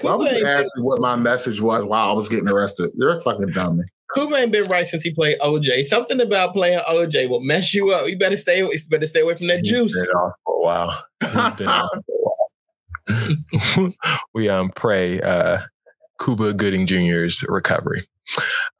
Why 0.00 0.14
would 0.14 0.32
you 0.32 0.46
ask 0.46 0.64
me 0.76 0.82
what 0.82 1.00
my 1.00 1.16
message 1.16 1.60
was 1.60 1.84
while 1.84 2.08
I 2.08 2.12
was 2.12 2.28
getting 2.28 2.48
arrested? 2.48 2.90
You're 2.94 3.16
a 3.16 3.20
fucking 3.20 3.48
dummy. 3.48 3.84
Cuba 4.14 4.36
ain't 4.36 4.52
been 4.52 4.68
right 4.68 4.86
since 4.86 5.02
he 5.02 5.12
played 5.14 5.38
OJ. 5.40 5.84
Something 5.84 6.20
about 6.20 6.52
playing 6.54 6.78
OJ 6.80 7.28
will 7.28 7.40
mess 7.40 7.74
you 7.74 7.90
up. 7.90 8.08
You 8.08 8.18
better 8.18 8.36
stay. 8.36 8.60
You 8.60 8.72
better 8.90 9.06
stay 9.06 9.20
away 9.20 9.34
from 9.34 9.46
that 9.48 9.62
juice. 9.64 9.94
been 9.94 10.16
off 10.16 10.32
for 10.44 10.54
a 10.54 10.62
while. 10.62 11.04
He's 11.20 11.56
been 11.56 11.68
off 11.68 11.90
for 12.06 12.34
a 13.08 13.84
while. 13.84 13.92
we 14.34 14.48
um 14.48 14.70
pray 14.74 15.20
uh 15.20 15.60
Cuba 16.22 16.54
Gooding 16.54 16.86
Jr.'s 16.86 17.44
recovery. 17.48 18.06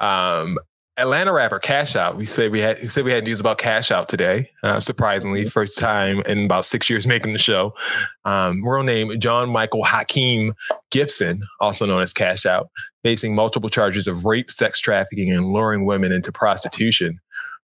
Um 0.00 0.58
Atlanta 0.98 1.32
rapper 1.32 1.58
Cash 1.58 1.96
Out. 1.96 2.16
We 2.16 2.26
said 2.26 2.52
we 2.52 2.60
had 2.60 2.78
we 2.82 2.88
said 2.88 3.04
we 3.04 3.12
had 3.12 3.24
news 3.24 3.40
about 3.40 3.56
Cash 3.56 3.90
Out 3.90 4.08
today. 4.08 4.50
Uh, 4.62 4.78
surprisingly, 4.78 5.46
first 5.46 5.78
time 5.78 6.20
in 6.26 6.44
about 6.44 6.66
six 6.66 6.90
years 6.90 7.06
making 7.06 7.32
the 7.32 7.38
show. 7.38 7.74
Um, 8.26 8.62
real 8.62 8.82
name 8.82 9.18
John 9.18 9.48
Michael 9.48 9.84
Hakeem 9.84 10.54
Gibson, 10.90 11.42
also 11.60 11.86
known 11.86 12.02
as 12.02 12.12
Cash 12.12 12.44
Out, 12.44 12.68
facing 13.02 13.34
multiple 13.34 13.70
charges 13.70 14.06
of 14.06 14.26
rape, 14.26 14.50
sex 14.50 14.78
trafficking, 14.80 15.30
and 15.30 15.52
luring 15.52 15.86
women 15.86 16.12
into 16.12 16.30
prostitution, 16.30 17.20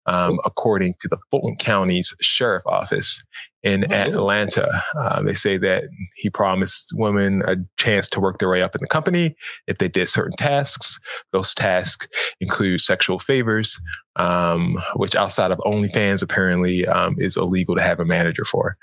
um, 0.08 0.38
according 0.44 0.94
to 1.00 1.08
the 1.08 1.18
Fulton 1.30 1.56
County's 1.56 2.14
Sheriff 2.20 2.66
Office 2.66 3.22
in 3.62 3.92
Atlanta. 3.92 4.82
Uh, 4.96 5.22
they 5.22 5.34
say 5.34 5.56
that 5.58 5.84
he 6.14 6.30
promised 6.30 6.92
women 6.94 7.42
a 7.46 7.56
chance 7.76 8.08
to 8.10 8.20
work 8.20 8.38
their 8.38 8.48
way 8.48 8.62
up 8.62 8.74
in 8.74 8.80
the 8.80 8.86
company 8.86 9.34
if 9.66 9.78
they 9.78 9.88
did 9.88 10.08
certain 10.08 10.36
tasks. 10.36 10.98
Those 11.32 11.54
tasks 11.54 12.08
include 12.40 12.80
sexual 12.80 13.18
favors, 13.18 13.78
um, 14.16 14.78
which 14.94 15.16
outside 15.16 15.50
of 15.50 15.58
OnlyFans 15.58 16.22
apparently 16.22 16.86
um, 16.86 17.16
is 17.18 17.36
illegal 17.36 17.74
to 17.76 17.82
have 17.82 18.00
a 18.00 18.04
manager 18.04 18.44
for. 18.44 18.76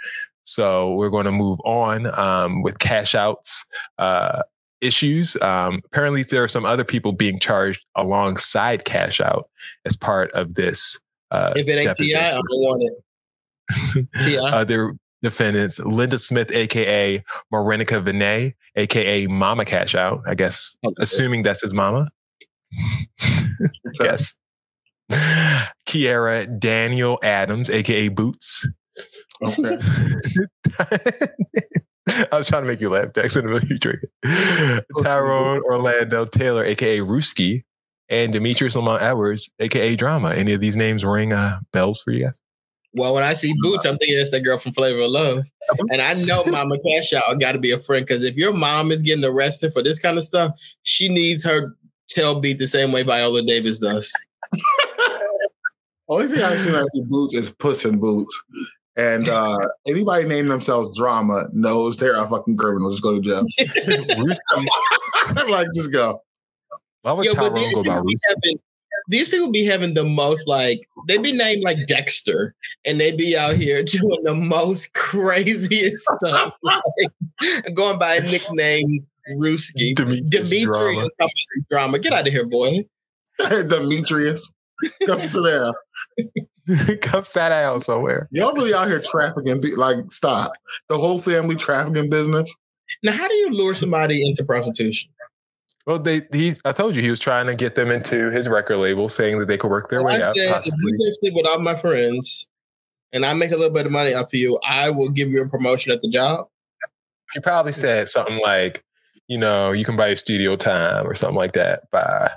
So 0.43 0.93
we're 0.93 1.09
going 1.09 1.26
to 1.26 1.32
move 1.32 1.59
on 1.65 2.07
um, 2.19 2.61
with 2.61 2.80
cash 2.80 3.15
outs. 3.15 3.65
Uh, 3.97 4.43
issues. 4.82 5.36
Um, 5.41 5.82
apparently, 5.86 6.23
there 6.23 6.43
are 6.43 6.49
some 6.49 6.65
other 6.65 6.84
people 6.84 7.11
being 7.11 7.39
charged 7.39 7.84
alongside 7.95 8.86
Cash 8.86 9.19
Out 9.19 9.47
as 9.86 9.95
part 9.95 10.32
of 10.34 10.55
this. 10.55 10.99
Uh, 11.36 11.53
If 11.55 11.67
it 11.67 11.71
ain't 11.71 11.95
Ti, 11.95 12.15
I 12.15 12.31
don't 12.31 12.43
want 12.49 12.83
it. 12.83 14.07
Ti. 14.25 14.38
Other 14.38 14.93
defendants, 15.21 15.79
Linda 15.79 16.19
Smith, 16.19 16.51
aka 16.51 17.23
Marenica 17.51 18.01
Vinay, 18.01 18.53
aka 18.75 19.27
Mama 19.27 19.65
Cash 19.65 19.95
Out. 19.95 20.21
I 20.27 20.36
guess, 20.36 20.77
assuming 20.99 21.43
that's 21.43 21.61
his 21.61 21.73
mama. 21.73 22.07
yes. 23.99 24.36
Kiara 25.88 26.59
Daniel 26.59 27.19
Adams, 27.23 27.69
aka 27.69 28.07
Boots. 28.09 28.67
Okay. 29.43 29.77
I 32.31 32.38
was 32.38 32.47
trying 32.47 32.61
to 32.61 32.67
make 32.67 32.79
you 32.79 32.89
laugh, 32.89 33.13
Jackson, 33.13 33.47
you 33.49 33.79
drink 33.79 33.99
it. 34.23 34.86
Tyrone 35.03 35.61
Orlando 35.63 36.25
Taylor, 36.25 36.63
aka 36.63 36.99
Rooski, 36.99 37.63
and 38.09 38.33
Demetrius 38.33 38.75
Lamont 38.75 39.01
Edwards, 39.01 39.49
aka 39.59 39.95
Drama. 39.95 40.31
Any 40.31 40.53
of 40.53 40.61
these 40.61 40.75
names 40.75 41.03
ring 41.03 41.33
uh, 41.33 41.59
bells 41.71 42.01
for 42.01 42.11
you 42.11 42.21
guys? 42.21 42.41
Well, 42.93 43.13
when 43.13 43.23
I 43.23 43.33
see 43.33 43.53
Boots, 43.61 43.85
I'm 43.85 43.97
thinking 43.97 44.17
it's 44.17 44.31
that 44.31 44.41
girl 44.41 44.57
from 44.57 44.71
Flavor 44.71 45.01
of 45.01 45.11
Love. 45.11 45.45
And 45.91 45.99
I 45.99 46.13
know 46.25 46.43
Mama 46.45 46.75
Cash 46.85 47.11
Out 47.13 47.39
got 47.39 47.53
to 47.53 47.57
be 47.57 47.71
a 47.71 47.79
friend 47.79 48.05
because 48.05 48.23
if 48.23 48.35
your 48.37 48.53
mom 48.53 48.91
is 48.91 49.01
getting 49.01 49.25
arrested 49.25 49.73
for 49.73 49.81
this 49.81 49.97
kind 49.97 50.15
of 50.15 50.23
stuff, 50.23 50.51
she 50.83 51.09
needs 51.09 51.43
her 51.43 51.75
tail 52.07 52.39
beat 52.39 52.59
the 52.59 52.67
same 52.67 52.91
way 52.91 53.01
Viola 53.01 53.41
Davis 53.41 53.79
does. 53.79 54.13
Only 56.07 56.27
thing 56.27 56.43
I've 56.43 56.61
seen 56.61 56.75
I 56.75 56.83
see 56.93 57.01
boots 57.01 57.33
is 57.33 57.49
Puss 57.49 57.83
in 57.83 57.97
Boots. 57.97 58.43
And 58.95 59.27
uh, 59.27 59.57
anybody 59.87 60.25
name 60.25 60.47
themselves 60.47 60.95
drama 60.95 61.47
knows 61.51 61.97
they're 61.97 62.15
a 62.15 62.27
fucking 62.27 62.57
criminal. 62.57 62.91
Just 62.91 63.01
go 63.01 63.19
to 63.19 63.21
jail. 63.21 63.45
like, 65.49 65.67
just 65.73 65.91
go. 65.91 66.21
Why 67.05 67.11
would 67.11 67.25
Yo, 67.27 67.35
but 67.35 67.49
Tyrone 67.49 67.55
these 67.55 67.73
go 67.75 67.83
by 67.83 67.89
people, 67.91 68.05
be 68.05 68.17
having, 68.27 68.59
these 69.09 69.29
people 69.29 69.51
be 69.51 69.63
having 69.63 69.93
the 69.93 70.03
most 70.03 70.47
like 70.47 70.89
they 71.07 71.19
be 71.19 71.33
named 71.33 71.61
like 71.63 71.85
Dexter, 71.85 72.55
and 72.83 72.99
they 72.99 73.11
be 73.11 73.37
out 73.37 73.57
here 73.57 73.83
doing 73.85 74.23
the 74.23 74.33
most 74.33 74.91
craziest 74.95 76.03
stuff, 76.19 76.53
like, 76.63 76.81
going 77.75 77.99
by 77.99 78.15
a 78.15 78.21
nickname 78.21 79.05
Ruski, 79.37 79.93
Demetrius, 79.95 80.65
Drama. 80.65 81.31
drama. 81.69 81.99
Get 81.99 82.13
out 82.13 82.25
of 82.25 82.33
here, 82.33 82.47
boy. 82.47 82.87
Demetrius. 83.37 84.51
Come 85.05 85.19
sit 85.21 85.43
down. 85.43 85.73
Come 87.01 87.23
sit 87.23 87.49
down 87.49 87.81
somewhere. 87.81 88.27
Y'all 88.31 88.53
really 88.53 88.73
out 88.73 88.87
here 88.87 88.99
trafficking. 88.99 89.61
pe- 89.61 89.75
Like, 89.75 89.97
stop. 90.11 90.53
The 90.89 90.97
whole 90.97 91.19
family 91.21 91.55
trafficking 91.55 92.09
business. 92.09 92.51
Now, 93.03 93.11
how 93.11 93.27
do 93.27 93.35
you 93.35 93.49
lure 93.51 93.73
somebody 93.75 94.27
into 94.27 94.43
prostitution? 94.43 95.11
Well, 95.86 95.99
they 95.99 96.21
he's 96.31 96.59
I 96.65 96.71
told 96.71 96.95
you 96.95 97.01
he 97.01 97.11
was 97.11 97.19
trying 97.19 97.45
to 97.47 97.55
get 97.55 97.75
them 97.75 97.91
into 97.91 98.31
his 98.31 98.49
record 98.49 98.77
label, 98.77 99.07
saying 99.07 99.39
that 99.39 99.47
they 99.47 99.57
could 99.57 99.69
work 99.69 99.89
their 99.89 100.01
Well, 100.01 100.13
way 100.15 100.21
I 100.21 100.27
up. 100.27 100.36
said, 100.36 100.61
if 100.65 100.73
you 100.81 100.97
can 100.97 101.11
sleep 101.13 101.33
with 101.36 101.45
all 101.45 101.59
my 101.59 101.75
friends, 101.75 102.49
and 103.13 103.25
I 103.25 103.33
make 103.33 103.51
a 103.51 103.55
little 103.55 103.73
bit 103.73 103.86
of 103.86 103.91
money 103.91 104.13
off 104.13 104.27
of 104.27 104.33
you, 104.33 104.59
I 104.63 104.89
will 104.89 105.09
give 105.09 105.29
you 105.29 105.41
a 105.43 105.47
promotion 105.47 105.91
at 105.91 106.01
the 106.01 106.09
job. 106.09 106.47
He 107.33 107.39
probably 107.39 107.71
said 107.71 108.09
something 108.09 108.39
like, 108.41 108.83
you 109.27 109.38
know, 109.38 109.71
you 109.71 109.86
can 109.86 109.95
buy 109.95 110.07
your 110.07 110.17
studio 110.17 110.55
time 110.55 111.07
or 111.07 111.15
something 111.15 111.38
like 111.38 111.53
that 111.53 111.89
by, 111.91 112.31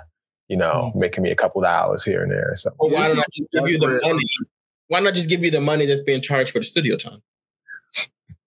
you 0.47 0.57
know, 0.57 0.91
making 0.95 1.23
me 1.23 1.31
a 1.31 1.35
couple 1.35 1.61
dollars 1.61 2.03
here 2.03 2.21
and 2.21 2.31
there 2.31 2.51
or 2.51 2.55
something. 2.55 2.77
Or 2.79 2.89
why 2.89 3.07
don't 3.07 3.19
I 3.19 3.23
just 3.35 3.51
give 3.51 3.69
you 3.69 3.77
the 3.79 3.99
money? 4.03 4.25
Why 4.89 4.99
not 4.99 5.13
just 5.13 5.29
give 5.29 5.43
you 5.43 5.51
the 5.51 5.61
money 5.61 5.85
that's 5.85 6.01
being 6.01 6.21
charged 6.21 6.51
for 6.51 6.59
the 6.59 6.65
studio 6.65 6.97
time? 6.97 7.21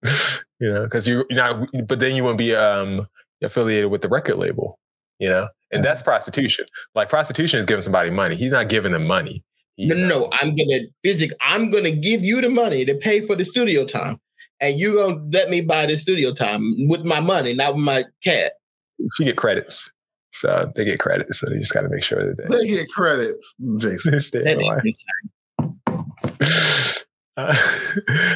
You 0.59 0.71
know, 0.73 0.83
because 0.83 1.05
you, 1.05 1.25
you're 1.29 1.37
not, 1.37 1.67
but 1.87 1.99
then 1.99 2.15
you 2.15 2.23
won't 2.23 2.37
be 2.37 2.55
um 2.55 3.05
affiliated 3.41 3.91
with 3.91 4.01
the 4.01 4.07
record 4.07 4.35
label, 4.35 4.79
you 5.19 5.29
know, 5.29 5.47
and 5.71 5.83
that's 5.83 6.01
prostitution. 6.01 6.65
Like 6.95 7.09
prostitution 7.09 7.59
is 7.59 7.65
giving 7.65 7.81
somebody 7.81 8.09
money. 8.11 8.35
He's 8.35 8.51
not 8.51 8.69
giving 8.69 8.91
them 8.91 9.05
money. 9.07 9.43
No, 9.77 9.95
no, 9.95 10.07
no. 10.07 10.29
I'm 10.33 10.55
gonna 10.55 10.81
physic. 11.03 11.31
I'm 11.41 11.71
gonna 11.71 11.91
give 11.91 12.21
you 12.21 12.41
the 12.41 12.49
money 12.49 12.85
to 12.85 12.93
pay 12.95 13.21
for 13.21 13.35
the 13.35 13.43
studio 13.43 13.85
time, 13.85 14.17
and 14.61 14.79
you 14.79 14.95
gonna 14.95 15.23
let 15.31 15.49
me 15.49 15.61
buy 15.61 15.85
the 15.87 15.97
studio 15.97 16.33
time 16.33 16.87
with 16.87 17.03
my 17.03 17.19
money, 17.19 17.55
not 17.55 17.73
with 17.75 17.83
my 17.83 18.05
cat. 18.23 18.51
She 19.17 19.25
get 19.25 19.35
credits. 19.37 19.89
So 20.31 20.71
they 20.75 20.85
get 20.85 20.99
credits. 20.99 21.39
So 21.39 21.47
they 21.49 21.57
just 21.59 21.73
got 21.73 21.81
to 21.81 21.89
make 21.89 22.03
sure 22.03 22.33
that 22.35 22.47
they, 22.49 22.57
They 22.57 22.67
get 22.67 22.89
credits, 22.89 23.55
Jason. 23.77 24.19
stay 24.21 24.39
in 24.39 24.45
That 24.45 24.61
line. 24.61 24.81
is 24.85 25.05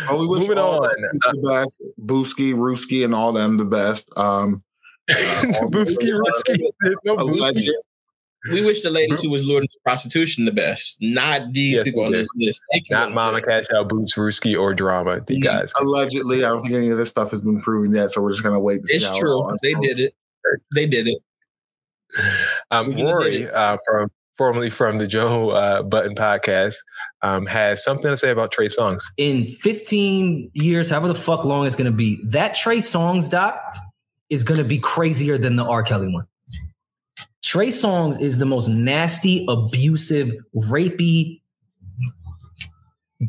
Oh, 0.10 0.18
we 0.20 0.28
wish 0.28 0.40
Moving 0.42 0.58
all 0.58 0.84
on. 0.86 0.92
the 1.02 1.42
best. 1.48 1.82
Booski, 2.04 2.54
Rooski, 2.54 3.04
and 3.06 3.14
all 3.14 3.32
them 3.32 3.58
the 3.58 3.66
best. 3.66 4.10
Um, 4.18 4.24
uh, 4.26 4.32
all 4.32 4.58
the 4.58 4.67
Booski, 5.10 6.12
best. 6.26 6.46
Rooski. 6.50 6.94
No 7.06 7.16
Alleged. 7.16 7.58
Booski. 7.60 7.72
we 8.52 8.64
wish 8.64 8.82
the 8.82 8.90
ladies 8.90 9.22
who 9.22 9.30
was 9.30 9.46
lured 9.46 9.64
into 9.64 9.76
prostitution 9.86 10.46
the 10.46 10.52
best, 10.52 10.98
not 11.02 11.54
these 11.54 11.74
Yes, 11.76 11.84
people 11.84 12.06
on 12.06 12.12
this 12.12 12.30
list. 12.36 12.62
Thank 12.72 12.90
you, 12.90 12.96
Not 12.96 13.14
Mama 13.14 13.42
Cash 13.42 13.66
Out 13.76 13.90
Boots, 13.90 14.16
Ruski, 14.16 14.60
or 14.60 14.74
Drama. 14.74 15.22
The 15.26 15.40
guys. 15.40 15.74
Allegedly, 15.82 16.44
I 16.46 16.50
don't 16.50 16.62
think 16.62 16.76
any 16.76 16.90
of 16.90 16.98
this 16.98 17.10
stuff 17.10 17.32
has 17.32 17.42
been 17.42 17.62
proven 17.62 17.96
yet, 17.96 18.12
so 18.12 18.22
we're 18.22 18.32
just 18.32 18.44
gonna 18.44 18.60
wait. 18.60 18.84
To 18.86 18.94
It's 18.94 19.08
how 19.08 19.18
true. 19.20 19.32
all 19.34 19.54
They 19.64 19.72
unfolds. 19.74 19.98
did 19.98 20.06
it. 20.06 20.14
They 20.76 20.86
did 20.88 21.08
it. 21.08 21.18
Um, 22.72 22.88
We 22.88 22.94
did 22.96 23.04
Rory, 23.04 23.36
it. 23.44 23.54
uh, 23.54 23.78
from 23.86 24.10
formerly 24.38 24.70
from 24.70 24.98
the 25.00 25.08
Joe 25.08 25.50
uh, 25.50 25.84
Budden 25.84 26.16
podcast, 26.16 26.76
um, 27.24 27.46
has 27.48 27.84
something 27.84 28.10
to 28.12 28.16
say 28.18 28.30
about 28.30 28.52
Trey 28.52 28.68
Songz. 28.68 29.02
in 29.18 29.48
15 29.48 30.52
years, 30.54 30.90
however 30.92 31.08
the 31.10 31.16
fuck 31.16 31.44
long 31.44 31.66
it's 31.66 31.76
going 31.76 31.92
to 31.92 31.96
be, 31.98 32.20
that 32.28 32.54
Trey 32.54 32.78
Songz 32.78 33.30
doc 33.30 33.56
is 34.30 34.44
going 34.44 34.60
to 34.60 34.64
be 34.64 34.80
crazier 34.80 35.38
than 35.38 35.56
the 35.56 35.64
R. 35.64 35.84
Kelly 35.84 36.08
one. 36.08 36.28
Trey 37.44 37.68
Songz 37.68 38.20
is 38.22 38.40
the 38.40 38.46
most 38.46 38.68
nasty, 38.68 39.46
abusive, 39.48 40.34
rapey, 40.54 41.42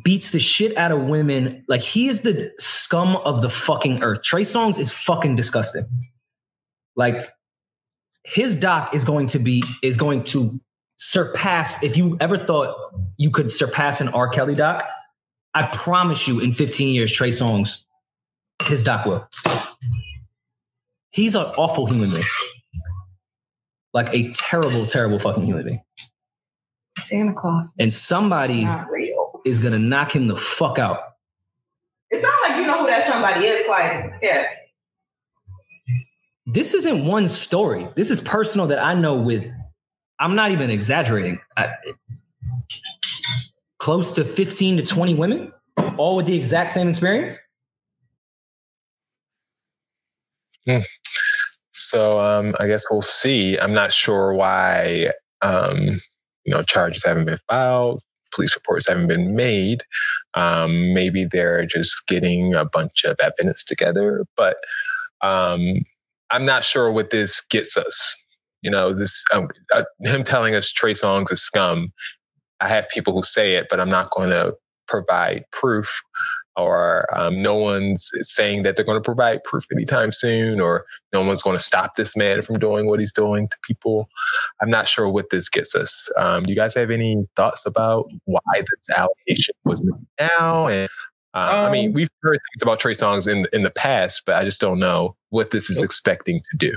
beats 0.05 0.31
the 0.31 0.41
shit 0.41 0.77
out 0.77 0.93
of 0.93 1.03
women. 1.03 1.65
Like 1.69 1.83
he 1.83 2.09
is 2.09 2.23
the 2.23 2.51
scum 2.59 3.17
of 3.17 3.43
the 3.43 3.51
fucking 3.51 4.03
earth. 4.03 4.23
Trey 4.23 4.43
Songz 4.43 4.79
is 4.79 4.91
fucking 4.91 5.37
disgusting. 5.37 5.85
Like 6.97 7.31
his 8.25 8.57
doc 8.57 8.95
is 8.95 9.05
going 9.05 9.29
to 9.29 9.39
be 9.39 9.63
is 9.83 9.97
going 9.97 10.25
to 10.25 10.61
surpass 10.97 11.83
if 11.83 11.97
you 11.97 12.17
ever 12.21 12.37
thought 12.37 12.75
you 13.17 13.31
could 13.31 13.51
surpass 13.51 14.01
an 14.01 14.09
R. 14.09 14.29
Kelly 14.29 14.55
doc. 14.55 14.85
I 15.55 15.65
promise 15.67 16.29
you, 16.29 16.41
in 16.41 16.53
15 16.53 16.95
years, 16.95 17.13
Trey 17.13 17.31
Songz, 17.31 17.85
his 18.65 18.85
doc 18.85 19.07
will. 19.07 19.27
He's 21.19 21.35
an 21.35 21.47
awful 21.57 21.87
human 21.87 22.11
being. 22.11 22.23
Like 23.93 24.15
a 24.15 24.31
terrible, 24.35 24.87
terrible 24.87 25.19
fucking 25.19 25.45
human 25.45 25.65
being. 25.65 25.83
Santa 26.97 27.33
Claus. 27.33 27.75
And 27.77 27.93
somebody 27.93 28.69
real. 28.89 29.41
is 29.45 29.59
gonna 29.59 29.81
knock 29.81 30.15
him 30.15 30.29
the 30.29 30.37
fuck 30.37 30.79
out. 30.79 31.01
It's 32.11 32.23
not 32.23 32.35
like 32.49 32.61
you 32.61 32.69
know 32.69 32.83
who 32.83 32.87
that 32.87 33.09
somebody 33.09 33.47
is. 33.47 33.67
quite 33.67 34.13
Yeah. 34.23 34.47
This 36.47 36.73
isn't 36.73 37.05
one 37.05 37.27
story. 37.27 37.89
This 37.97 38.13
is 38.13 38.21
personal 38.21 38.69
that 38.69 38.79
I 38.79 38.95
know 38.95 39.17
with, 39.17 39.45
I'm 40.21 40.37
not 40.37 40.53
even 40.53 40.71
exaggerating. 40.71 41.41
I, 41.57 41.71
close 43.79 44.13
to 44.13 44.25
15 44.25 44.77
to 44.77 44.83
20 44.85 45.15
women, 45.17 45.53
all 45.97 46.15
with 46.15 46.27
the 46.27 46.37
exact 46.37 46.71
same 46.71 46.89
experience. 46.89 47.41
Hmm. 50.65 50.79
So 51.79 52.21
um, 52.21 52.55
I 52.61 52.67
guess 52.67 52.85
we'll 52.91 53.03
see. 53.03 53.59
I'm 53.59 53.73
not 53.73 53.93
sure 53.93 54.33
why 54.35 55.11
um, 55.43 56.01
you 56.45 56.53
know 56.55 56.63
charges 56.63 57.05
haven't 57.05 57.27
been 57.27 57.39
filed, 57.49 58.03
police 58.35 58.55
reports 58.57 58.89
haven't 58.89 59.09
been 59.09 59.35
made. 59.37 59.83
Um, 60.35 60.93
maybe 60.95 61.25
they're 61.25 61.67
just 61.67 62.07
getting 62.07 62.55
a 62.55 62.65
bunch 62.65 63.05
of 63.05 63.17
evidence 63.21 63.65
together, 63.65 64.25
but 64.37 64.57
um, 65.23 65.83
I'm 66.31 66.45
not 66.45 66.65
sure 66.65 66.91
what 66.91 67.11
this 67.11 67.41
gets 67.41 67.77
us. 67.77 68.17
You 68.63 68.71
know, 68.71 68.93
this 68.93 69.25
um, 69.33 69.49
uh, 69.75 69.85
him 70.01 70.25
telling 70.25 70.55
us 70.55 70.71
Trey 70.71 70.93
Songz 70.93 71.33
is 71.33 71.43
scum. 71.43 71.93
I 72.61 72.69
have 72.69 72.89
people 72.89 73.13
who 73.13 73.23
say 73.23 73.55
it, 73.55 73.69
but 73.71 73.81
I'm 73.81 73.91
not 73.91 74.11
going 74.11 74.31
to 74.31 74.55
provide 74.89 75.45
proof 75.53 76.03
or 76.59 77.07
um, 77.17 77.41
no 77.41 77.55
one's 77.55 78.11
saying 78.23 78.65
that 78.65 78.77
they're 78.77 78.85
going 78.85 79.01
to 79.01 79.05
provide 79.05 79.45
proof 79.45 79.65
anytime 79.73 80.13
soon, 80.13 80.61
or 80.61 80.85
no 81.13 81.23
one's 81.23 81.41
going 81.41 81.57
to 81.57 81.63
stop 81.63 81.97
this 81.97 82.17
man 82.17 82.43
from 82.43 82.59
doing 82.59 82.87
what 82.87 83.01
he's 83.01 83.13
doing 83.13 83.49
to 83.49 83.57
people. 83.63 84.09
I'm 84.61 84.69
not 84.69 84.89
sure 84.89 85.09
what 85.09 85.31
this 85.31 85.49
gets 85.49 85.75
us. 85.75 86.11
Um, 86.17 86.43
do 86.43 86.51
you 86.51 86.57
guys 86.57 86.75
have 86.75 86.91
any 86.91 87.25
thoughts 87.37 87.65
about 87.65 88.11
why 88.25 88.41
this 88.57 88.97
allegation 88.97 89.55
was 89.65 89.83
made 89.83 90.07
now? 90.21 90.67
And 90.67 90.91
uh, 91.35 91.67
I 91.69 91.73
mean, 91.73 91.91
Um, 91.91 91.95
we've 91.95 92.11
heard 92.23 92.39
things 92.53 92.63
about 92.63 92.81
Trey 92.81 92.95
Songz 92.95 93.31
in 93.31 93.47
in 93.53 93.63
the 93.63 93.71
past, 93.71 94.23
but 94.27 94.35
I 94.35 94.45
just 94.45 94.61
don't 94.61 94.79
know 94.79 95.17
what 95.31 95.51
this 95.51 95.71
is 95.71 95.83
expecting 95.83 96.41
to 96.51 96.57
do. 96.57 96.77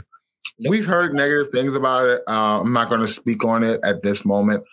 We've 0.69 0.86
heard 0.86 1.15
negative 1.15 1.49
things 1.49 1.73
about 1.73 2.07
it. 2.07 2.21
Uh, 2.27 2.61
I'm 2.61 2.71
not 2.71 2.88
going 2.88 3.01
to 3.01 3.07
speak 3.07 3.43
on 3.43 3.63
it 3.63 3.79
at 3.84 4.03
this 4.03 4.23
moment. 4.25 4.63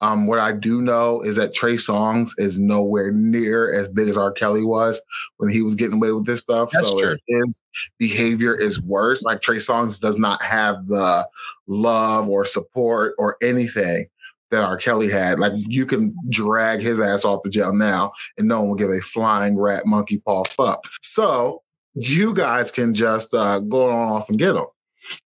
Um, 0.00 0.26
what 0.26 0.38
I 0.38 0.52
do 0.52 0.82
know 0.82 1.22
is 1.22 1.36
that 1.36 1.54
Trey 1.54 1.74
Songz 1.74 2.30
is 2.36 2.58
nowhere 2.58 3.12
near 3.12 3.74
as 3.74 3.88
big 3.88 4.08
as 4.08 4.16
R. 4.16 4.30
Kelly 4.30 4.64
was 4.64 5.00
when 5.38 5.50
he 5.50 5.62
was 5.62 5.74
getting 5.74 5.94
away 5.94 6.12
with 6.12 6.26
this 6.26 6.40
stuff. 6.40 6.70
That's 6.72 6.90
so 6.90 6.98
true. 6.98 7.16
his 7.26 7.60
behavior 7.98 8.54
is 8.54 8.80
worse, 8.82 9.22
like 9.22 9.40
Trey 9.40 9.56
Songz 9.56 9.98
does 9.98 10.18
not 10.18 10.42
have 10.42 10.86
the 10.88 11.26
love 11.66 12.28
or 12.28 12.44
support 12.44 13.14
or 13.18 13.36
anything 13.42 14.06
that 14.50 14.62
R. 14.62 14.76
Kelly 14.76 15.10
had. 15.10 15.38
Like 15.38 15.52
you 15.56 15.86
can 15.86 16.14
drag 16.28 16.80
his 16.80 17.00
ass 17.00 17.24
off 17.24 17.42
the 17.42 17.50
jail 17.50 17.72
now 17.72 18.12
and 18.36 18.46
no 18.46 18.60
one 18.60 18.68
will 18.68 18.74
give 18.76 18.90
a 18.90 19.00
flying 19.00 19.58
rat 19.58 19.86
monkey 19.86 20.18
paw 20.18 20.44
fuck. 20.44 20.84
So 21.00 21.62
you 21.94 22.34
guys 22.34 22.70
can 22.70 22.92
just 22.92 23.32
uh, 23.32 23.60
go 23.60 23.90
on 23.90 24.08
off 24.12 24.28
and 24.28 24.38
get 24.38 24.54
him 24.56 24.66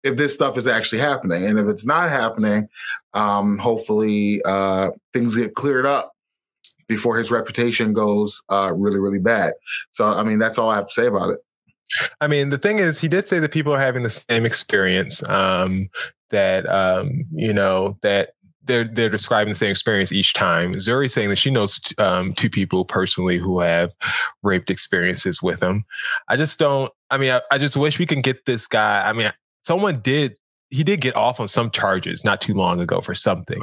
if 0.03 0.17
this 0.17 0.35
stuff 0.35 0.57
is 0.57 0.67
actually 0.67 1.01
happening. 1.01 1.45
And 1.45 1.59
if 1.59 1.67
it's 1.67 1.87
not 1.87 2.09
happening, 2.09 2.69
um, 3.15 3.59
hopefully 3.59 4.41
uh, 4.45 4.91
things 5.13 5.37
get 5.37 5.55
cleared 5.55 5.87
up 5.87 6.13
before 6.89 7.17
his 7.17 7.31
reputation 7.31 7.93
goes 7.93 8.43
uh, 8.49 8.73
really, 8.77 8.99
really 8.99 9.21
bad. 9.21 9.55
So, 9.93 10.07
I 10.07 10.23
mean, 10.23 10.39
that's 10.39 10.59
all 10.59 10.71
I 10.71 10.77
have 10.77 10.89
to 10.89 10.93
say 10.93 11.07
about 11.07 11.31
it. 11.31 11.41
I 12.21 12.27
mean, 12.27 12.51
the 12.51 12.59
thing 12.59 12.79
is, 12.79 13.01
he 13.01 13.09
did 13.09 13.27
say 13.27 13.41
that 13.41 13.53
people 13.53 13.73
are 13.73 13.81
having 13.81 14.03
the 14.03 14.11
same 14.11 14.47
experience. 14.47 15.29
Um, 15.29 15.91
that 16.31 16.69
um, 16.69 17.25
you 17.33 17.53
know 17.53 17.99
that 18.03 18.31
they're 18.65 18.85
they're 18.85 19.11
describing 19.11 19.51
the 19.51 19.57
same 19.57 19.71
experience 19.71 20.13
each 20.13 20.33
time. 20.33 20.75
Zuri's 20.75 21.13
saying 21.13 21.29
that 21.29 21.37
she 21.37 21.51
knows 21.51 21.81
um, 21.99 22.33
two 22.33 22.49
people 22.49 22.85
personally 22.85 23.39
who 23.39 23.61
have 23.61 23.93
raped 24.43 24.71
experiences 24.71 25.43
with 25.43 25.63
him. 25.63 25.85
I 26.29 26.37
just 26.37 26.59
don't. 26.59 26.93
I 27.11 27.19
mean, 27.19 27.33
I, 27.33 27.41
I 27.51 27.59
just 27.59 27.77
wish 27.77 27.99
we 27.99 28.07
can 28.07 28.21
get 28.21 28.47
this 28.47 28.67
guy. 28.67 29.09
I 29.09 29.13
mean, 29.13 29.31
someone 29.63 30.01
did. 30.01 30.37
He 30.71 30.85
did 30.85 31.01
get 31.01 31.17
off 31.17 31.41
on 31.41 31.49
some 31.49 31.71
charges 31.71 32.25
not 32.25 32.41
too 32.41 32.55
long 32.55 32.81
ago 32.81 33.01
for 33.01 33.15
something. 33.15 33.61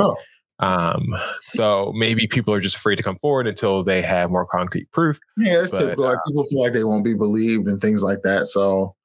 Um, 0.60 1.16
so 1.42 1.94
maybe 1.96 2.28
people 2.28 2.54
are 2.54 2.60
just 2.60 2.76
afraid 2.76 2.96
to 2.98 3.04
come 3.04 3.18
forward 3.20 3.48
until 3.48 3.84
they 3.84 4.02
have 4.02 4.30
more 4.30 4.46
concrete 4.46 4.92
proof. 4.92 5.20
Yeah, 5.38 5.62
it's 5.62 5.72
But, 5.72 5.80
typical. 5.80 6.06
Like 6.06 6.18
people 6.28 6.44
feel 6.46 6.62
like 6.62 6.74
they 6.74 6.84
won't 6.84 7.06
be 7.06 7.14
believed 7.14 7.68
and 7.68 7.80
things 7.80 8.04
like 8.04 8.24
that. 8.24 8.48
So 8.48 8.96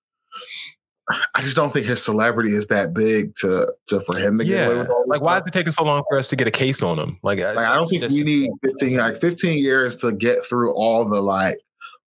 I 1.35 1.43
just 1.43 1.57
don't 1.57 1.73
think 1.73 1.87
his 1.87 2.03
celebrity 2.03 2.53
is 2.53 2.69
that 2.69 2.95
big 2.95 3.35
to 3.37 3.73
to 3.89 4.01
for 4.01 4.19
him 4.19 4.39
to 4.39 4.45
get 4.45 4.67
away 4.67 4.79
with 4.79 4.89
all 4.89 5.05
like 5.07 5.21
why 5.21 5.39
is 5.39 5.43
it 5.47 5.53
taking 5.53 5.73
so 5.73 5.85
long 5.85 6.03
for 6.09 6.17
us 6.17 6.29
to 6.29 6.37
get 6.37 6.47
a 6.47 6.53
case 6.53 6.83
on 6.83 6.99
him? 6.99 7.19
Like, 7.23 7.41
Like, 7.41 7.59
I 7.59 7.75
don't 7.75 7.89
think 7.89 8.09
we 8.11 8.23
need 8.23 8.51
15 8.65 8.97
like 8.97 9.17
15 9.17 9.59
years 9.63 9.97
to 9.97 10.13
get 10.13 10.39
through 10.47 10.73
all 10.75 11.05
the 11.05 11.21
like 11.21 11.57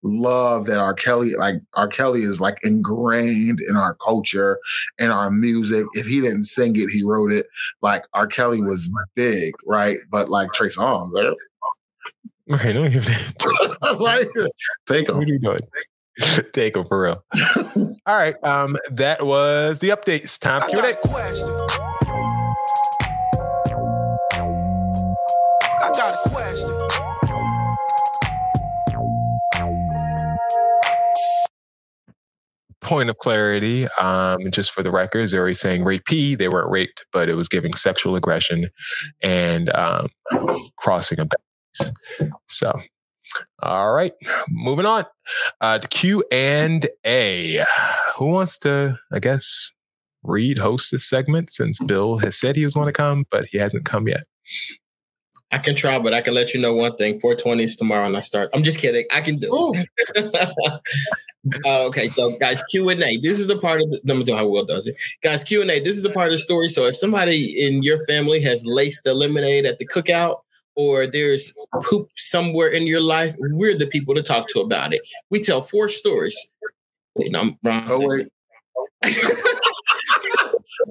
love 0.04 0.66
that 0.68 0.78
R. 0.80 0.94
Kelly 0.94 1.34
like 1.36 1.56
R. 1.74 1.88
Kelly 1.88 2.22
is 2.22 2.40
like 2.42 2.58
ingrained 2.64 3.60
in 3.68 3.76
our 3.76 3.96
culture 3.96 4.60
and 5.00 5.12
our 5.12 5.32
music. 5.32 5.86
If 5.94 6.06
he 6.06 6.22
didn't 6.22 6.44
sing 6.44 6.76
it, 6.76 6.90
he 6.90 7.04
wrote 7.04 7.32
it. 7.32 7.48
Like 7.82 8.04
R. 8.14 8.28
Kelly 8.28 8.62
was 8.62 8.92
big, 9.16 9.54
right? 9.66 9.98
But 10.12 10.30
like 10.30 10.52
Trey 10.54 10.68
Songz, 10.70 11.12
like, 11.14 11.26
Right, 12.46 12.74
don't 12.74 12.92
give 12.92 13.08
a- 13.08 13.94
like 14.00 14.30
take 14.86 15.08
him. 15.08 15.18
What 15.18 15.28
are 15.28 15.32
you 15.32 15.40
doing? 15.40 15.60
Take 16.54 16.76
him 16.76 16.86
for 16.86 17.02
real. 17.02 17.24
All 18.06 18.16
right. 18.16 18.36
Um, 18.44 18.78
that 18.92 19.26
was 19.26 19.80
the 19.80 19.90
updates. 19.90 20.40
Time 20.40 20.62
for 20.62 20.68
Q&A. 20.70 20.84
I 20.84 20.94
Point 32.94 33.10
of 33.10 33.18
clarity, 33.18 33.88
um, 34.00 34.52
just 34.52 34.70
for 34.70 34.84
the 34.84 34.92
record, 34.92 35.28
Zuri 35.28 35.56
saying 35.56 35.84
rapee. 35.84 36.36
They 36.36 36.48
weren't 36.48 36.70
raped, 36.70 37.04
but 37.12 37.28
it 37.28 37.34
was 37.34 37.50
giving 37.50 37.74
sexual 37.74 38.16
aggression 38.16 38.70
and 39.24 39.76
um, 39.76 40.10
crossing 40.78 41.20
a 41.20 41.26
boundaries. 41.26 42.38
So, 42.48 42.72
all 43.64 43.94
right, 43.94 44.14
moving 44.48 44.86
on 44.86 45.06
uh, 45.60 45.80
to 45.80 45.88
Q 45.88 46.24
and 46.32 46.88
A. 47.04 47.66
Who 48.18 48.28
wants 48.28 48.60
to, 48.60 49.00
I 49.12 49.18
guess, 49.18 49.72
read 50.22 50.60
host 50.60 50.92
this 50.92 51.10
segment 51.10 51.52
since 51.52 51.80
Bill 51.80 52.20
has 52.20 52.40
said 52.40 52.56
he 52.56 52.64
was 52.64 52.76
going 52.76 52.86
to 52.86 52.94
come, 52.94 53.26
but 53.32 53.48
he 53.52 53.58
hasn't 53.58 53.86
come 53.86 54.08
yet. 54.08 54.26
I 55.52 55.60
can 55.60 55.76
try, 55.76 56.00
but 56.00 56.14
I 56.14 56.22
can 56.22 56.34
let 56.34 56.54
you 56.54 56.62
know 56.62 56.74
one 56.74 56.96
thing. 56.96 57.20
420 57.20 57.64
is 57.64 57.76
tomorrow 57.76 58.08
and 58.08 58.18
I 58.18 58.22
start. 58.22 58.50
I'm 58.54 58.64
just 58.64 58.80
kidding. 58.80 59.06
I 59.14 59.22
can 59.22 59.38
do 59.38 59.74
it. 59.76 60.82
Uh, 61.66 61.86
okay, 61.86 62.08
so 62.08 62.36
guys, 62.40 62.64
Q 62.64 62.90
and 62.90 63.02
A. 63.04 63.18
This 63.18 63.40
is 63.40 63.48
the 63.48 63.60
part 63.60 63.82
of 63.82 63.90
the. 63.92 64.02
Let 64.06 64.18
me 64.18 64.24
do 64.24 64.36
how 64.36 64.48
Will 64.48 64.66
does 64.66 64.88
it, 64.88 64.96
guys. 65.22 65.44
Q 65.44 65.62
and 65.62 65.70
A. 65.70 65.80
This 65.80 65.96
is 65.96 66.02
the 66.02 66.10
part 66.10 66.28
of 66.28 66.34
the 66.34 66.40
story. 66.40 66.70
So 66.70 66.86
if 66.86 66.96
somebody 66.96 67.64
in 67.64 67.84
your 67.84 68.04
family 68.08 68.42
has 68.42 68.66
laced 68.66 69.04
the 69.04 69.14
lemonade 69.14 69.66
at 69.66 69.78
the 69.78 69.86
cookout, 69.86 70.38
or 70.76 71.06
there's 71.06 71.54
poop 71.84 72.10
somewhere 72.16 72.70
in 72.70 72.88
your 72.88 73.02
life, 73.02 73.36
we're 73.38 73.78
the 73.78 73.88
people 73.88 74.16
to 74.16 74.24
talk 74.24 74.48
to 74.50 74.60
about 74.62 74.94
it. 74.94 75.02
We 75.30 75.40
tell 75.40 75.62
four 75.62 75.90
stories. 75.90 76.36
Wait, 77.16 77.32
no, 77.32 77.42
I'm 77.42 77.58
wrong. 77.64 77.86
Oh 77.90 78.08
wait. 78.08 78.28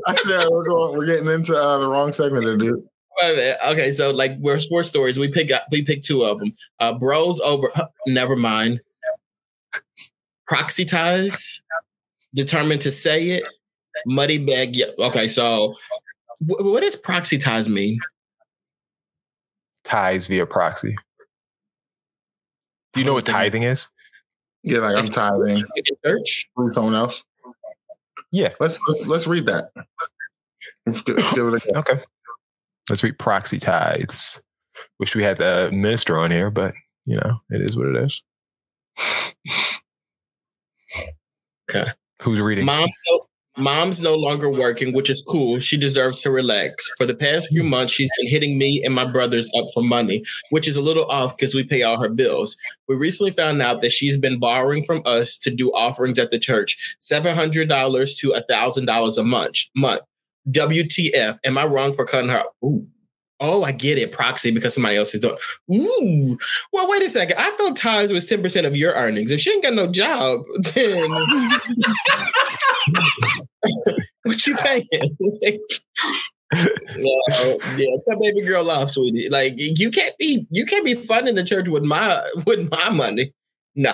I 0.07 0.15
said 0.15 0.49
we're 0.51 0.69
going. 0.69 0.97
We're 0.97 1.07
getting 1.07 1.27
into 1.27 1.57
uh, 1.57 1.79
the 1.79 1.89
wrong 1.89 2.13
segment, 2.13 2.45
there, 2.45 2.57
dude. 2.57 2.87
Okay, 3.23 3.93
so 3.93 4.11
like 4.11 4.33
we're 4.39 4.59
sports 4.59 4.89
stories. 4.89 5.19
We 5.19 5.29
pick 5.29 5.51
up. 5.51 5.67
We 5.71 5.83
pick 5.83 6.03
two 6.03 6.23
of 6.25 6.39
them. 6.39 6.53
Uh, 6.81 6.93
bros 6.95 7.41
over. 7.41 7.71
Never 8.07 8.37
mind. 8.37 8.81
Proxy 10.47 10.85
ties. 10.85 11.63
Determined 12.35 12.81
to 12.83 12.91
say 12.91 13.31
it. 13.31 13.45
Muddy 14.07 14.39
bag. 14.39 14.75
Yeah. 14.75 14.87
Okay, 14.99 15.29
so 15.29 15.75
w- 16.47 16.73
what 16.73 16.81
does 16.81 16.97
proxy 16.97 17.39
ties 17.39 17.69
mean? 17.69 17.99
Ties 19.85 20.27
via 20.27 20.47
proxy. 20.47 20.97
Do 22.93 23.01
you 23.01 23.07
know 23.07 23.15
what 23.15 23.27
tithing 23.27 23.63
is? 23.63 23.87
Yeah, 24.63 24.79
like 24.79 24.97
I'm 24.97 25.07
tithing. 25.07 25.57
Church. 26.05 26.49
Someone 26.73 26.95
else. 26.95 27.23
Yeah. 28.31 28.51
Let's 28.61 28.79
let's 28.89 29.07
let's 29.07 29.27
read 29.27 29.47
that. 29.47 29.71
Let's 30.87 31.03
give, 31.03 31.17
let's 31.17 31.35
give 31.35 31.47
it 31.47 31.55
a 31.69 31.73
go. 31.73 31.79
Okay. 31.81 32.01
Let's 32.91 33.03
read 33.03 33.19
proxy 33.19 33.59
tithes. 33.59 34.43
Wish 34.99 35.15
we 35.15 35.23
had 35.23 35.39
the 35.39 35.71
minister 35.73 36.19
on 36.19 36.31
here, 36.31 36.51
but 36.51 36.75
you 37.05 37.17
know, 37.17 37.41
it 37.51 37.61
is 37.61 37.77
what 37.77 37.89
it 37.89 37.97
is. 37.97 38.23
Okay. 41.71 41.91
Who's 42.21 42.41
reading? 42.41 42.67
Mom's 42.67 43.01
no, 43.11 43.27
mom's 43.57 44.01
no 44.01 44.15
longer 44.15 44.51
working, 44.51 44.95
which 44.95 45.09
is 45.09 45.23
cool. 45.23 45.59
She 45.59 45.77
deserves 45.77 46.21
to 46.23 46.31
relax. 46.31 46.89
For 46.99 47.07
the 47.07 47.15
past 47.15 47.49
few 47.49 47.63
months, 47.63 47.93
she's 47.93 48.11
been 48.21 48.31
hitting 48.31 48.59
me 48.59 48.83
and 48.85 48.95
my 48.95 49.05
brothers 49.05 49.51
up 49.57 49.65
for 49.73 49.83
money, 49.83 50.23
which 50.51 50.69
is 50.69 50.77
a 50.77 50.83
little 50.83 51.07
off 51.07 51.37
because 51.37 51.55
we 51.55 51.65
pay 51.65 51.83
all 51.83 52.01
her 52.01 52.09
bills. 52.09 52.57
We 52.89 52.97
recently 52.97 53.31
found 53.31 53.63
out 53.63 53.81
that 53.83 53.93
she's 53.93 54.17
been 54.17 54.39
borrowing 54.39 54.85
from 54.85 55.03
us 55.07 55.39
to 55.39 55.51
do 55.51 55.73
offerings 55.73 56.19
at 56.19 56.31
the 56.31 56.39
church, 56.39 56.97
seven 57.01 57.35
hundred 57.35 57.69
dollars 57.69 58.15
to 58.17 58.33
a 58.33 58.43
thousand 58.43 58.87
dollars 58.87 59.17
a 59.17 59.25
month. 59.25 59.59
Month. 59.75 60.03
WTF? 60.51 61.39
Am 61.45 61.59
I 61.59 61.65
wrong 61.65 61.95
for 61.95 62.05
cutting 62.05 62.31
her? 62.31 62.43
Ooh. 62.65 62.87
Oh, 63.41 63.65
I 63.65 63.73
get 63.73 63.99
it. 63.99 64.13
Proxy 64.13 64.53
because 64.53 64.75
somebody 64.75 64.97
else 64.97 65.15
is 65.15 65.21
doing. 65.21 65.37
Ooh. 65.73 66.39
Well, 66.73 66.89
wait 66.89 67.03
a 67.03 67.11
second. 67.11 67.37
I 67.39 67.51
thought 67.57 67.77
tithes 67.77 68.13
was 68.13 68.25
10% 68.25 68.65
of 68.65 68.77
your 68.77 68.93
earnings. 68.93 69.33
If 69.33 69.41
she 69.41 69.51
ain't 69.51 69.65
got 69.65 69.75
no 69.75 69.89
job, 69.89 70.43
then 70.75 71.11
what 74.23 74.47
you 74.47 74.57
paying? 74.57 74.87
no, 76.53 76.53
yeah, 77.77 77.97
cut 78.09 78.21
baby 78.21 78.43
girl 78.43 78.71
off, 78.71 78.91
sweetie. 78.91 79.29
Like 79.29 79.55
you 79.57 79.91
can't 79.91 80.17
be 80.19 80.47
you 80.51 80.67
can't 80.67 80.85
be 80.85 80.95
funding 80.95 81.35
the 81.35 81.45
church 81.45 81.69
with 81.69 81.85
my 81.85 82.23
with 82.47 82.71
my 82.71 82.91
money. 82.91 83.33
No, 83.75 83.93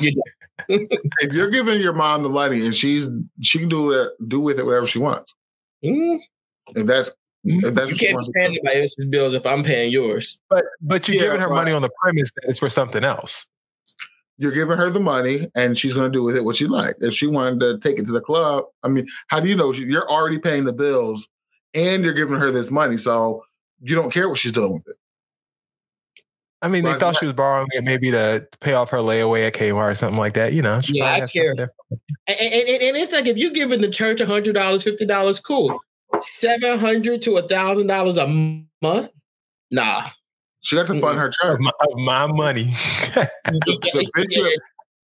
you 0.00 0.12
don't. 0.12 0.68
if 1.20 1.32
you're 1.32 1.50
giving 1.50 1.80
your 1.80 1.92
mom 1.92 2.22
the 2.22 2.28
money 2.28 2.64
and 2.64 2.74
she's 2.74 3.08
she 3.42 3.58
can 3.58 3.68
do 3.68 3.92
it 3.92 4.12
do 4.26 4.40
with 4.40 4.58
it 4.58 4.66
whatever 4.66 4.86
she 4.86 4.98
wants. 4.98 5.34
Mm. 5.84 6.18
If 6.76 6.86
that's 6.86 7.10
if 7.44 7.74
that's 7.74 7.90
You 7.90 7.96
can't 7.96 8.14
wants 8.14 8.28
be 8.28 8.32
paying 8.34 8.50
anybody 8.52 8.82
else's 8.82 9.06
bills 9.06 9.34
if 9.34 9.46
I'm 9.46 9.62
paying 9.62 9.92
yours. 9.92 10.40
But 10.50 10.64
but 10.80 11.06
you're 11.08 11.16
Yeah, 11.16 11.22
giving 11.24 11.40
her 11.40 11.48
but- 11.48 11.54
money 11.54 11.72
on 11.72 11.82
the 11.82 11.90
premise 12.02 12.30
that 12.32 12.48
it's 12.48 12.58
for 12.58 12.68
something 12.68 13.04
else. 13.04 13.46
You're 14.40 14.52
giving 14.52 14.76
her 14.78 14.88
the 14.90 15.00
money 15.00 15.48
and 15.56 15.76
she's 15.76 15.94
going 15.94 16.10
to 16.12 16.16
do 16.16 16.22
with 16.22 16.36
it 16.36 16.44
what 16.44 16.54
she 16.56 16.66
like. 16.66 16.94
If 17.00 17.12
she 17.14 17.26
wanted 17.26 17.58
to 17.60 17.78
take 17.78 17.98
it 17.98 18.06
to 18.06 18.12
the 18.12 18.20
club, 18.20 18.64
I 18.84 18.88
mean, 18.88 19.06
how 19.26 19.40
do 19.40 19.48
you 19.48 19.56
know? 19.56 19.72
You're 19.72 20.08
already 20.08 20.38
paying 20.38 20.64
the 20.64 20.72
bills 20.72 21.26
and 21.74 22.04
you're 22.04 22.12
giving 22.12 22.38
her 22.38 22.50
this 22.52 22.70
money, 22.70 22.98
so 22.98 23.42
you 23.80 23.96
don't 23.96 24.12
care 24.12 24.28
what 24.28 24.38
she's 24.38 24.52
doing 24.52 24.74
with 24.74 24.86
it. 24.86 24.96
I 26.62 26.68
mean, 26.68 26.82
they 26.84 26.90
Right, 26.90 26.98
thought 27.00 27.06
right. 27.14 27.16
she 27.18 27.26
was 27.26 27.34
borrowing 27.34 27.68
it 27.72 27.84
maybe 27.84 28.10
to, 28.10 28.40
to 28.50 28.58
pay 28.58 28.72
off 28.72 28.90
her 28.90 28.98
layaway 28.98 29.46
at 29.46 29.54
Kmart 29.54 29.92
or 29.92 29.94
something 29.94 30.18
like 30.18 30.34
that. 30.34 30.52
You 30.52 30.62
know, 30.62 30.80
she 30.80 30.98
Yeah, 30.98 31.04
I 31.22 31.26
care. 31.26 31.52
And, 31.52 31.60
and, 31.60 32.38
and- 32.68 32.82
and 32.82 32.96
it's 32.96 33.12
like 33.12 33.26
if 33.26 33.38
you're 33.38 33.52
giving 33.52 33.80
the 33.80 33.88
church 33.90 34.20
hundred 34.20 34.54
dollars, 34.54 34.82
fifty 34.82 35.06
dollars, 35.06 35.38
cool. 35.40 35.78
Seven 36.20 36.78
hundred 36.78 37.22
to 37.22 37.36
a 37.36 37.42
thousand 37.46 37.86
dollars 37.86 38.16
a 38.16 38.26
month? 38.82 39.10
Nah. 39.70 40.08
She 40.60 40.74
got 40.74 40.88
to 40.88 41.00
fund 41.00 41.18
her 41.18 41.30
church. 41.30 41.60
Of 41.60 41.60
my, 41.60 41.70
my 42.26 42.26
money. 42.32 42.64
The 43.14 44.10
bishop, 44.14 44.52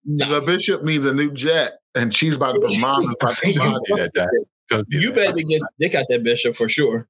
the 0.04 0.42
bishop 0.44 0.82
needs 0.82 1.06
a 1.06 1.14
new 1.14 1.30
jet, 1.30 1.72
and 1.94 2.14
she's 2.14 2.34
about 2.34 2.54
to 2.60 2.80
mom 2.80 3.02
is 3.02 3.14
about 3.20 3.36
to 3.36 3.52
Don't 3.54 3.86
do 3.86 3.94
that, 3.96 4.44
Don't 4.68 4.88
do 4.90 4.98
You 4.98 5.08
that. 5.12 5.14
better 5.14 5.32
be 5.34 5.44
getting 5.44 5.66
dick 5.78 5.94
out 5.94 6.06
that 6.08 6.24
bishop 6.24 6.56
for 6.56 6.68
sure. 6.68 7.06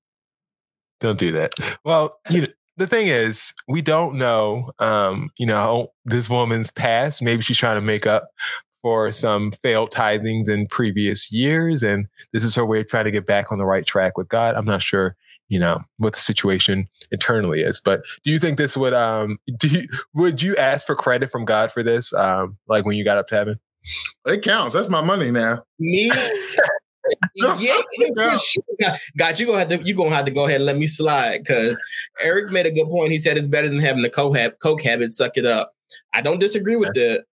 Don't 1.01 1.18
do 1.18 1.32
that. 1.32 1.53
Well, 1.84 2.18
you 2.30 2.42
know, 2.42 2.47
the 2.77 2.87
thing 2.87 3.07
is, 3.07 3.55
we 3.68 3.83
don't 3.83 4.16
know, 4.16 4.72
um, 4.79 5.31
you 5.39 5.47
know, 5.47 5.93
this 6.05 6.29
woman's 6.29 6.70
past. 6.70 7.22
Maybe 7.22 7.43
she's 7.43 7.59
trying 7.59 7.77
to 7.77 7.81
make 7.81 8.07
up 8.07 8.29
for 8.83 9.12
some 9.12 9.53
failed 9.62 9.91
tithings 9.91 10.49
in 10.49 10.66
previous 10.66 11.33
years, 11.33 11.83
and 11.83 12.07
this 12.33 12.45
is 12.45 12.55
her 12.55 12.66
way 12.66 12.81
of 12.81 12.89
trying 12.89 13.05
to 13.07 13.11
get 13.11 13.27
back 13.27 13.51
on 13.51 13.59
the 13.59 13.64
right 13.64 13.87
track 13.87 14.18
with 14.18 14.29
God. 14.29 14.57
I'm 14.57 14.66
not 14.66 14.83
sure, 14.83 15.16
you 15.49 15.59
know, 15.59 15.81
what 15.99 16.14
the 16.14 16.20
situation 16.20 16.89
internally 17.11 17.62
is, 17.62 17.81
but 17.81 18.03
do 18.25 18.31
you 18.31 18.39
think 18.39 18.59
this 18.59 18.77
would, 18.77 18.93
um, 18.93 19.39
do 19.59 19.68
you, 19.68 19.87
would 20.12 20.43
you 20.43 20.57
ask 20.57 20.87
for 20.87 20.97
credit 20.97 21.31
from 21.31 21.45
God 21.45 21.72
for 21.72 21.83
this, 21.83 22.12
um, 22.12 22.59
like 22.68 22.85
when 22.85 22.97
you 22.97 23.05
got 23.05 23.18
up 23.18 23.29
to 23.29 23.35
heaven? 23.37 23.61
It 24.27 24.43
counts. 24.43 24.75
That's 24.75 24.89
my 24.89 25.03
money 25.03 25.31
now. 25.31 25.62
Me? 25.79 26.11
yeah, 27.59 27.78
it's 27.92 28.20
for 28.20 28.38
sure. 28.38 28.97
God, 29.16 29.38
you 29.38 29.47
gonna 29.47 29.59
have 29.59 29.68
to 29.68 29.82
you 29.82 29.95
gonna 29.95 30.14
have 30.14 30.24
to 30.26 30.30
go 30.30 30.45
ahead 30.47 30.57
and 30.57 30.66
let 30.66 30.76
me 30.76 30.86
slide 30.86 31.38
because 31.38 31.80
Eric 32.22 32.51
made 32.51 32.66
a 32.66 32.70
good 32.70 32.88
point. 32.88 33.12
He 33.12 33.18
said 33.18 33.36
it's 33.36 33.47
better 33.47 33.68
than 33.68 33.80
having 33.80 34.03
the 34.03 34.11
coke 34.11 34.36
habit, 34.36 34.59
coke 34.61 34.82
habit 34.82 35.12
suck 35.12 35.36
it 35.36 35.47
up. 35.47 35.72
I 36.12 36.22
don't 36.22 36.40
disagree 36.40 36.76
with 36.76 36.95
that. 36.95 37.24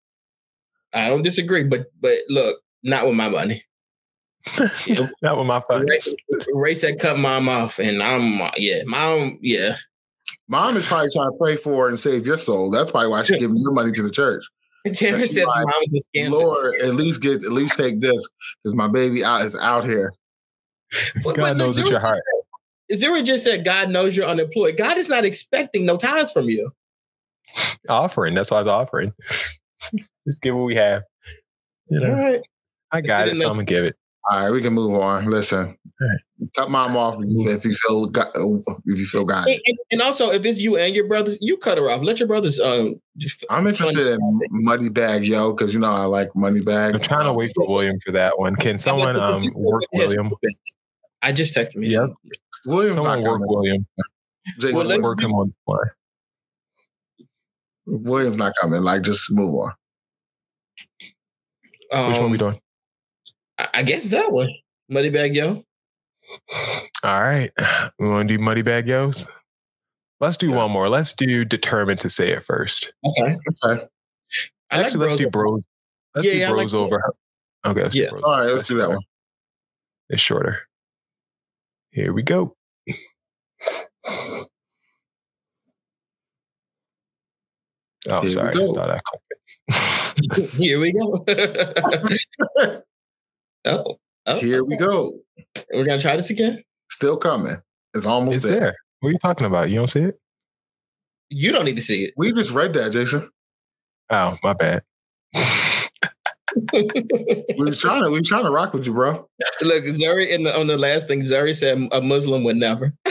I 0.93 1.07
don't 1.07 1.21
disagree, 1.21 1.63
but 1.63 1.87
but 1.99 2.17
look, 2.29 2.59
not 2.83 3.05
with 3.05 3.15
my 3.15 3.29
money. 3.29 3.63
Not 5.21 5.37
with 5.37 5.45
my 5.45 5.61
funds. 5.69 5.87
Ray, 5.87 6.41
Ray 6.53 6.73
said 6.73 6.99
cut 6.99 7.19
mom 7.19 7.47
off, 7.47 7.77
and 7.77 8.01
I'm 8.01 8.49
yeah, 8.57 8.81
mom 8.87 9.37
yeah. 9.41 9.75
Mom 10.47 10.75
is 10.75 10.87
probably 10.87 11.11
trying 11.11 11.31
to 11.31 11.37
pray 11.37 11.55
for 11.55 11.87
and 11.87 11.99
save 11.99 12.25
your 12.25 12.37
soul. 12.37 12.71
That's 12.71 12.89
probably 12.89 13.09
why 13.09 13.23
she's 13.23 13.37
giving 13.37 13.57
your 13.57 13.71
money 13.71 13.91
to 13.91 14.01
the 14.01 14.09
church. 14.09 14.43
Terrence 14.93 15.23
She's 15.23 15.35
said 15.35 15.45
like, 15.45 15.65
mom 15.65 15.73
was. 15.81 16.05
Lord, 16.15 16.75
at 16.81 16.95
least 16.95 17.21
get 17.21 17.43
at 17.43 17.51
least 17.51 17.77
take 17.77 18.01
this 18.01 18.27
because 18.63 18.75
my 18.75 18.87
baby 18.87 19.23
out 19.23 19.41
is 19.45 19.55
out 19.55 19.85
here. 19.85 20.13
But- 21.23 21.35
God 21.35 21.37
but 21.37 21.57
knows 21.57 21.75
Zero 21.75 21.87
at 21.87 21.91
your 21.91 21.99
heart. 21.99 22.19
said- 22.89 22.99
Zero 22.99 23.21
just 23.21 23.43
said 23.45 23.63
God 23.63 23.89
knows 23.89 24.17
you're 24.17 24.25
unemployed. 24.25 24.75
God 24.77 24.97
is 24.97 25.07
not 25.07 25.23
expecting 25.23 25.85
no 25.85 25.95
tithes 25.97 26.31
from 26.33 26.49
you. 26.49 26.71
Offering. 27.87 28.33
That's 28.33 28.51
why 28.51 28.57
I 28.57 28.63
was 28.63 28.71
offering. 28.71 29.13
Just 30.27 30.41
give 30.41 30.55
what 30.55 30.65
we 30.65 30.75
have. 30.75 31.03
You 31.89 31.99
know, 31.99 32.13
All 32.13 32.19
right. 32.21 32.41
I 32.91 33.01
got 33.01 33.27
it, 33.27 33.37
so 33.37 33.47
I'm 33.47 33.53
gonna 33.53 33.63
give 33.63 33.85
it. 33.85 33.95
All 34.29 34.43
right, 34.43 34.51
we 34.51 34.61
can 34.61 34.73
move 34.73 34.93
on. 34.93 35.25
Listen, 35.25 35.77
cut 36.55 36.69
mom 36.69 36.95
off 36.95 37.15
if 37.21 37.65
you 37.65 37.75
feel 37.75 38.05
got- 38.05 38.31
if 38.35 38.99
you 38.99 39.05
feel 39.07 39.25
God. 39.25 39.47
And, 39.47 39.59
and- 39.65 39.77
and 39.93 40.01
also, 40.01 40.29
if 40.31 40.45
it's 40.45 40.61
you 40.61 40.77
and 40.77 40.95
your 40.95 41.07
brothers, 41.07 41.37
you 41.41 41.57
cut 41.57 41.77
her 41.79 41.89
off. 41.89 42.01
Let 42.03 42.19
your 42.19 42.27
brothers. 42.27 42.59
Um, 42.59 42.95
I'm 43.49 43.65
interested 43.67 44.07
in 44.13 44.19
Money 44.51 44.89
Bag 44.89 45.25
Yo 45.25 45.53
because 45.53 45.73
you 45.73 45.79
know 45.79 45.91
I 45.91 46.05
like 46.05 46.29
Money 46.35 46.61
Bag. 46.61 46.93
I'm 46.95 47.01
trying 47.01 47.25
to 47.25 47.33
wait 47.33 47.51
for 47.55 47.67
William 47.67 47.99
for 48.05 48.11
that 48.11 48.37
one. 48.37 48.55
Can 48.55 48.77
someone 48.79 49.15
um 49.15 49.43
work 49.59 49.83
William? 49.91 50.31
I 51.23 51.31
just 51.31 51.55
texted 51.55 51.77
me. 51.77 51.87
Yeah, 51.89 52.07
William's 52.67 52.95
Someone 52.95 53.23
work. 53.23 53.41
William. 53.43 53.85
Jason, 54.59 54.75
Well, 54.75 54.85
let's 54.85 55.03
Work 55.03 55.21
him 55.21 55.33
on 55.33 55.53
the 55.67 55.71
line. 55.73 55.89
William's 57.85 58.37
not 58.37 58.53
coming. 58.61 58.81
Like, 58.83 59.01
just 59.03 59.31
move 59.31 59.53
on. 59.53 59.71
Which 61.91 62.19
one 62.19 62.31
we 62.31 62.37
Um, 62.37 62.37
doing? 62.37 62.61
I 63.61 63.67
I 63.79 63.83
guess 63.83 64.05
that 64.05 64.31
one. 64.31 64.49
Muddy 64.89 65.09
bag 65.09 65.35
yo. 65.35 65.63
All 67.03 67.21
right. 67.21 67.51
We 67.99 68.07
want 68.09 68.27
to 68.29 68.37
do 68.37 68.43
Muddy 68.43 68.61
Bag 68.63 68.87
Yos? 68.87 69.27
Let's 70.19 70.37
do 70.37 70.51
one 70.51 70.71
more. 70.71 70.89
Let's 70.89 71.13
do 71.13 71.43
Determined 71.45 71.99
to 72.01 72.09
Say 72.09 72.31
It 72.31 72.43
first. 72.43 72.93
Okay. 73.05 73.37
Okay. 73.65 73.85
I 74.71 74.77
like 74.77 74.85
Actually, 74.87 75.07
let's 75.07 75.21
do 75.21 75.29
bros. 75.29 75.43
Bros. 75.51 75.63
Let's 76.15 76.27
Yeah, 76.27 76.33
do 76.33 76.37
yeah, 76.39 76.45
I 76.45 76.49
like 76.49 76.55
Bros 76.57 76.73
over. 76.73 77.13
Okay. 77.65 77.81
Let's 77.83 77.95
Yeah. 77.95 78.05
do 78.05 78.11
Bros. 78.11 78.23
All 78.23 78.39
right, 78.39 78.53
let's 78.53 78.67
do 78.67 78.75
that 78.75 78.83
shorter. 78.83 78.95
one. 78.95 79.03
It's 80.09 80.21
shorter. 80.21 80.59
Here 81.91 82.13
we 82.13 82.23
go. 82.23 82.55
Oh, 88.09 88.21
Here 88.21 88.21
we 88.21 88.27
sorry. 88.29 88.49
I 88.55 88.73
thought 88.73 88.89
I 88.91 88.97
clicked 89.69 90.53
Here 90.55 90.79
we 90.79 90.91
go. 90.93 91.23
oh, 93.65 93.99
oh, 94.25 94.39
Here 94.39 94.63
we 94.63 94.75
go. 94.77 95.19
We're 95.73 95.85
gonna 95.85 96.01
try 96.01 96.15
this 96.15 96.29
again. 96.29 96.63
Still 96.91 97.17
coming. 97.17 97.55
It's 97.93 98.05
almost 98.05 98.37
It's 98.37 98.45
there. 98.45 98.59
there. 98.59 98.75
What 98.99 99.09
are 99.09 99.11
you 99.13 99.19
talking 99.19 99.47
about? 99.47 99.69
You 99.69 99.75
don't 99.77 99.87
see 99.87 100.01
it? 100.01 100.19
You 101.29 101.51
don't 101.51 101.65
need 101.65 101.77
to 101.77 101.81
see 101.81 102.03
it. 102.03 102.13
We 102.17 102.31
just 102.33 102.51
read 102.51 102.73
that, 102.73 102.91
Jason. 102.91 103.29
Oh, 104.09 104.37
my 104.43 104.53
bad. 104.53 104.83
We 106.73 107.63
was 107.65 107.79
trying 107.79 108.03
to 108.03 108.09
we 108.09 108.19
was 108.19 108.27
trying 108.27 108.43
to 108.43 108.51
rock 108.51 108.73
with 108.73 108.85
you, 108.85 108.91
bro. 108.93 109.25
Look, 109.61 109.85
Zuri 109.85 110.27
in 110.27 110.43
the, 110.43 110.59
on 110.59 110.67
the 110.67 110.77
last 110.77 111.07
thing, 111.07 111.21
Zuri 111.21 111.55
said 111.55 111.87
a 111.93 112.01
Muslim 112.01 112.43
would 112.43 112.57
never. 112.57 112.93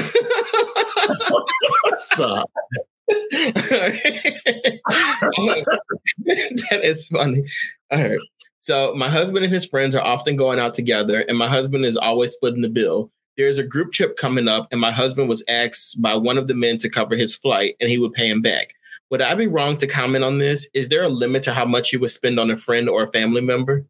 Stop. 1.96 2.50
that 3.08 4.80
is 6.82 7.08
funny. 7.08 7.42
All 7.90 8.02
right. 8.02 8.18
So 8.60 8.94
my 8.94 9.08
husband 9.08 9.44
and 9.44 9.52
his 9.52 9.66
friends 9.66 9.94
are 9.94 10.04
often 10.04 10.36
going 10.36 10.58
out 10.58 10.74
together, 10.74 11.20
and 11.20 11.38
my 11.38 11.48
husband 11.48 11.84
is 11.84 11.96
always 11.96 12.36
footing 12.36 12.62
the 12.62 12.68
bill. 12.68 13.10
There's 13.36 13.58
a 13.58 13.64
group 13.64 13.92
trip 13.92 14.16
coming 14.16 14.48
up, 14.48 14.68
and 14.70 14.80
my 14.80 14.90
husband 14.90 15.28
was 15.28 15.42
asked 15.48 16.00
by 16.00 16.14
one 16.14 16.36
of 16.36 16.46
the 16.46 16.54
men 16.54 16.76
to 16.78 16.90
cover 16.90 17.16
his 17.16 17.34
flight, 17.34 17.76
and 17.80 17.88
he 17.88 17.98
would 17.98 18.12
pay 18.12 18.28
him 18.28 18.42
back. 18.42 18.74
Would 19.10 19.22
I 19.22 19.34
be 19.34 19.46
wrong 19.46 19.76
to 19.78 19.86
comment 19.86 20.24
on 20.24 20.38
this? 20.38 20.68
Is 20.74 20.88
there 20.88 21.02
a 21.02 21.08
limit 21.08 21.42
to 21.44 21.54
how 21.54 21.64
much 21.64 21.92
you 21.92 21.98
would 22.00 22.10
spend 22.10 22.38
on 22.38 22.50
a 22.50 22.56
friend 22.56 22.88
or 22.88 23.02
a 23.02 23.08
family 23.08 23.40
member? 23.40 23.86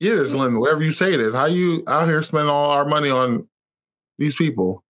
Yeah, 0.00 0.16
there's 0.16 0.32
a 0.32 0.38
limit. 0.38 0.60
Whatever 0.60 0.82
you 0.82 0.92
say 0.92 1.12
it 1.12 1.20
is. 1.20 1.34
How 1.34 1.44
you 1.44 1.84
out 1.86 2.08
here 2.08 2.22
spending 2.22 2.50
all 2.50 2.70
our 2.70 2.84
money 2.84 3.10
on 3.10 3.46
these 4.18 4.34
people? 4.34 4.82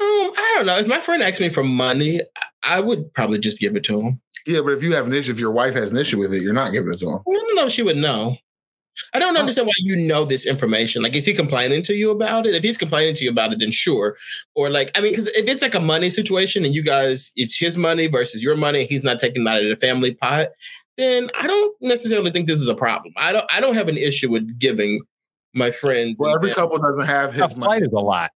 Um, 0.00 0.06
I 0.06 0.54
don't 0.56 0.66
know. 0.66 0.76
If 0.76 0.86
my 0.86 1.00
friend 1.00 1.22
asked 1.22 1.40
me 1.40 1.48
for 1.48 1.64
money, 1.64 2.20
I 2.64 2.80
would 2.80 3.12
probably 3.14 3.38
just 3.38 3.60
give 3.60 3.76
it 3.76 3.84
to 3.84 4.00
him. 4.00 4.20
Yeah, 4.46 4.60
but 4.62 4.72
if 4.72 4.82
you 4.82 4.94
have 4.94 5.06
an 5.06 5.12
issue, 5.12 5.32
if 5.32 5.40
your 5.40 5.50
wife 5.50 5.74
has 5.74 5.90
an 5.90 5.96
issue 5.96 6.18
with 6.18 6.32
it, 6.32 6.42
you're 6.42 6.54
not 6.54 6.72
giving 6.72 6.92
it 6.92 7.00
to 7.00 7.08
him. 7.08 7.18
I 7.18 7.32
don't 7.32 7.56
know 7.56 7.66
if 7.66 7.72
she 7.72 7.82
would 7.82 7.96
know. 7.96 8.36
I 9.14 9.18
don't 9.18 9.36
understand 9.36 9.66
why 9.68 9.74
you 9.78 9.96
know 9.96 10.24
this 10.24 10.46
information. 10.46 11.02
Like, 11.02 11.14
is 11.14 11.24
he 11.26 11.32
complaining 11.32 11.82
to 11.84 11.94
you 11.94 12.10
about 12.10 12.46
it? 12.46 12.54
If 12.54 12.64
he's 12.64 12.76
complaining 12.78 13.14
to 13.14 13.24
you 13.24 13.30
about 13.30 13.52
it, 13.52 13.60
then 13.60 13.70
sure. 13.70 14.16
Or 14.54 14.70
like, 14.70 14.90
I 14.96 15.00
mean, 15.00 15.12
because 15.12 15.28
if 15.28 15.48
it's 15.48 15.62
like 15.62 15.74
a 15.74 15.80
money 15.80 16.10
situation 16.10 16.64
and 16.64 16.74
you 16.74 16.82
guys, 16.82 17.32
it's 17.36 17.56
his 17.58 17.76
money 17.76 18.08
versus 18.08 18.42
your 18.42 18.56
money, 18.56 18.80
and 18.80 18.88
he's 18.88 19.04
not 19.04 19.18
taking 19.18 19.42
it 19.42 19.48
out 19.48 19.62
of 19.62 19.68
the 19.68 19.76
family 19.76 20.14
pot, 20.14 20.48
then 20.96 21.30
I 21.38 21.46
don't 21.46 21.76
necessarily 21.80 22.32
think 22.32 22.48
this 22.48 22.60
is 22.60 22.68
a 22.68 22.74
problem. 22.74 23.14
I 23.16 23.32
don't. 23.32 23.44
I 23.52 23.60
don't 23.60 23.74
have 23.74 23.88
an 23.88 23.98
issue 23.98 24.30
with 24.30 24.58
giving 24.58 25.02
my 25.54 25.70
friends. 25.70 26.16
Well, 26.18 26.34
every 26.34 26.52
couple 26.52 26.78
doesn't 26.78 27.06
have 27.06 27.32
his 27.32 27.42
a 27.42 27.48
flight 27.50 27.82
is 27.82 27.88
a 27.88 28.00
lot. 28.00 28.32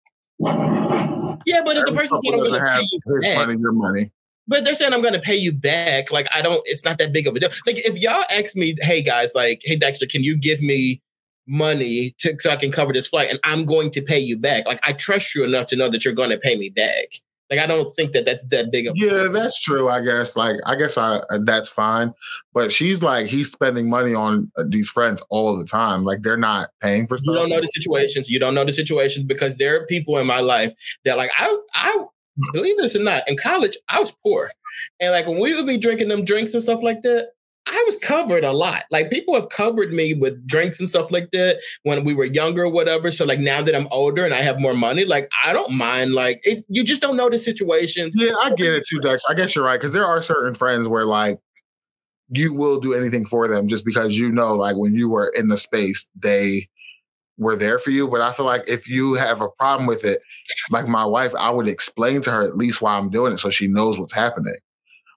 Yeah, 1.47 1.63
but 1.65 1.77
if 1.77 1.87
the 1.87 1.93
person 1.93 2.19
said 2.21 2.35
I'm 2.35 2.41
going 2.41 2.53
to 2.53 2.61
pay 2.61 2.87
you 2.91 3.21
back, 3.23 3.47
money, 3.47 3.61
your 3.61 3.73
money. 3.73 4.11
but 4.47 4.65
they're 4.65 4.75
saying 4.75 4.93
I'm 4.93 5.03
going 5.03 5.15
to 5.15 5.21
pay 5.21 5.37
you 5.37 5.53
back, 5.53 6.11
like 6.11 6.27
I 6.35 6.43
don't. 6.43 6.63
It's 6.67 6.85
not 6.85 6.99
that 6.99 7.13
big 7.13 7.27
of 7.27 7.37
a 7.37 7.41
deal. 7.41 7.51
Like 7.67 7.79
if 7.79 7.99
y'all 7.99 8.25
ask 8.31 8.57
me, 8.57 8.75
hey 8.81 9.03
guys, 9.03 9.35
like 9.35 9.63
hey 9.65 9.77
Dexter, 9.77 10.07
can 10.07 10.25
you 10.25 10.37
give 10.37 10.61
me 10.61 11.01
money 11.47 12.15
to 12.19 12.37
so 12.39 12.51
I 12.51 12.57
can 12.57 12.71
cover 12.71 12.93
this 12.93 13.09
flight, 13.09 13.31
and 13.31 13.39
I'm 13.45 13.65
going 13.65 13.91
to 13.93 14.03
pay 14.03 14.19
you 14.19 14.39
back. 14.39 14.67
Like 14.67 14.81
I 14.85 14.93
trust 14.93 15.35
you 15.35 15.45
enough 15.45 15.67
to 15.69 15.77
know 15.77 15.89
that 15.89 16.05
you're 16.05 16.15
going 16.15 16.31
to 16.31 16.39
pay 16.39 16.57
me 16.57 16.69
back. 16.69 17.09
Like 17.53 17.61
I 17.61 17.67
don't 17.67 17.95
think 17.95 18.13
that 18.13 18.25
that's 18.25 18.47
that 18.47 18.73
big 18.73 18.87
of. 18.87 18.97
Yeah, 18.97 19.29
that's 19.29 19.61
true. 19.61 19.91
I 19.91 20.01
guess. 20.01 20.37
Like, 20.37 20.57
I 20.65 20.75
guess 20.75 20.97
I 20.97 21.17
uh, 21.29 21.39
that's 21.43 21.69
fine. 21.69 22.15
But 22.55 22.73
she's 22.73 23.03
like, 23.03 23.27
he's 23.27 23.53
spending 23.53 23.91
money 23.91 24.15
on 24.15 24.51
uh, 24.57 24.65
these 24.67 24.89
friends 24.89 25.21
all 25.29 25.59
the 25.59 25.67
time. 25.67 26.03
Like, 26.03 26.23
they're 26.23 26.39
not 26.39 26.71
paying 26.81 27.07
for 27.07 27.19
You 27.21 27.35
don't 27.35 27.51
know 27.51 27.61
the 27.61 27.69
situations. 27.69 28.31
You 28.31 28.39
don't 28.39 28.55
know 28.55 28.65
the 28.65 28.73
situations 28.73 29.27
because 29.27 29.59
there 29.59 29.79
are 29.79 29.85
people 29.85 30.17
in 30.17 30.27
my 30.27 30.41
life 30.41 30.73
that 31.05 31.19
like 31.19 31.31
I 31.37 31.59
I 31.75 32.07
believe 32.55 32.79
this 32.79 32.97
or 32.97 33.05
not. 33.05 33.29
In 33.29 33.37
college, 33.37 33.77
I 33.91 34.01
was 34.01 34.15
poor, 34.25 34.51
and 34.99 35.13
like 35.13 35.27
when 35.27 35.39
we 35.39 35.55
would 35.55 35.67
be 35.67 35.77
drinking 35.77 36.09
them 36.09 36.25
drinks 36.25 36.55
and 36.55 36.63
stuff 36.63 36.83
like 36.83 37.03
that. 37.03 37.33
I 37.67 37.85
was 37.87 37.97
covered 37.99 38.45
a 38.45 38.53
lot. 38.53 38.83
Like 38.91 39.11
people 39.11 39.35
have 39.35 39.49
covered 39.49 39.93
me 39.93 40.15
with 40.15 40.47
drinks 40.47 40.81
and 40.81 40.89
stuff 40.89 41.13
like 41.13 41.31
that 41.33 41.61
when 41.85 42.03
we 42.05 42.13
were 42.13 42.25
younger 42.25 42.65
or 42.65 42.69
whatever. 42.69 43.11
So 43.13 43.25
like 43.25 43.39
now 43.39 43.63
that 43.63 43.77
I'm 43.77 43.87
older 43.93 44.25
and 44.25 44.35
I 44.35 44.39
have 44.39 44.61
more 44.61 44.75
money, 44.75 45.05
like 45.05 45.31
I 45.45 45.53
don't 45.53 45.73
mind. 45.77 46.13
Like 46.13 46.41
it, 46.43 46.65
you 46.69 46.83
just 46.83 47.01
don't 47.01 47.17
know 47.17 47.31
the 47.31 47.39
situations. 47.39 48.15
Yeah, 48.19 48.35
I 48.43 48.51
get 48.51 48.75
it 48.75 48.85
too, 48.89 48.99
Dex. 49.01 49.23
I 49.29 49.35
guess 49.35 49.55
you're 49.55 49.65
right 49.65 49.81
because 49.81 49.93
there 49.93 50.07
are 50.07 50.21
certain 50.21 50.55
friends 50.55 50.89
where 50.89 51.07
like 51.07 51.39
you 52.31 52.53
will 52.53 52.81
do 52.81 52.95
anything 52.95 53.27
for 53.27 53.47
them 53.47 53.69
just 53.69 53.85
because 53.85 54.19
you 54.19 54.33
know, 54.33 54.55
like 54.55 54.77
when 54.77 54.95
you 54.95 55.09
were 55.09 55.33
in 55.37 55.49
the 55.49 55.59
space, 55.59 56.07
they 56.21 56.69
were 57.39 57.57
there 57.57 57.79
for 57.79 57.91
you. 57.91 58.09
But 58.09 58.23
I 58.23 58.33
feel 58.33 58.47
like 58.47 58.69
if 58.69 58.89
you 58.89 59.15
have 59.15 59.41
a 59.41 59.49
problem 59.51 59.87
with 59.87 60.05
it, 60.05 60.21
like 60.71 60.89
my 60.89 61.05
wife, 61.05 61.35
I 61.39 61.51
would 61.51 61.69
explain 61.69 62.23
to 62.23 62.31
her 62.31 62.43
at 62.43 62.57
least 62.57 62.83
why 62.83 62.97
I'm 62.97 63.11
doing 63.11 63.35
it 63.35 63.39
so 63.39 63.51
she 63.51 63.69
knows 63.69 63.99
what's 63.99 64.13
happening. 64.13 64.57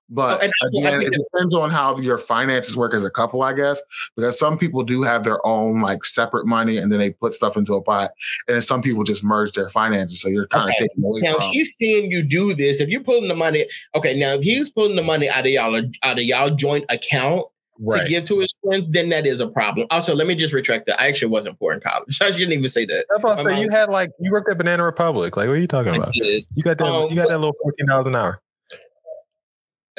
But 0.10 0.38
Oh, 0.39 0.43
and 0.43 0.53
that's 0.62 0.74
what 0.76 0.86
I 0.93 0.95
again, 0.97 1.14
it 1.14 1.18
depends 1.32 1.56
on 1.56 1.70
how 1.72 1.97
your 1.97 2.18
finances 2.20 2.78
work 2.78 2.93
as 2.93 3.03
a 3.03 3.10
couple, 3.10 3.41
I 3.41 3.53
guess, 3.53 3.82
because 4.16 4.38
some 4.38 4.58
people 4.58 4.84
do 4.84 5.01
have 5.01 5.24
their 5.24 5.45
own 5.45 5.82
like 5.82 6.06
separate 6.06 6.45
money 6.45 6.78
and 6.78 6.91
then 6.91 6.99
they 6.99 7.12
put 7.12 7.34
stuff 7.34 7.58
into 7.58 7.74
a 7.74 7.82
pot, 7.82 8.12
and 8.47 8.56
then 8.56 8.62
some 8.62 8.82
people 8.84 9.03
just 9.03 9.24
merge 9.24 9.53
their 9.53 9.70
finances. 9.70 10.22
So 10.22 10.30
you're 10.30 10.47
kind 10.47 10.70
of 10.70 10.76
taking 10.78 11.03
away 11.03 11.22
Now, 11.22 11.32
if 11.32 11.36
from. 11.38 11.51
she's 11.53 11.74
seeing 11.74 12.12
you 12.12 12.22
do 12.24 12.53
this, 12.53 12.80
if 12.80 12.89
you're 12.89 13.01
pulling 13.03 13.28
the 13.28 13.36
money, 13.36 13.66
okay. 13.95 14.14
Now, 14.18 14.34
if 14.34 14.43
he's 14.43 14.70
pulling 14.70 14.95
the 14.95 15.03
money 15.03 15.28
out 15.28 15.39
of 15.45 15.51
y'all 15.51 15.76
uh, 15.76 15.82
out 16.03 16.20
of 16.20 16.24
y'all 16.24 16.49
joint 16.51 16.86
account 16.89 17.45
Right. 17.78 18.03
to 18.06 18.10
give 18.10 18.24
to 18.26 18.39
his 18.39 18.58
friends, 18.64 18.89
then 18.89 19.10
that 19.10 19.26
is 19.28 19.41
a 19.41 19.49
problem. 19.49 19.86
Also, 19.91 20.16
let 20.16 20.28
me 20.28 20.36
just 20.36 20.53
retract 20.53 20.86
that. 20.86 20.97
I 21.01 21.08
actually 21.10 21.28
wasn't 21.28 21.60
poor 21.60 21.74
in 21.74 21.82
college. 21.82 22.18
I 22.22 22.32
shouldn't 22.32 22.53
even 22.53 22.70
say 22.70 22.86
that. 22.86 23.06
I'm 23.14 23.20
about 23.20 23.38
to 23.39 23.43
My 23.43 23.49
say, 23.49 23.58
um, 23.58 23.64
you 23.64 23.70
had 23.70 23.89
like 23.89 24.12
you 24.18 24.32
worked 24.32 24.49
at 24.49 24.58
Banana 24.58 24.82
Republic. 24.86 25.36
Like, 25.36 25.49
what 25.49 25.58
are 25.58 25.60
you 25.60 25.68
talking 25.68 25.91
I 25.91 25.97
about? 25.97 26.12
did. 26.14 26.45
You 26.53 26.64
got 26.64 26.78
that. 26.78 26.88
Um, 26.88 27.10
you 27.10 27.18
got 27.18 27.28
that 27.28 27.39
little 27.39 27.53
fourteen 27.62 27.88
dollars 27.88 28.06
an 28.06 28.16
hour. 28.16 28.39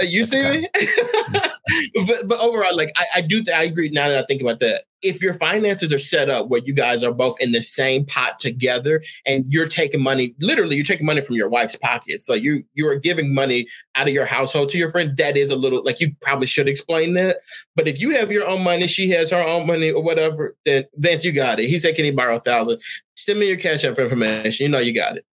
Uh, 0.01 0.05
You 0.05 0.25
see 0.25 0.43
me? 0.43 0.69
but 2.07 2.29
but 2.29 2.39
overall, 2.41 2.77
like 2.77 2.93
I, 2.97 3.05
I 3.17 3.21
do 3.23 3.43
th- 3.43 3.57
I 3.57 3.63
agree 3.63 3.89
now 3.91 4.09
that 4.09 4.19
I 4.19 4.27
think 4.27 4.43
about 4.43 4.61
that. 4.61 4.85
If 5.03 5.23
your 5.23 5.35
finances 5.35 5.93
are 5.93 5.99
set 5.99 6.29
up 6.29 6.49
where 6.49 6.61
you 6.65 6.75
guys 6.75 7.03
are 7.05 7.13
both 7.13 7.37
in 7.41 7.53
the 7.53 7.63
same 7.63 8.05
pot 8.05 8.39
together 8.39 9.03
and 9.25 9.45
you're 9.49 9.69
taking 9.69 10.03
money, 10.03 10.35
literally 10.41 10.77
you're 10.77 10.85
taking 10.85 11.07
money 11.07 11.21
from 11.21 11.37
your 11.37 11.49
wife's 11.49 11.77
pocket. 11.77 12.23
So 12.23 12.35
you 12.35 12.65
you 12.75 12.87
are 12.89 12.97
giving 12.97 13.33
money 13.35 13.67
out 13.95 14.09
of 14.09 14.15
your 14.15 14.27
household 14.27 14.69
to 14.71 14.79
your 14.79 14.91
friend, 14.91 15.17
that 15.17 15.37
is 15.37 15.51
a 15.51 15.57
little 15.57 15.83
like 15.85 16.01
you 16.01 16.15
probably 16.21 16.47
should 16.47 16.69
explain 16.69 17.15
that. 17.15 17.39
But 17.75 17.89
if 17.89 18.01
you 18.01 18.11
have 18.11 18.31
your 18.33 18.47
own 18.47 18.63
money, 18.63 18.87
she 18.87 19.11
has 19.11 19.31
her 19.31 19.43
own 19.43 19.67
money 19.67 19.91
or 19.91 20.03
whatever, 20.03 20.57
then 20.65 20.85
Vance, 20.97 21.25
you 21.25 21.33
got 21.33 21.61
it. 21.61 21.69
He 21.69 21.79
said, 21.79 21.95
Can 21.95 22.05
he 22.05 22.11
borrow 22.11 22.37
a 22.37 22.41
thousand? 22.41 22.81
Send 23.15 23.39
me 23.41 23.49
your 23.49 23.57
cash 23.57 23.85
app 23.85 23.99
information. 23.99 24.65
You 24.65 24.71
know 24.71 24.79
you 24.79 24.95
got 24.95 25.17
it. 25.17 25.25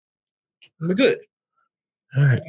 We're 0.80 0.94
good. 0.94 1.18
All 2.16 2.24
right. 2.24 2.42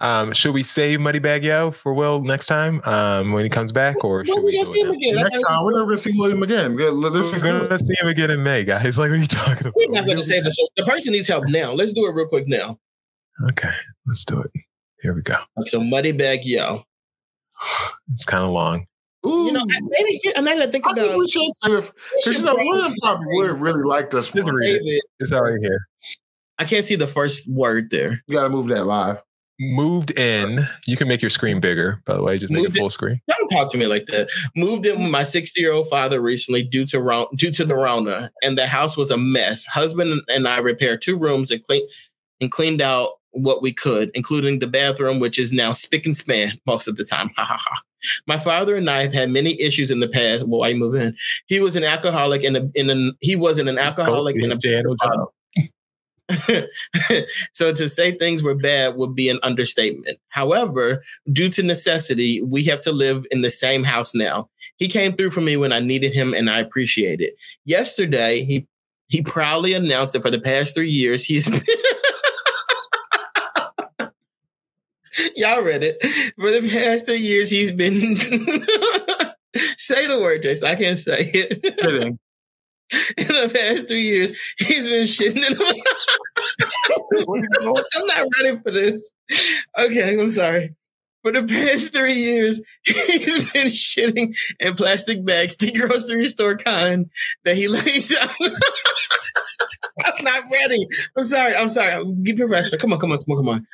Um, 0.00 0.32
should 0.34 0.52
we 0.52 0.62
save 0.62 0.98
Moneybag 1.00 1.42
Yo 1.42 1.70
for 1.70 1.94
Will 1.94 2.20
next 2.20 2.46
time 2.46 2.82
um, 2.84 3.32
when 3.32 3.44
he 3.44 3.48
comes 3.48 3.72
back, 3.72 4.04
or 4.04 4.26
should 4.26 4.36
we 4.38 4.44
we 4.44 4.64
see 4.66 4.80
him 4.82 4.90
again? 4.90 5.14
Next 5.16 5.40
time, 5.40 5.64
we're 5.64 5.72
never 5.72 5.86
gonna 5.86 5.96
see 5.96 6.12
William 6.18 6.42
again. 6.42 6.76
This 6.76 6.92
We're 6.92 7.40
gonna 7.40 7.78
see 7.78 7.94
him 8.00 8.08
again 8.08 8.30
in 8.30 8.42
May, 8.42 8.64
guys. 8.64 8.82
Like, 8.98 9.08
what 9.10 9.12
are 9.12 9.16
you 9.16 9.26
talking 9.26 9.68
about? 9.68 9.74
We're 9.74 9.88
not 9.88 10.04
going 10.04 10.18
to 10.18 10.22
save 10.24 10.44
the 10.44 10.52
show. 10.52 10.68
The 10.76 10.84
person 10.84 11.12
needs 11.14 11.26
help 11.28 11.48
now. 11.48 11.72
Let's 11.72 11.92
do 11.94 12.06
it 12.06 12.10
real 12.14 12.26
quick 12.28 12.46
now. 12.46 12.78
Okay, 13.48 13.70
let's 14.06 14.24
do 14.26 14.40
it. 14.42 14.50
Here 15.00 15.14
we 15.14 15.22
go. 15.22 15.36
So 15.64 15.80
muddy 15.80 16.12
bag, 16.12 16.44
yo. 16.44 16.84
It's 18.12 18.24
kind 18.26 18.44
of 18.44 18.50
long. 18.50 18.86
You 19.24 19.50
know, 19.52 19.60
I- 19.60 19.80
maybe 19.82 20.20
and 20.36 20.44
now 20.44 20.56
that 20.56 20.68
I 20.68 20.70
think 20.70 20.86
I 20.86 20.90
about 20.90 21.06
think 21.08 21.16
we 21.16 21.28
should 21.28 21.52
save. 21.54 21.72
we 21.72 21.80
Because 21.80 21.94
should 22.24 22.34
you 22.36 22.42
know, 22.42 22.54
probably 22.54 22.68
William 22.68 22.94
probably 23.02 23.26
would 23.36 23.60
really 23.60 23.82
like 23.82 24.10
this 24.10 24.32
one. 24.34 24.54
read 24.54 24.66
save 24.66 24.76
it. 24.82 24.84
it. 24.88 25.02
It's 25.20 25.32
already 25.32 25.60
here. 25.66 25.88
I 26.58 26.64
can't 26.64 26.84
see 26.84 26.96
the 26.96 27.06
first 27.06 27.48
word 27.48 27.88
there. 27.90 28.22
You 28.26 28.34
got 28.36 28.42
to 28.44 28.50
move 28.50 28.68
that 28.68 28.84
live. 28.84 29.22
Moved 29.58 30.18
in. 30.18 30.66
You 30.86 30.96
can 30.96 31.08
make 31.08 31.22
your 31.22 31.30
screen 31.30 31.60
bigger, 31.60 32.02
by 32.04 32.14
the 32.14 32.22
way. 32.22 32.38
Just 32.38 32.52
make 32.52 32.62
Moved 32.62 32.76
it 32.76 32.78
in- 32.78 32.82
full 32.82 32.90
screen. 32.90 33.20
Don't 33.28 33.48
talk 33.48 33.70
to 33.72 33.78
me 33.78 33.86
like 33.86 34.06
that. 34.06 34.28
Moved 34.54 34.84
in 34.84 35.00
with 35.02 35.10
my 35.10 35.22
60 35.22 35.58
year 35.60 35.72
old 35.72 35.88
father 35.88 36.20
recently 36.20 36.62
due 36.62 36.84
to 36.86 37.26
due 37.36 37.50
to 37.52 37.64
the 37.64 37.74
Rona, 37.74 38.30
and 38.42 38.58
the 38.58 38.66
house 38.66 38.96
was 38.96 39.10
a 39.10 39.16
mess. 39.16 39.64
Husband 39.64 40.20
and 40.28 40.46
I 40.46 40.58
repaired 40.58 41.00
two 41.00 41.16
rooms 41.18 41.50
and 41.50 41.62
clean 41.64 41.86
and 42.40 42.50
cleaned 42.52 42.82
out 42.82 43.12
what 43.30 43.62
we 43.62 43.72
could, 43.72 44.10
including 44.14 44.58
the 44.58 44.66
bathroom, 44.66 45.20
which 45.20 45.38
is 45.38 45.52
now 45.52 45.72
spick 45.72 46.04
and 46.06 46.16
span 46.16 46.58
most 46.66 46.86
of 46.88 46.96
the 46.96 47.04
time. 47.04 47.30
Ha 47.36 47.44
ha 47.44 47.56
ha. 47.58 47.80
My 48.26 48.38
father 48.38 48.76
and 48.76 48.88
I 48.90 49.02
have 49.02 49.12
had 49.12 49.30
many 49.30 49.60
issues 49.60 49.90
in 49.90 50.00
the 50.00 50.08
past. 50.08 50.46
Well, 50.46 50.64
I 50.64 50.74
move 50.74 50.94
in. 50.94 51.16
He 51.46 51.60
was 51.60 51.76
an 51.76 51.84
alcoholic 51.84 52.44
and 52.44 52.56
a, 52.56 52.70
in 52.74 52.90
an 52.90 53.12
he 53.20 53.36
wasn't 53.36 53.68
an 53.70 53.78
alcoholic 53.78 54.36
and 54.36 54.52
a 54.52 54.56
Daniel 54.56 54.94
John. 55.02 55.26
so 57.52 57.72
to 57.72 57.88
say 57.88 58.12
things 58.12 58.42
were 58.42 58.54
bad 58.54 58.96
would 58.96 59.14
be 59.14 59.28
an 59.28 59.38
understatement. 59.42 60.18
However, 60.28 61.02
due 61.32 61.48
to 61.50 61.62
necessity, 61.62 62.42
we 62.42 62.64
have 62.64 62.82
to 62.82 62.92
live 62.92 63.26
in 63.30 63.42
the 63.42 63.50
same 63.50 63.84
house 63.84 64.14
now. 64.14 64.48
He 64.76 64.88
came 64.88 65.12
through 65.12 65.30
for 65.30 65.40
me 65.40 65.56
when 65.56 65.72
I 65.72 65.80
needed 65.80 66.12
him 66.12 66.34
and 66.34 66.50
I 66.50 66.58
appreciate 66.58 67.20
it. 67.20 67.36
Yesterday, 67.64 68.44
he 68.44 68.66
he 69.08 69.22
proudly 69.22 69.72
announced 69.72 70.14
that 70.14 70.22
for 70.22 70.32
the 70.32 70.40
past 70.40 70.74
three 70.74 70.90
years 70.90 71.24
he's 71.24 71.48
been 71.48 71.62
Y'all 75.36 75.62
read 75.62 75.82
it. 75.84 76.02
For 76.38 76.50
the 76.50 76.68
past 76.68 77.06
three 77.06 77.18
years, 77.18 77.50
he's 77.50 77.70
been 77.70 77.92
say 79.76 80.06
the 80.06 80.18
word, 80.18 80.42
Jason. 80.42 80.68
I 80.68 80.74
can't 80.74 80.98
say 80.98 81.30
it. 81.32 82.18
In 83.18 83.28
the 83.28 83.50
past 83.52 83.86
three 83.88 84.02
years, 84.02 84.32
he's 84.58 84.88
been 84.88 85.04
shitting 85.04 85.44
in 85.44 85.56
I'm 87.28 88.06
not 88.06 88.28
ready 88.42 88.58
for 88.62 88.70
this. 88.70 89.12
Okay, 89.78 90.18
I'm 90.18 90.28
sorry. 90.28 90.74
For 91.22 91.32
the 91.32 91.42
past 91.42 91.92
three 91.92 92.14
years, 92.14 92.62
he's 92.84 93.50
been 93.52 93.66
shitting 93.66 94.36
in 94.60 94.74
plastic 94.74 95.24
bags, 95.24 95.56
the 95.56 95.72
grocery 95.72 96.28
store 96.28 96.56
kind 96.56 97.10
that 97.44 97.56
he 97.56 97.66
lays 97.66 98.16
out. 98.16 98.30
I'm 100.04 100.24
not 100.24 100.44
ready. 100.52 100.86
I'm 101.16 101.24
sorry. 101.24 101.54
I'm 101.56 101.68
sorry. 101.68 102.04
Get 102.22 102.36
professional. 102.36 102.78
Come 102.78 102.92
on, 102.92 103.00
come 103.00 103.12
on, 103.12 103.18
come 103.18 103.36
on, 103.36 103.44
come 103.44 103.54
on. 103.54 103.66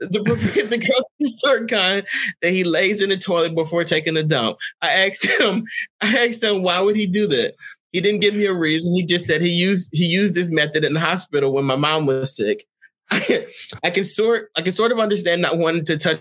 The, 0.00 0.20
the 0.68 0.78
grocery 0.78 1.38
store 1.38 1.66
kind 1.66 2.06
that 2.42 2.50
he 2.52 2.62
lays 2.62 3.00
in 3.00 3.08
the 3.08 3.16
toilet 3.16 3.54
before 3.54 3.84
taking 3.84 4.16
a 4.16 4.22
dump. 4.22 4.58
I 4.82 5.06
asked 5.06 5.26
him, 5.26 5.64
I 6.02 6.26
asked 6.26 6.42
him 6.42 6.62
why 6.62 6.80
would 6.80 6.96
he 6.96 7.06
do 7.06 7.26
that? 7.28 7.54
He 7.92 8.00
didn't 8.00 8.20
give 8.20 8.34
me 8.34 8.46
a 8.46 8.54
reason. 8.54 8.94
He 8.94 9.04
just 9.04 9.26
said 9.26 9.40
he 9.40 9.48
used 9.50 9.90
he 9.92 10.04
used 10.04 10.34
this 10.34 10.50
method 10.50 10.84
in 10.84 10.92
the 10.94 11.00
hospital 11.00 11.52
when 11.52 11.64
my 11.64 11.76
mom 11.76 12.06
was 12.06 12.36
sick. 12.36 12.66
I 13.10 13.90
can 13.90 14.04
sort 14.04 14.50
I 14.56 14.62
can 14.62 14.72
sort 14.72 14.92
of 14.92 14.98
understand 14.98 15.42
not 15.42 15.56
wanting 15.58 15.84
to 15.86 15.96
touch 15.96 16.20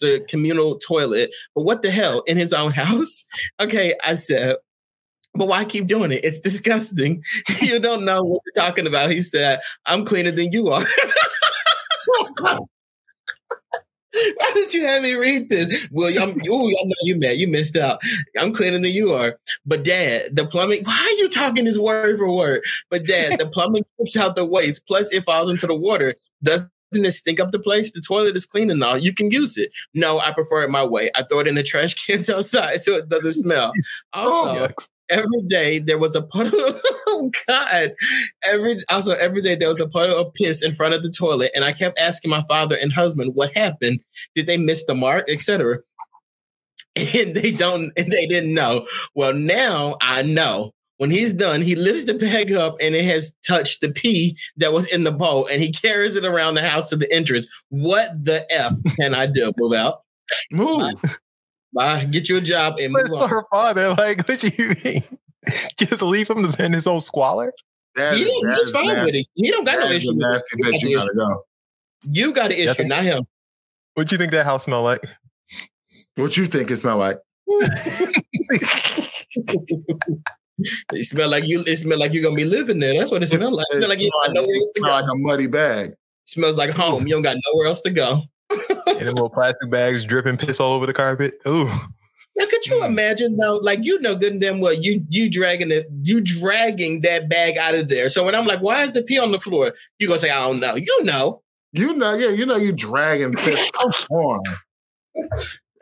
the 0.00 0.24
communal 0.28 0.78
toilet, 0.78 1.30
but 1.54 1.62
what 1.62 1.82
the 1.82 1.90
hell 1.90 2.22
in 2.26 2.36
his 2.36 2.52
own 2.52 2.72
house? 2.84 3.24
Okay, 3.60 3.94
I 4.02 4.14
said 4.14 4.56
But 5.34 5.48
why 5.48 5.64
keep 5.66 5.86
doing 5.86 6.12
it? 6.12 6.24
It's 6.24 6.40
disgusting. 6.40 7.22
you 7.60 7.78
don't 7.78 8.04
know 8.04 8.22
what 8.22 8.40
you're 8.46 8.64
talking 8.64 8.86
about. 8.86 9.10
He 9.10 9.22
said, 9.22 9.60
I'm 9.84 10.04
cleaner 10.04 10.32
than 10.32 10.52
you 10.52 10.68
are. 10.68 10.84
Why 14.36 14.50
did 14.54 14.72
you 14.74 14.86
have 14.86 15.02
me 15.02 15.14
read 15.14 15.48
this? 15.48 15.88
Well, 15.90 16.12
I'm, 16.20 16.30
ooh, 16.48 16.68
I 16.68 16.84
know 16.84 16.94
you 17.02 17.16
mad. 17.16 17.36
You 17.36 17.48
missed 17.48 17.76
out. 17.76 17.98
I'm 18.38 18.52
cleaner 18.52 18.78
than 18.78 18.92
you 18.92 19.12
are. 19.12 19.38
But 19.64 19.84
dad, 19.84 20.34
the 20.34 20.46
plumbing, 20.46 20.84
why 20.84 20.94
are 20.94 21.18
you 21.18 21.28
talking 21.28 21.64
this 21.64 21.78
word 21.78 22.18
for 22.18 22.32
word? 22.32 22.62
But 22.90 23.06
dad, 23.06 23.38
the 23.38 23.46
plumbing 23.46 23.84
takes 23.98 24.16
out 24.16 24.36
the 24.36 24.44
waste. 24.44 24.86
Plus 24.86 25.12
it 25.12 25.24
falls 25.24 25.50
into 25.50 25.66
the 25.66 25.74
water. 25.74 26.14
Doesn't 26.42 26.70
it 26.92 27.12
stink 27.12 27.40
up 27.40 27.50
the 27.50 27.58
place? 27.58 27.92
The 27.92 28.00
toilet 28.00 28.36
is 28.36 28.46
clean 28.46 28.70
enough. 28.70 29.02
You 29.02 29.12
can 29.12 29.30
use 29.30 29.58
it. 29.58 29.70
No, 29.92 30.18
I 30.18 30.32
prefer 30.32 30.62
it 30.62 30.70
my 30.70 30.84
way. 30.84 31.10
I 31.14 31.22
throw 31.22 31.40
it 31.40 31.48
in 31.48 31.56
the 31.56 31.62
trash 31.62 31.94
cans 32.06 32.30
outside 32.30 32.80
so 32.80 32.94
it 32.94 33.08
doesn't 33.08 33.32
smell. 33.32 33.72
Oh, 34.14 34.48
also, 34.48 34.74
every 35.08 35.42
day 35.48 35.78
there 35.78 35.98
was 35.98 36.14
a 36.14 36.22
puddle. 36.22 36.52
oh 37.06 37.30
God! 37.46 37.92
Every 38.50 38.82
also 38.90 39.12
every 39.12 39.42
day 39.42 39.54
there 39.54 39.68
was 39.68 39.80
a 39.80 39.88
puddle 39.88 40.18
of 40.18 40.34
piss 40.34 40.62
in 40.62 40.72
front 40.72 40.94
of 40.94 41.02
the 41.02 41.10
toilet, 41.10 41.50
and 41.54 41.64
I 41.64 41.72
kept 41.72 41.98
asking 41.98 42.30
my 42.30 42.42
father 42.48 42.76
and 42.80 42.92
husband 42.92 43.34
what 43.34 43.56
happened. 43.56 44.00
Did 44.34 44.46
they 44.46 44.56
miss 44.56 44.84
the 44.86 44.94
mark, 44.94 45.26
etc. 45.28 45.78
And 46.96 47.34
they 47.36 47.50
don't. 47.50 47.92
And 47.96 48.10
they 48.10 48.26
didn't 48.26 48.54
know. 48.54 48.86
Well, 49.14 49.34
now 49.34 49.96
I 50.00 50.22
know. 50.22 50.72
When 50.98 51.10
he's 51.10 51.34
done, 51.34 51.60
he 51.60 51.74
lifts 51.74 52.04
the 52.04 52.14
bag 52.14 52.52
up 52.52 52.76
and 52.80 52.94
it 52.94 53.04
has 53.04 53.36
touched 53.46 53.82
the 53.82 53.90
pee 53.90 54.34
that 54.56 54.72
was 54.72 54.86
in 54.86 55.04
the 55.04 55.12
bowl, 55.12 55.46
and 55.46 55.60
he 55.60 55.70
carries 55.70 56.16
it 56.16 56.24
around 56.24 56.54
the 56.54 56.66
house 56.66 56.88
to 56.88 56.96
the 56.96 57.12
entrance. 57.12 57.46
What 57.68 58.08
the 58.24 58.50
f 58.50 58.72
can 58.98 59.14
I 59.14 59.26
do? 59.26 59.52
Move 59.58 59.74
out. 59.74 60.00
Move. 60.50 61.18
Bye. 61.76 62.04
Get 62.06 62.28
you 62.28 62.38
a 62.38 62.40
job 62.40 62.76
and 62.80 62.92
move 62.92 63.12
on. 63.12 63.28
her 63.28 63.44
father. 63.50 63.90
Like, 63.98 64.26
what 64.26 64.42
you 64.42 64.74
mean? 64.84 65.02
Just 65.78 66.02
leave 66.02 66.28
him 66.28 66.44
in 66.58 66.72
his 66.72 66.86
own 66.86 67.00
squalor? 67.00 67.52
That 67.94 68.14
he 68.16 68.24
is- 68.24 68.42
don't, 68.42 68.56
he's 68.58 68.70
fine 68.70 68.86
nasty. 68.86 69.04
with 69.04 69.14
it. 69.14 69.26
He 69.36 69.50
don't 69.50 69.64
got 69.64 69.80
That 69.80 69.88
no 69.88 69.94
issue. 69.94 70.14
with 70.14 70.24
it. 70.24 70.42
You 70.56 70.64
got 70.64 70.72
You 70.72 70.78
the 70.88 70.94
gotta 70.94 71.04
issue. 71.04 71.14
go. 71.14 71.44
You 72.10 72.34
got 72.34 72.46
an 72.52 72.58
issue, 72.58 72.84
not 72.84 73.02
him. 73.04 73.26
What 73.94 74.10
you 74.12 74.18
think 74.18 74.32
that 74.32 74.44
house 74.46 74.64
smell 74.64 74.82
like? 74.82 75.04
What 76.16 76.36
you 76.36 76.46
think 76.46 76.70
it 76.70 76.78
smell 76.78 76.98
like? 76.98 77.18
It 80.94 81.04
smell 81.04 81.28
like 81.28 81.46
you. 81.46 81.62
It 81.66 81.76
smell 81.78 81.98
like 81.98 82.14
you're 82.14 82.22
gonna 82.22 82.34
be 82.34 82.46
living 82.46 82.78
there. 82.78 82.98
That's 82.98 83.10
what 83.10 83.22
it 83.22 83.26
smell 83.28 83.54
like. 83.54 83.66
It 83.70 83.76
smell 83.76 83.88
like 83.90 84.00
you 84.00 84.10
got 84.24 84.32
nowhere 84.32 84.54
else 84.56 84.72
to 84.74 84.80
go. 84.80 84.88
like 84.88 85.04
a 85.04 85.14
muddy 85.14 85.46
bag. 85.46 85.92
smells 86.24 86.56
like 86.56 86.70
home. 86.70 87.06
You 87.06 87.12
don't 87.14 87.22
got 87.22 87.36
nowhere 87.52 87.66
else 87.66 87.82
to 87.82 87.90
go. 87.90 88.22
And 88.50 89.00
them 89.00 89.14
little 89.14 89.30
plastic 89.30 89.70
bags 89.70 90.04
dripping 90.04 90.36
piss 90.36 90.60
all 90.60 90.72
over 90.72 90.86
the 90.86 90.94
carpet. 90.94 91.34
Ooh. 91.46 91.68
Now, 92.36 92.44
could 92.44 92.66
you 92.66 92.74
mm. 92.76 92.86
imagine 92.86 93.36
though? 93.36 93.56
Like 93.56 93.84
you 93.84 94.00
know 94.00 94.14
good 94.14 94.32
and 94.32 94.40
damn 94.40 94.60
well 94.60 94.74
you 94.74 95.04
you 95.08 95.30
dragging 95.30 95.70
it, 95.70 95.86
you 96.02 96.20
dragging 96.20 97.00
that 97.00 97.28
bag 97.28 97.56
out 97.56 97.74
of 97.74 97.88
there. 97.88 98.10
So 98.10 98.24
when 98.24 98.34
I'm 98.34 98.46
like, 98.46 98.60
why 98.60 98.82
is 98.82 98.92
the 98.92 99.02
pee 99.02 99.18
on 99.18 99.32
the 99.32 99.40
floor? 99.40 99.72
You 99.98 100.06
gonna 100.08 100.20
say, 100.20 100.30
I 100.30 100.46
don't 100.46 100.60
know. 100.60 100.74
You 100.74 101.04
know. 101.04 101.42
You 101.72 101.94
know, 101.94 102.14
yeah, 102.14 102.28
you 102.28 102.46
know, 102.46 102.56
you 102.56 102.72
dragging 102.72 103.32
piss. 103.32 103.70
Come 103.74 103.92
on. 104.10 104.40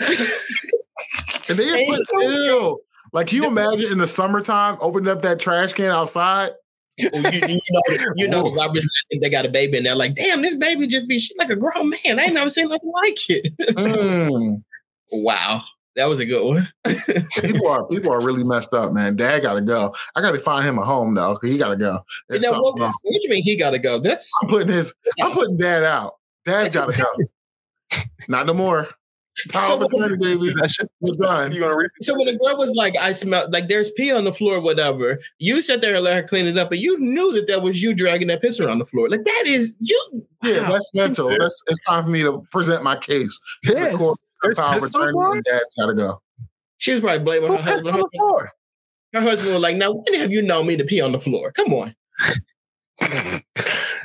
and 0.01 1.59
then 1.59 1.69
you 1.69 2.03
put 2.11 2.23
ew. 2.25 2.81
Like, 3.13 3.29
can 3.29 3.37
you 3.37 3.47
imagine 3.47 3.93
in 3.93 3.99
the 3.99 4.09
summertime 4.09 4.77
opening 4.81 5.09
up 5.09 5.23
that 5.23 5.39
trash 5.39 5.73
can 5.73 5.91
outside? 5.91 6.51
Well, 6.99 7.35
you, 7.35 7.47
you 7.49 7.61
know, 7.71 8.13
you 8.17 8.29
know, 8.29 8.51
man, 8.51 8.83
They 9.21 9.29
got 9.29 9.47
a 9.47 9.49
baby, 9.49 9.79
and 9.79 9.87
they're 9.87 9.97
like, 9.97 10.15
"Damn, 10.15 10.43
this 10.43 10.55
baby 10.55 10.87
just 10.87 11.09
be 11.09 11.19
shit 11.19 11.37
like 11.39 11.51
a 11.51 11.57
grown 11.57 11.91
man." 11.91 12.19
I 12.19 12.25
ain't 12.25 12.35
never 12.35 12.51
seen 12.51 12.69
nothing 12.69 12.93
like 13.03 13.31
it. 13.31 13.53
Mm. 13.75 14.63
wow, 15.13 15.63
that 15.97 16.09
was 16.09 16.21
a 16.21 16.27
good 16.27 16.45
one. 16.45 16.69
people 17.41 17.69
are 17.69 17.85
people 17.87 18.13
are 18.13 18.21
really 18.21 18.45
messed 18.45 18.75
up, 18.75 18.93
man. 18.93 19.17
Dad 19.17 19.43
gotta 19.43 19.61
go. 19.61 19.93
I 20.15 20.21
gotta 20.21 20.39
find 20.39 20.65
him 20.65 20.79
a 20.79 20.85
home 20.85 21.15
though, 21.15 21.37
he 21.43 21.59
gotta 21.59 21.77
go. 21.77 21.99
You 22.31 22.41
know, 22.41 22.53
something 22.53 22.83
what, 22.83 22.95
do 23.03 23.19
you 23.23 23.31
mean 23.31 23.43
he 23.43 23.57
got 23.57 23.71
to 23.71 23.79
go? 23.81 23.99
That's 23.99 24.31
I'm 24.43 24.49
putting 24.49 24.69
his. 24.69 24.95
I'm 25.21 25.33
putting 25.33 25.57
Dad 25.57 25.83
out. 25.83 26.15
Dad 26.45 26.73
gotta 26.73 26.97
go. 26.97 27.99
Not 28.29 28.47
no 28.47 28.55
more. 28.55 28.89
Power 29.49 29.75
of 29.75 29.83
attorney, 29.83 30.17
baby. 30.17 30.55
We're 31.01 31.13
done. 31.27 31.53
You 31.53 31.61
gonna 31.61 31.77
read? 31.77 31.91
So 32.01 32.15
when 32.17 32.27
the 32.27 32.37
girl 32.37 32.57
was 32.57 32.71
like, 32.77 32.97
"I 32.99 33.13
smell 33.13 33.49
like 33.51 33.69
there's 33.69 33.91
pee 33.91 34.13
on 34.13 34.25
the 34.25 34.33
floor, 34.33 34.61
whatever," 34.61 35.19
you 35.39 35.61
sat 35.61 35.81
there 35.81 35.97
and 35.97 36.05
let 36.05 36.17
her 36.17 36.23
clean 36.23 36.47
it 36.47 36.57
up, 36.57 36.69
but 36.69 36.79
you 36.79 36.99
knew 37.01 37.33
that 37.33 37.49
that 37.49 37.63
was 37.63 37.83
you 37.83 37.95
dragging 37.95 38.29
that 38.29 38.41
piss 38.43 38.61
around 38.61 38.79
the 38.79 38.87
floor. 38.87 39.09
Like 39.09 39.25
that 39.25 39.45
is 39.47 39.75
you. 39.81 40.27
Yeah, 40.43 40.71
that's 40.71 40.89
mental. 40.95 41.29
That's 41.31 41.61
it's 41.67 41.85
time 41.85 42.05
for 42.05 42.11
me 42.11 42.23
to 42.23 42.43
present 42.53 42.85
my 42.85 42.97
case. 42.97 43.39
Piss? 43.65 43.93
The 43.93 43.99
court- 43.99 44.19
the 44.43 44.55
power 44.57 44.77
of 44.77 44.83
piss 44.83 44.95
on 44.95 45.01
the 45.01 45.09
attorney 45.09 45.37
and 45.37 45.45
Dad's 45.45 45.75
gotta 45.75 45.95
go. 45.95 46.21
She 46.79 46.93
was 46.93 47.01
probably 47.01 47.25
blaming 47.25 47.51
her 47.51 47.57
Who 47.57 47.63
pissed 47.63 47.75
husband. 47.77 47.97
on 47.97 48.01
the 48.01 48.19
floor? 48.19 48.51
Her 49.15 49.21
husband 49.21 49.53
was 49.55 49.63
like, 49.63 49.77
"Now 49.77 49.93
when 49.93 50.15
have 50.21 50.31
you 50.33 50.43
known 50.43 50.67
me 50.67 50.77
to 50.77 50.85
pee 50.85 51.01
on 51.01 51.13
the 51.13 51.21
floor? 51.21 51.51
Come 51.53 51.73
on." 51.73 51.95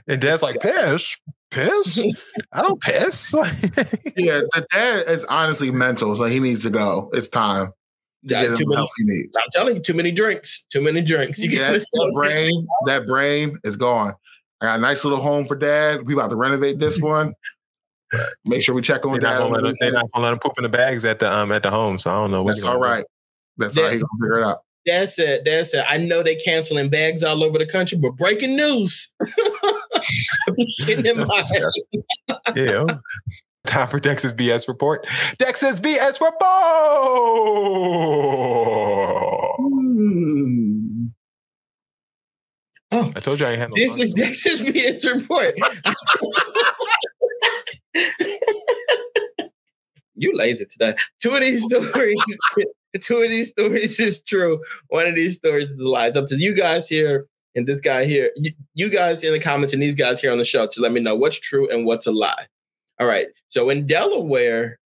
And 0.07 0.19
dad's 0.19 0.41
like, 0.41 0.59
piss? 0.59 1.15
Piss? 1.51 1.99
I 2.53 2.61
don't 2.61 2.79
piss. 2.81 3.33
Yeah, 4.15 4.41
the 4.53 4.67
dad 4.71 5.07
is 5.07 5.23
honestly 5.25 5.71
mental, 5.71 6.15
so 6.15 6.25
he 6.25 6.39
needs 6.39 6.63
to 6.63 6.69
go. 6.69 7.09
It's 7.13 7.27
time 7.29 7.67
to 7.67 7.73
Yeah, 8.23 8.41
get 8.41 8.51
him 8.51 8.57
too 8.57 8.65
many- 8.67 8.75
help 8.75 8.89
he 8.97 9.03
needs. 9.05 9.35
I'm 9.37 9.49
telling 9.53 9.75
you, 9.77 9.81
too 9.81 9.93
many 9.93 10.11
drinks. 10.11 10.65
Too 10.65 10.81
many 10.81 11.01
drinks. 11.01 11.39
You 11.39 11.49
Yeah, 11.49 11.71
that 11.71 12.11
brain, 12.13 12.67
that 12.85 13.07
brain 13.07 13.57
is 13.63 13.77
gone. 13.77 14.13
I 14.61 14.65
got 14.65 14.79
a 14.79 14.81
nice 14.81 15.03
little 15.05 15.21
home 15.21 15.45
for 15.45 15.55
dad. 15.55 16.05
We 16.05 16.13
about 16.13 16.29
to 16.31 16.35
renovate 16.35 16.79
this 16.79 17.01
one. 17.01 17.33
Make 18.43 18.63
sure 18.63 18.75
we 18.75 18.81
check 18.81 19.05
on 19.05 19.13
They're 19.13 19.21
dad. 19.21 19.37
gonna 19.39 19.55
on 19.57 19.63
let 19.63 19.75
they're 19.79 19.91
the 19.91 19.97
not 19.97 20.11
gonna 20.13 20.25
let 20.25 20.33
him 20.33 20.39
poop 20.39 20.53
in 20.57 20.63
the 20.63 20.69
bags 20.69 21.05
at 21.05 21.19
the 21.19 21.33
um 21.33 21.51
at 21.51 21.63
the 21.63 21.69
home. 21.71 21.97
So 21.99 22.09
I 22.11 22.15
don't 22.15 22.31
know. 22.31 22.43
That's 22.43 22.63
all 22.63 22.77
right. 22.79 22.79
gonna 22.79 22.87
all 22.87 22.87
do. 22.87 22.97
right. 22.97 23.05
That's 23.57 23.75
how 23.75 23.83
he 23.93 23.97
gonna 23.99 24.07
figure 24.21 24.39
it 24.41 24.45
out. 24.45 24.57
Dad 24.85 25.09
said, 25.09 25.43
Dad 25.43 25.67
said, 25.67 25.85
I 25.87 25.97
know 25.97 26.23
they 26.23 26.35
canceling 26.35 26.89
bags 26.89 27.21
all 27.23 27.43
over 27.43 27.57
the 27.59 27.65
country, 27.67 27.97
but 27.99 28.11
breaking 28.17 28.55
news. 28.55 29.13
In 30.59 31.17
my 31.17 31.43
Yeah. 32.55 32.85
Time 33.65 33.87
for 33.87 33.99
Dex's 33.99 34.33
BS 34.33 34.67
report. 34.67 35.07
Dex's 35.37 35.79
BS 35.79 36.19
report. 36.21 36.39
Hmm. 39.59 41.07
Oh, 42.91 43.11
I 43.15 43.19
told 43.19 43.39
you 43.39 43.45
I 43.45 43.55
had 43.55 43.71
this 43.73 43.99
is 43.99 44.13
Dex's 44.13 44.61
BS 44.61 45.05
report. 45.05 45.55
you 50.15 50.31
lazy 50.33 50.65
today. 50.65 50.95
Two 51.21 51.29
of 51.35 51.41
these 51.41 51.63
stories, 51.63 52.17
two 53.01 53.17
of 53.17 53.29
these 53.29 53.51
stories 53.51 53.99
is 53.99 54.23
true. 54.23 54.59
One 54.87 55.05
of 55.05 55.13
these 55.15 55.37
stories 55.37 55.69
is 55.69 55.79
a 55.79 55.87
lie. 55.87 56.07
It's 56.07 56.17
up 56.17 56.25
to 56.27 56.35
you 56.35 56.55
guys 56.55 56.87
here 56.87 57.27
and 57.55 57.67
this 57.67 57.81
guy 57.81 58.05
here. 58.05 58.31
You, 58.35 58.51
you 58.73 58.89
guys 58.89 59.23
in 59.23 59.33
the 59.33 59.39
comments 59.39 59.73
and 59.73 59.81
these 59.81 59.95
guys 59.95 60.21
here 60.21 60.31
on 60.31 60.37
the 60.37 60.45
show 60.45 60.67
to 60.67 60.81
let 60.81 60.91
me 60.91 60.99
know 60.99 61.15
what's 61.15 61.39
true 61.39 61.69
and 61.69 61.85
what's 61.85 62.07
a 62.07 62.11
lie. 62.11 62.47
All 62.99 63.07
right. 63.07 63.27
So 63.47 63.69
in 63.69 63.87
Delaware, 63.87 64.79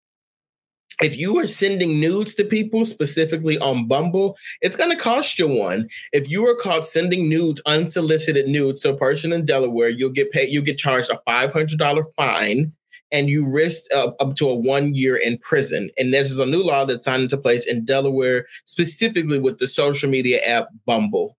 if 1.00 1.16
you 1.18 1.38
are 1.38 1.46
sending 1.46 2.00
nudes 2.00 2.34
to 2.34 2.44
people 2.44 2.84
specifically 2.84 3.58
on 3.58 3.88
Bumble, 3.88 4.36
it's 4.60 4.76
going 4.76 4.90
to 4.90 4.96
cost 4.96 5.38
you 5.38 5.48
one. 5.48 5.88
If 6.12 6.30
you 6.30 6.46
are 6.46 6.54
caught 6.54 6.86
sending 6.86 7.28
nudes, 7.28 7.62
unsolicited 7.66 8.46
nudes 8.46 8.82
to 8.82 8.90
a 8.90 8.96
person 8.96 9.32
in 9.32 9.46
Delaware, 9.46 9.88
you'll 9.88 10.10
get 10.10 10.30
paid. 10.30 10.50
You 10.50 10.62
get 10.62 10.78
charged 10.78 11.10
a 11.10 11.18
five 11.26 11.52
hundred 11.52 11.78
dollar 11.78 12.04
fine, 12.16 12.72
and 13.10 13.28
you 13.30 13.50
risk 13.50 13.84
uh, 13.94 14.12
up 14.20 14.36
to 14.36 14.48
a 14.48 14.54
one 14.54 14.94
year 14.94 15.16
in 15.16 15.38
prison. 15.38 15.90
And 15.98 16.12
this 16.12 16.30
is 16.30 16.38
a 16.38 16.46
new 16.46 16.62
law 16.62 16.84
that's 16.84 17.06
signed 17.06 17.22
into 17.22 17.38
place 17.38 17.66
in 17.66 17.84
Delaware, 17.84 18.46
specifically 18.66 19.38
with 19.38 19.58
the 19.58 19.68
social 19.68 20.10
media 20.10 20.40
app 20.46 20.68
Bumble. 20.86 21.36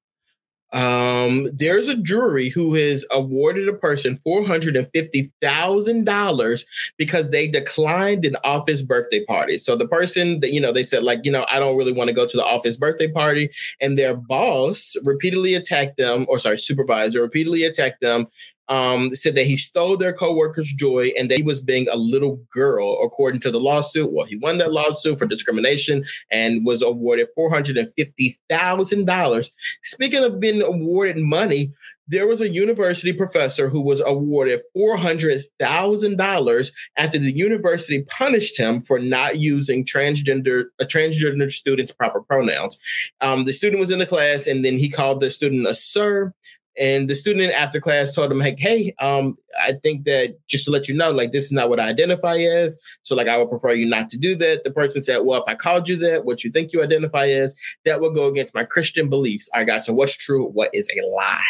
Um, 0.74 1.48
there's 1.54 1.88
a 1.88 1.96
jury 1.96 2.50
who 2.50 2.74
has 2.74 3.06
awarded 3.12 3.68
a 3.70 3.74
person 3.74 4.16
four 4.18 4.44
hundred 4.44 4.76
and 4.76 4.88
fifty 4.94 5.32
thousand 5.42 6.06
dollars 6.06 6.66
because 6.98 7.30
they 7.30 7.48
declined 7.48 8.26
an 8.26 8.38
office 8.44 8.82
birthday 8.82 9.24
party. 9.26 9.60
So 9.60 9.76
the 9.76 9.88
person 9.88 10.40
that 10.40 10.52
you 10.52 10.60
know 10.60 10.72
they 10.72 10.84
said 10.84 11.04
like 11.04 11.20
you 11.24 11.32
know 11.32 11.46
I 11.50 11.60
don't 11.60 11.78
really 11.78 11.92
want 11.94 12.08
to 12.08 12.14
go 12.16 12.26
to 12.26 12.38
the 12.38 12.44
office 12.44 12.76
birthday 12.76 13.12
party, 13.12 13.50
and 13.80 13.98
their 13.98 14.16
boss 14.16 14.96
repeatedly 15.06 15.54
attacked 15.54 15.98
them, 15.98 16.26
or 16.28 16.40
sorry, 16.40 16.58
supervisor 16.58 17.22
repeatedly 17.22 17.64
attacked 17.64 18.02
them. 18.02 18.26
Um, 18.70 19.14
said 19.14 19.36
that 19.36 19.46
he 19.46 19.58
stole 19.58 19.98
their 19.98 20.14
coworkers' 20.14 20.72
joy 20.72 21.12
and 21.18 21.30
that 21.30 21.38
he 21.38 21.44
was 21.44 21.62
being 21.62 21.88
a 21.92 21.98
little 21.98 22.40
girl, 22.52 22.98
according 23.04 23.42
to 23.42 23.52
the 23.52 23.60
lawsuit. 23.60 24.14
Well, 24.14 24.26
he 24.26 24.38
won 24.38 24.58
that 24.60 24.72
lawsuit 24.72 25.20
for 25.20 25.26
discrimination 25.26 26.04
and 26.32 26.66
was 26.66 26.82
awarded 26.82 27.28
four 27.36 27.50
hundred 27.50 27.78
and 27.78 27.92
fifty 27.98 28.36
thousand 28.50 29.06
dollars. 29.06 29.52
Speaking 29.84 30.24
of 30.24 30.40
being 30.40 30.62
awarded 30.62 31.18
money, 31.18 31.74
there 32.08 32.28
was 32.28 32.42
a 32.42 32.50
university 32.50 33.14
professor 33.14 33.70
who 33.70 33.82
was 33.82 34.02
awarded 34.02 34.62
$400,000 34.76 36.72
after 36.98 37.18
the 37.18 37.32
university 37.32 38.04
punished 38.04 38.60
him 38.60 38.82
for 38.82 39.00
not 39.00 39.38
using 39.38 39.86
transgender 39.86 40.66
a 40.80 40.86
transgender 40.86 41.50
student's 41.50 41.92
proper 41.92 42.22
pronouns. 42.22 42.78
Um, 43.22 43.46
the 43.46 43.54
student 43.54 43.80
was 43.80 43.92
in 43.92 44.00
the 44.00 44.06
class 44.06 44.48
and 44.48 44.66
then 44.66 44.78
he 44.78 44.90
called 44.90 45.22
the 45.22 45.32
student 45.32 45.66
a 45.66 45.74
sir. 45.74 46.34
And 46.80 47.08
the 47.08 47.16
student 47.16 47.54
after 47.54 47.80
class 47.80 48.16
told 48.16 48.32
him, 48.32 48.40
like, 48.40 48.58
hey, 48.58 48.94
um, 49.00 49.38
I 49.60 49.74
think 49.84 50.06
that 50.06 50.36
just 50.48 50.66
to 50.66 50.72
let 50.72 50.88
you 50.88 50.96
know, 50.96 51.12
like, 51.12 51.32
this 51.32 51.46
is 51.46 51.52
not 51.52 51.70
what 51.70 51.80
I 51.80 51.88
identify 51.88 52.38
as. 52.38 52.80
So, 53.04 53.16
like, 53.16 53.28
I 53.28 53.38
would 53.38 53.50
prefer 53.50 53.74
you 53.74 53.88
not 53.88 54.10
to 54.10 54.18
do 54.18 54.36
that. 54.38 54.64
The 54.64 54.72
person 54.72 55.02
said, 55.02 55.20
well, 55.20 55.42
if 55.42 55.48
I 55.48 55.56
called 55.56 55.88
you 55.88 55.98
that, 55.98 56.26
what 56.26 56.44
you 56.44 56.52
think 56.52 56.74
you 56.74 56.82
identify 56.82 57.28
as, 57.28 57.56
that 57.86 58.02
would 58.02 58.16
go 58.16 58.28
against 58.28 58.56
my 58.56 58.64
Christian 58.64 59.08
beliefs. 59.10 59.50
All 59.54 59.62
right, 59.62 59.68
guys. 59.68 59.86
So, 59.86 59.94
what's 59.94 60.18
true? 60.18 60.46
What 60.48 60.72
is 60.74 60.90
a 60.90 61.06
lie? 61.06 61.42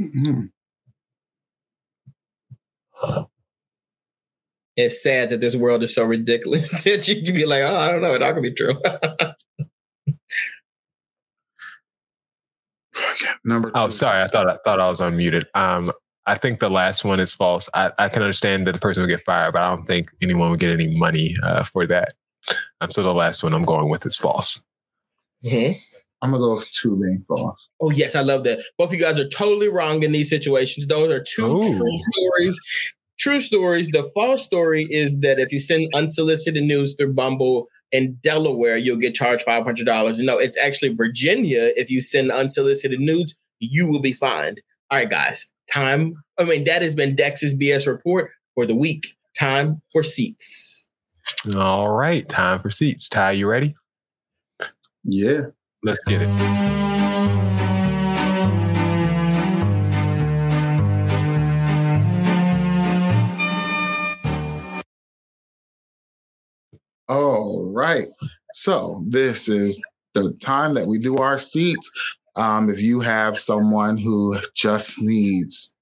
Mm-hmm. 0.00 0.42
It's 4.76 5.02
sad 5.02 5.30
that 5.30 5.40
this 5.40 5.56
world 5.56 5.82
is 5.82 5.94
so 5.94 6.04
ridiculous 6.04 6.70
that 6.84 7.08
you 7.08 7.22
can 7.22 7.34
be 7.34 7.46
like, 7.46 7.62
oh, 7.62 7.74
I 7.74 7.90
don't 7.90 8.02
know, 8.02 8.12
it 8.12 8.22
all 8.22 8.34
could 8.34 8.42
be 8.42 8.52
true. 8.52 8.74
Number. 13.44 13.70
Oh, 13.74 13.88
sorry. 13.88 14.22
I 14.22 14.28
thought 14.28 14.50
I 14.50 14.56
thought 14.64 14.80
I 14.80 14.88
was 14.88 15.00
unmuted. 15.00 15.44
Um, 15.54 15.92
I 16.26 16.34
think 16.34 16.58
the 16.58 16.68
last 16.68 17.04
one 17.04 17.20
is 17.20 17.32
false. 17.32 17.68
I, 17.72 17.92
I 17.98 18.08
can 18.08 18.22
understand 18.22 18.66
that 18.66 18.72
the 18.72 18.78
person 18.78 19.02
would 19.02 19.08
get 19.08 19.24
fired, 19.24 19.52
but 19.52 19.62
I 19.62 19.66
don't 19.66 19.86
think 19.86 20.10
anyone 20.20 20.50
would 20.50 20.60
get 20.60 20.72
any 20.72 20.88
money 20.88 21.36
uh, 21.42 21.62
for 21.62 21.86
that. 21.86 22.14
Um, 22.80 22.90
so 22.90 23.02
the 23.02 23.14
last 23.14 23.42
one 23.42 23.54
I'm 23.54 23.64
going 23.64 23.88
with 23.88 24.04
is 24.06 24.16
false. 24.16 24.62
Mm-hmm. 25.44 25.72
I'm 26.22 26.30
gonna 26.30 26.42
go 26.42 26.54
with 26.56 26.70
two 26.70 26.96
being 27.00 27.22
false. 27.28 27.68
Oh 27.80 27.90
yes, 27.90 28.16
I 28.16 28.22
love 28.22 28.44
that. 28.44 28.58
Both 28.78 28.88
of 28.88 28.94
you 28.94 29.00
guys 29.00 29.18
are 29.18 29.28
totally 29.28 29.68
wrong 29.68 30.02
in 30.02 30.12
these 30.12 30.30
situations. 30.30 30.86
Those 30.86 31.12
are 31.12 31.22
two 31.22 31.58
Ooh. 31.58 31.62
true 31.62 31.96
stories. 31.96 32.60
True 33.18 33.40
stories. 33.40 33.88
The 33.88 34.08
false 34.14 34.44
story 34.44 34.86
is 34.90 35.20
that 35.20 35.38
if 35.38 35.52
you 35.52 35.60
send 35.60 35.88
unsolicited 35.94 36.62
news 36.62 36.94
through 36.94 37.14
Bumble 37.14 37.68
in 37.92 38.18
Delaware, 38.22 38.76
you'll 38.76 38.96
get 38.96 39.14
charged 39.14 39.42
five 39.42 39.64
hundred 39.64 39.86
dollars. 39.86 40.18
No, 40.18 40.38
it's 40.38 40.58
actually 40.58 40.94
Virginia. 40.94 41.72
If 41.76 41.90
you 41.90 42.00
send 42.00 42.30
unsolicited 42.30 43.00
nudes, 43.00 43.34
you 43.58 43.86
will 43.86 44.00
be 44.00 44.12
fined. 44.12 44.60
All 44.90 44.98
right, 44.98 45.08
guys. 45.08 45.48
Time. 45.72 46.14
I 46.38 46.44
mean, 46.44 46.64
that 46.64 46.82
has 46.82 46.94
been 46.94 47.16
Dex's 47.16 47.58
BS 47.58 47.86
report 47.86 48.30
for 48.54 48.66
the 48.66 48.76
week. 48.76 49.16
Time 49.38 49.82
for 49.92 50.02
seats. 50.02 50.88
All 51.56 51.90
right, 51.90 52.28
time 52.28 52.60
for 52.60 52.70
seats. 52.70 53.08
Ty, 53.08 53.32
you 53.32 53.48
ready? 53.48 53.74
Yeah. 55.04 55.46
Let's 55.82 56.02
get 56.04 56.22
it. 56.22 56.85
All 67.08 67.70
right. 67.72 68.08
So 68.52 69.02
this 69.06 69.48
is 69.48 69.82
the 70.14 70.32
time 70.40 70.74
that 70.74 70.86
we 70.86 70.98
do 70.98 71.16
our 71.16 71.38
seats. 71.38 71.90
Um, 72.36 72.68
if 72.68 72.80
you 72.80 73.00
have 73.00 73.38
someone 73.38 73.96
who 73.96 74.38
just 74.54 75.00
needs 75.00 75.74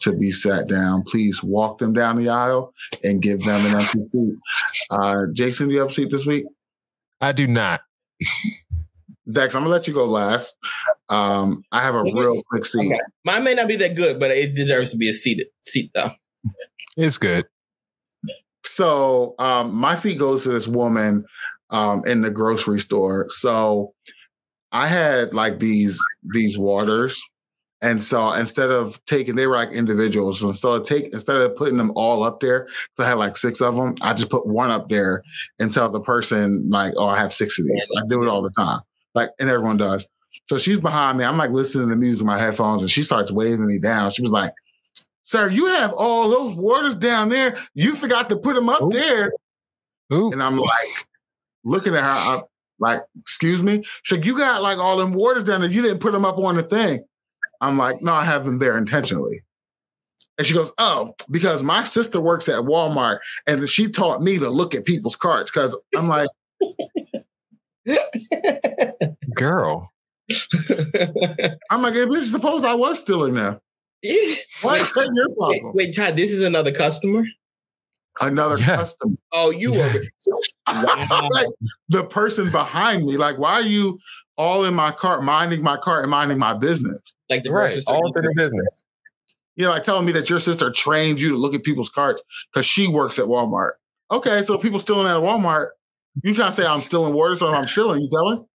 to 0.00 0.12
be 0.12 0.32
sat 0.32 0.68
down, 0.68 1.02
please 1.06 1.42
walk 1.42 1.78
them 1.78 1.92
down 1.92 2.16
the 2.16 2.28
aisle 2.28 2.72
and 3.02 3.22
give 3.22 3.42
them 3.44 3.64
an 3.66 3.80
empty 3.80 4.02
seat. 4.02 4.34
Uh, 4.90 5.26
Jason, 5.32 5.68
do 5.68 5.74
you 5.74 5.80
have 5.80 5.90
a 5.90 5.92
seat 5.92 6.10
this 6.10 6.26
week? 6.26 6.44
I 7.20 7.32
do 7.32 7.46
not. 7.46 7.80
Dex, 9.30 9.54
I'm 9.54 9.62
gonna 9.62 9.70
let 9.70 9.88
you 9.88 9.94
go 9.94 10.04
last. 10.04 10.54
Um, 11.08 11.62
I 11.72 11.80
have 11.80 11.94
a 11.94 12.02
real 12.02 12.42
quick 12.50 12.66
seat. 12.66 12.92
Okay. 12.92 13.00
Mine 13.24 13.44
may 13.44 13.54
not 13.54 13.68
be 13.68 13.76
that 13.76 13.96
good, 13.96 14.20
but 14.20 14.30
it 14.30 14.54
deserves 14.54 14.90
to 14.90 14.98
be 14.98 15.08
a 15.08 15.14
seated 15.14 15.46
seat 15.62 15.90
though. 15.94 16.10
It's 16.96 17.16
good. 17.16 17.46
So 18.74 19.36
um, 19.38 19.72
my 19.72 19.94
seat 19.94 20.18
goes 20.18 20.42
to 20.44 20.48
this 20.50 20.66
woman 20.66 21.24
um, 21.70 22.02
in 22.06 22.22
the 22.22 22.30
grocery 22.30 22.80
store. 22.80 23.26
So 23.30 23.94
I 24.72 24.88
had 24.88 25.32
like 25.34 25.60
these 25.60 25.98
these 26.34 26.58
waters, 26.58 27.22
and 27.80 28.02
so 28.02 28.32
instead 28.32 28.70
of 28.70 28.98
taking, 29.06 29.36
they 29.36 29.46
were 29.46 29.56
like 29.56 29.70
individuals. 29.70 30.42
And 30.42 30.56
so 30.56 30.80
take 30.82 31.12
instead 31.12 31.36
of 31.36 31.56
putting 31.56 31.76
them 31.76 31.92
all 31.94 32.24
up 32.24 32.40
there, 32.40 32.66
so 32.96 33.04
I 33.04 33.08
had 33.08 33.18
like 33.18 33.36
six 33.36 33.60
of 33.60 33.76
them. 33.76 33.94
I 34.02 34.12
just 34.14 34.30
put 34.30 34.46
one 34.48 34.70
up 34.70 34.88
there 34.88 35.22
and 35.60 35.72
tell 35.72 35.88
the 35.90 36.00
person 36.00 36.68
like, 36.68 36.94
"Oh, 36.96 37.06
I 37.06 37.18
have 37.18 37.32
six 37.32 37.58
of 37.60 37.66
these." 37.66 37.88
I 37.96 38.02
do 38.08 38.22
it 38.24 38.28
all 38.28 38.42
the 38.42 38.50
time, 38.58 38.80
like, 39.14 39.30
and 39.38 39.48
everyone 39.50 39.76
does. 39.76 40.06
So 40.48 40.58
she's 40.58 40.80
behind 40.80 41.18
me. 41.18 41.24
I'm 41.24 41.38
like 41.38 41.50
listening 41.52 41.88
to 41.88 41.94
the 41.94 42.00
music 42.00 42.20
with 42.22 42.26
my 42.26 42.38
headphones, 42.38 42.82
and 42.82 42.90
she 42.90 43.02
starts 43.02 43.30
waving 43.32 43.66
me 43.66 43.78
down. 43.78 44.10
She 44.10 44.22
was 44.22 44.32
like, 44.32 44.52
"Sir, 45.24 45.48
you 45.50 45.66
have 45.66 45.92
all 45.92 46.30
those 46.30 46.54
waters 46.54 46.96
down 46.96 47.28
there. 47.28 47.56
You 47.74 47.96
forgot 47.96 48.28
to 48.30 48.36
put 48.36 48.54
them 48.54 48.68
up 48.68 48.90
there." 48.90 49.32
And 50.32 50.42
I'm 50.42 50.58
like 50.58 51.06
looking 51.64 51.96
at 51.96 52.04
her, 52.04 52.36
I'm 52.36 52.42
like, 52.78 53.02
"Excuse 53.18 53.62
me." 53.62 53.84
Like, 54.10 54.24
"You 54.24 54.38
got 54.38 54.62
like 54.62 54.78
all 54.78 54.96
them 54.98 55.12
waters 55.12 55.44
down 55.44 55.62
there. 55.62 55.70
You 55.70 55.82
didn't 55.82 56.00
put 56.00 56.12
them 56.12 56.24
up 56.24 56.38
on 56.38 56.54
the 56.56 56.62
thing." 56.62 57.04
I'm 57.60 57.76
like, 57.76 58.00
"No, 58.02 58.12
I 58.12 58.24
have 58.24 58.44
them 58.44 58.60
there 58.60 58.78
intentionally." 58.78 59.42
And 60.38 60.46
she 60.46 60.54
goes, 60.54 60.72
"Oh, 60.78 61.14
because 61.30 61.62
my 61.62 61.82
sister 61.82 62.20
works 62.20 62.48
at 62.48 62.60
Walmart, 62.62 63.18
and 63.46 63.68
she 63.68 63.88
taught 63.88 64.22
me 64.22 64.38
to 64.38 64.48
look 64.50 64.74
at 64.74 64.84
people's 64.84 65.16
carts." 65.16 65.50
Because 65.50 65.76
I'm 65.96 66.08
like, 66.08 66.28
Girl. 69.34 69.92
I'm 71.70 71.82
like, 71.82 71.94
hey, 71.94 72.06
bitch, 72.06 72.30
suppose 72.30 72.64
I 72.64 72.74
was 72.74 73.00
stealing 73.00 73.34
them. 73.34 73.60
Why 74.62 74.78
is 74.78 74.92
that 74.94 75.10
your 75.14 75.28
Wait, 75.30 75.60
problem? 75.60 75.72
wait, 75.74 75.96
Todd, 75.96 76.16
this 76.16 76.30
is 76.30 76.42
another 76.42 76.72
customer. 76.72 77.24
Another 78.20 78.56
customer. 78.58 79.16
Oh, 79.32 79.50
you 79.50 79.72
were 79.72 79.78
wow. 80.68 81.28
like 81.32 81.48
the 81.88 82.04
person 82.04 82.50
behind 82.50 83.04
me. 83.04 83.16
Like, 83.16 83.38
why 83.38 83.54
are 83.54 83.62
you 83.62 83.98
all 84.36 84.64
in 84.64 84.74
my 84.74 84.92
cart, 84.92 85.24
minding 85.24 85.62
my 85.62 85.76
cart 85.76 86.04
and 86.04 86.10
minding 86.10 86.38
my 86.38 86.54
business? 86.54 86.98
Like 87.28 87.42
the 87.42 87.50
Right, 87.50 87.76
all 87.86 88.06
up 88.08 88.16
in 88.16 88.24
the 88.24 88.32
business. 88.36 88.84
You 89.56 89.64
know, 89.64 89.70
like 89.70 89.84
telling 89.84 90.04
me 90.06 90.12
that 90.12 90.28
your 90.30 90.40
sister 90.40 90.70
trained 90.70 91.18
you 91.20 91.30
to 91.30 91.36
look 91.36 91.54
at 91.54 91.62
people's 91.62 91.90
carts 91.90 92.22
because 92.52 92.66
she 92.66 92.86
works 92.88 93.18
at 93.18 93.24
Walmart. 93.26 93.72
Okay, 94.10 94.42
so 94.42 94.58
people 94.58 94.78
stealing 94.80 95.06
at 95.06 95.16
Walmart. 95.16 95.68
You 96.22 96.34
trying 96.34 96.50
to 96.50 96.56
say 96.56 96.66
I'm 96.66 96.82
stealing 96.82 97.14
water, 97.14 97.34
so 97.34 97.52
I'm 97.52 97.66
stealing? 97.66 98.02
You 98.02 98.08
telling? 98.10 98.46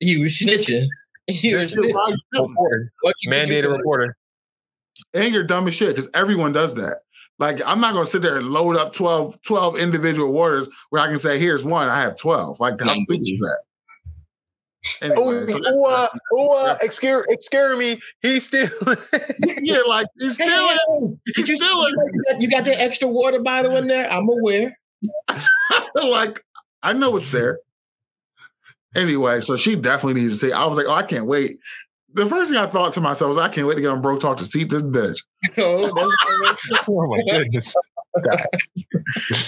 You 0.00 0.20
snitching. 0.26 0.86
You 1.26 1.52
were 1.56 1.58
Why 1.58 1.62
you 1.62 1.68
stealing? 1.68 2.50
Reporter. 2.50 2.92
What 3.00 3.14
you- 3.22 3.30
what 3.30 3.36
Mandated 3.48 3.76
reporter. 3.78 4.16
And 5.14 5.32
you're 5.32 5.44
dumb 5.44 5.68
as 5.68 5.74
shit 5.74 5.88
because 5.94 6.10
everyone 6.14 6.52
does 6.52 6.74
that. 6.74 6.98
Like, 7.38 7.60
I'm 7.66 7.80
not 7.80 7.92
going 7.94 8.04
to 8.04 8.10
sit 8.10 8.22
there 8.22 8.36
and 8.36 8.50
load 8.50 8.76
up 8.76 8.92
12, 8.92 9.42
12 9.42 9.76
individual 9.76 10.32
waters 10.32 10.68
where 10.90 11.02
I 11.02 11.08
can 11.08 11.18
say, 11.18 11.38
here's 11.38 11.64
one, 11.64 11.88
I 11.88 12.00
have 12.00 12.16
12. 12.18 12.60
Like, 12.60 12.80
how 12.80 12.94
stupid 12.94 13.20
is 13.20 13.38
that? 13.40 13.60
Anyway, 15.02 15.16
Oh, 15.18 15.30
so 15.32 15.46
that's- 15.46 15.62
oh, 15.66 15.84
uh, 15.86 16.08
oh, 16.34 16.66
uh, 16.66 16.78
excuse, 16.82 17.24
excuse 17.30 17.78
me. 17.78 18.00
He's 18.22 18.46
still. 18.46 18.68
yeah, 19.60 19.80
like, 19.88 20.06
he's 20.18 20.34
stealing. 20.34 21.18
Did 21.34 21.48
you, 21.48 21.56
you, 21.56 22.24
got, 22.28 22.40
you 22.42 22.50
got 22.50 22.64
that 22.66 22.80
extra 22.80 23.08
water 23.08 23.40
bottle 23.40 23.76
in 23.76 23.86
there? 23.86 24.08
I'm 24.10 24.28
aware. 24.28 24.78
like, 25.94 26.44
I 26.82 26.92
know 26.92 27.16
it's 27.16 27.30
there. 27.32 27.58
Anyway, 28.94 29.40
so 29.40 29.56
she 29.56 29.74
definitely 29.74 30.20
needs 30.22 30.38
to 30.38 30.46
see. 30.46 30.52
I 30.52 30.66
was 30.66 30.76
like, 30.76 30.86
oh, 30.86 30.92
I 30.94 31.02
can't 31.02 31.26
wait. 31.26 31.58
The 32.14 32.26
first 32.26 32.50
thing 32.50 32.58
I 32.60 32.66
thought 32.66 32.92
to 32.94 33.00
myself 33.00 33.28
was, 33.28 33.38
I 33.38 33.48
can't 33.48 33.66
wait 33.66 33.74
to 33.74 33.80
get 33.80 33.90
on 33.90 34.00
Bro 34.00 34.18
Talk 34.18 34.36
to 34.38 34.44
see 34.44 34.64
this 34.64 34.82
bitch. 34.82 35.18
oh 36.88 37.06
my 37.08 37.22
goodness. 37.28 37.74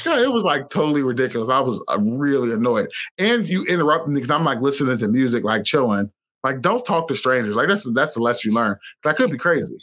Yeah, 0.05 0.21
it 0.21 0.33
was 0.33 0.43
like 0.43 0.69
totally 0.71 1.05
ridiculous. 1.05 1.49
I 1.49 1.61
was 1.61 1.81
uh, 1.87 1.99
really 2.01 2.53
annoyed. 2.53 2.91
And 3.17 3.47
you 3.49 3.65
interrupt 3.65 4.09
me 4.09 4.17
because 4.17 4.31
I'm 4.33 4.45
like 4.45 4.61
listening 4.61 4.99
to 4.99 5.07
music, 5.07 5.45
like 5.45 5.63
chilling. 5.63 6.11
Like, 6.43 6.63
don't 6.63 6.85
talk 6.85 7.07
to 7.09 7.15
strangers. 7.15 7.55
Like 7.55 7.69
that's 7.69 7.89
that's 7.95 8.15
the 8.15 8.21
less 8.23 8.45
you 8.45 8.53
learn. 8.53 8.77
That 9.05 9.17
could 9.17 9.31
be 9.31 9.39
crazy. 9.39 9.79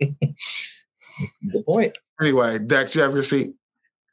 Good 0.00 1.64
point. 1.64 1.96
Anyway, 2.20 2.58
Dex, 2.58 2.96
you 2.96 3.02
have 3.02 3.12
your 3.12 3.22
seat. 3.22 3.54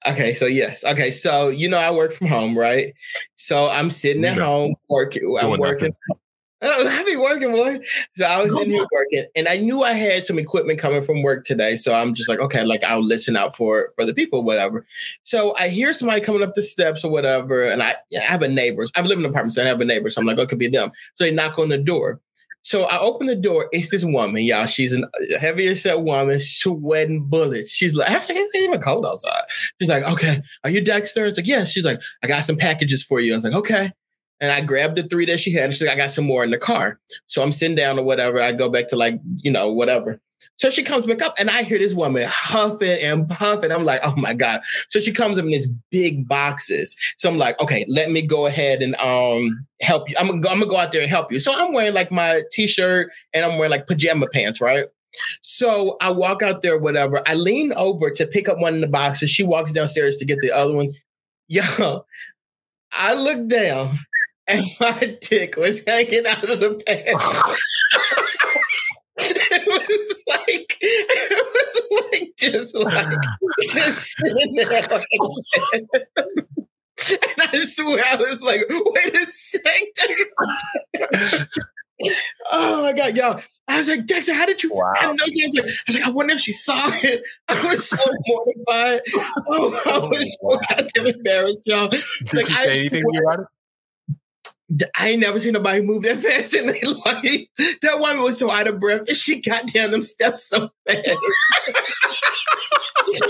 Okay, 0.05 0.33
so 0.35 0.45
yes. 0.45 0.83
Okay, 0.85 1.11
so 1.11 1.49
you 1.49 1.67
know 1.67 1.79
I 1.79 1.89
work 1.89 2.13
from 2.13 2.27
home, 2.27 2.55
right? 2.57 2.93
So 3.35 3.67
I'm 3.69 3.89
sitting 3.89 4.23
at 4.25 4.37
Yeah. 4.37 4.43
home 4.43 4.75
working. 4.89 5.23
I'm 5.41 5.47
Doing 5.49 5.59
working. 5.59 5.93
Oh, 6.11 6.15
I 6.65 7.03
be 7.03 7.17
working, 7.17 7.51
boy. 7.51 7.79
So 8.15 8.25
I 8.25 8.41
was 8.41 8.57
in 8.57 8.69
here 8.69 8.85
working, 8.91 9.25
and 9.35 9.47
I 9.47 9.57
knew 9.57 9.83
I 9.83 9.91
had 9.93 10.25
some 10.25 10.39
equipment 10.39 10.79
coming 10.79 11.01
from 11.01 11.21
work 11.21 11.43
today. 11.43 11.75
So 11.75 11.93
I'm 11.93 12.13
just 12.13 12.29
like, 12.29 12.39
okay, 12.39 12.63
like 12.63 12.83
I'll 12.83 13.03
listen 13.03 13.35
out 13.35 13.55
for 13.55 13.89
for 13.95 14.05
the 14.05 14.13
people, 14.13 14.43
whatever. 14.43 14.85
So 15.23 15.53
I 15.59 15.67
hear 15.67 15.91
somebody 15.93 16.21
coming 16.21 16.41
up 16.41 16.53
the 16.53 16.63
steps 16.63 17.03
or 17.03 17.11
whatever, 17.11 17.63
and 17.63 17.83
I, 17.83 17.95
I 18.15 18.19
have 18.21 18.41
a 18.41 18.47
neighbor. 18.47 18.85
I've 18.95 19.05
lived 19.05 19.19
in 19.19 19.25
an 19.25 19.31
apartment, 19.31 19.53
so 19.55 19.63
I 19.63 19.67
have 19.67 19.81
a 19.81 19.85
neighbor. 19.85 20.09
So 20.09 20.21
I'm 20.21 20.27
like, 20.27 20.37
oh, 20.37 20.43
it 20.43 20.49
could 20.49 20.59
be 20.59 20.69
them. 20.69 20.91
So 21.15 21.25
they 21.25 21.31
knock 21.31 21.59
on 21.59 21.69
the 21.69 21.77
door. 21.77 22.21
So 22.65 22.85
I 22.85 22.97
open 22.97 23.27
the 23.27 23.35
door. 23.35 23.67
It's 23.73 23.91
this 23.91 24.05
woman, 24.05 24.41
y'all. 24.43 24.65
She's 24.67 24.93
an- 24.93 25.05
a 25.35 25.39
heavier 25.39 25.75
set 25.75 26.01
woman, 26.01 26.39
sweating 26.39 27.25
bullets. 27.25 27.73
She's 27.73 27.93
like, 27.93 28.09
actually, 28.09 28.35
it's 28.37 28.55
even 28.55 28.79
cold 28.79 29.05
outside. 29.05 29.41
She's 29.81 29.89
like, 29.89 30.03
okay, 30.05 30.41
are 30.63 30.69
you 30.69 30.79
Dexter? 30.81 31.25
It's 31.25 31.37
like, 31.37 31.45
yes. 31.47 31.71
She's 31.73 31.83
like, 31.83 32.01
I 32.23 32.27
got 32.27 32.45
some 32.45 32.55
packages 32.55 33.03
for 33.03 33.19
you. 33.19 33.33
I 33.33 33.35
was 33.35 33.43
like, 33.43 33.53
okay. 33.53 33.91
And 34.43 34.51
I 34.51 34.59
grabbed 34.59 34.97
the 34.97 35.03
three 35.03 35.25
that 35.27 35.39
she 35.39 35.53
had. 35.53 35.63
And 35.63 35.73
she's 35.73 35.81
like, 35.81 35.91
I 35.91 35.95
got 35.95 36.11
some 36.11 36.25
more 36.25 36.43
in 36.43 36.51
the 36.51 36.57
car. 36.57 36.99
So 37.27 37.41
I'm 37.41 37.53
sitting 37.53 37.77
down 37.77 37.97
or 37.97 38.03
whatever. 38.03 38.41
I 38.41 38.51
go 38.51 38.67
back 38.67 38.89
to 38.89 38.97
like, 38.97 39.17
you 39.37 39.49
know, 39.49 39.71
whatever. 39.71 40.19
So 40.57 40.69
she 40.69 40.83
comes 40.83 41.07
back 41.07 41.21
up, 41.21 41.33
and 41.39 41.49
I 41.49 41.63
hear 41.63 41.77
this 41.77 41.93
woman 41.93 42.27
huffing 42.29 42.99
and 43.01 43.29
puffing. 43.29 43.71
I'm 43.71 43.85
like, 43.85 44.01
oh 44.03 44.13
my 44.17 44.33
god! 44.33 44.59
So 44.89 44.99
she 44.99 45.13
comes 45.13 45.37
up 45.37 45.45
in 45.45 45.51
these 45.51 45.69
big 45.89 46.27
boxes. 46.27 46.97
So 47.17 47.29
I'm 47.29 47.37
like, 47.37 47.57
okay, 47.61 47.85
let 47.87 48.11
me 48.11 48.21
go 48.21 48.45
ahead 48.45 48.81
and 48.81 48.97
um 48.97 49.65
help 49.79 50.09
you. 50.09 50.17
I'm 50.19 50.27
gonna 50.27 50.41
go, 50.41 50.49
I'm 50.49 50.59
gonna 50.59 50.69
go 50.69 50.75
out 50.75 50.91
there 50.91 50.99
and 50.99 51.09
help 51.09 51.31
you. 51.31 51.39
So 51.39 51.53
I'm 51.55 51.71
wearing 51.71 51.93
like 51.93 52.11
my 52.11 52.43
t-shirt 52.51 53.09
and 53.33 53.45
I'm 53.45 53.57
wearing 53.57 53.71
like 53.71 53.87
pajama 53.87 54.27
pants, 54.27 54.59
right? 54.59 54.87
So 55.43 55.95
I 56.01 56.11
walk 56.11 56.41
out 56.41 56.61
there, 56.61 56.77
whatever. 56.77 57.21
I 57.25 57.35
lean 57.35 57.71
over 57.77 58.09
to 58.09 58.27
pick 58.27 58.49
up 58.49 58.59
one 58.59 58.73
in 58.73 58.81
the 58.81 58.87
boxes. 58.87 59.29
She 59.29 59.43
walks 59.43 59.71
downstairs 59.71 60.17
to 60.17 60.25
get 60.25 60.39
the 60.41 60.51
other 60.51 60.73
one. 60.73 60.91
Yo, 61.47 62.03
I 62.91 63.13
look 63.13 63.47
down 63.47 63.99
and 64.47 64.65
my 64.79 65.17
dick 65.21 65.55
was 65.57 65.83
hanging 65.85 66.25
out 66.25 66.49
of 66.49 66.59
the 66.59 66.81
pants. 66.85 67.61
it 69.17 69.67
was 69.67 70.23
like 70.27 70.77
it 70.81 71.45
was 71.53 71.81
like 72.11 72.33
just 72.37 72.75
like 72.75 73.17
just 73.71 74.17
sitting 74.17 74.55
there 74.55 74.69
like 74.69 74.91
and 77.11 77.39
I 77.39 77.57
swear 77.57 78.03
I 78.11 78.15
was 78.15 78.41
like, 78.41 78.61
wait 78.69 79.13
a 79.13 79.25
second. 79.25 80.07
oh 82.51 82.81
my 82.83 82.93
god, 82.93 83.15
y'all. 83.15 83.41
I 83.67 83.77
was 83.77 83.87
like, 83.87 84.05
Dexter, 84.05 84.33
how 84.33 84.45
did 84.45 84.63
you 84.63 84.71
wow. 84.73 84.93
I, 84.99 85.05
don't 85.05 85.17
know 85.17 85.25
I 85.25 85.47
was 85.87 85.95
like, 85.95 86.07
I 86.07 86.11
wonder 86.11 86.33
if 86.33 86.41
she 86.41 86.51
saw 86.51 86.89
it. 87.03 87.23
I 87.47 87.63
was 87.63 87.89
so 87.89 87.97
mortified. 88.27 89.01
Oh, 89.47 89.81
I 89.85 89.91
oh, 89.91 90.07
was 90.09 90.37
so 90.41 90.59
goddamn 90.69 91.07
embarrassed, 91.07 91.65
y'all. 91.65 91.89
Did 91.89 92.01
like, 92.33 92.49
you 92.49 92.55
say 92.55 92.71
I 92.71 92.75
anything 92.75 93.03
swear, 93.03 93.23
about 93.23 93.39
it? 93.41 93.47
I 94.97 95.09
ain't 95.09 95.19
never 95.19 95.39
seen 95.39 95.53
nobody 95.53 95.81
move 95.81 96.03
that 96.03 96.19
fast 96.19 96.53
in 96.53 96.67
their 96.67 96.75
life. 97.05 97.47
That 97.81 97.99
woman 97.99 98.23
was 98.23 98.37
so 98.37 98.49
out 98.49 98.67
of 98.67 98.79
breath, 98.79 99.07
and 99.07 99.17
she 99.17 99.41
got 99.41 99.67
down 99.67 99.91
them 99.91 100.03
steps 100.03 100.49
so 100.49 100.69
fast. 100.87 100.97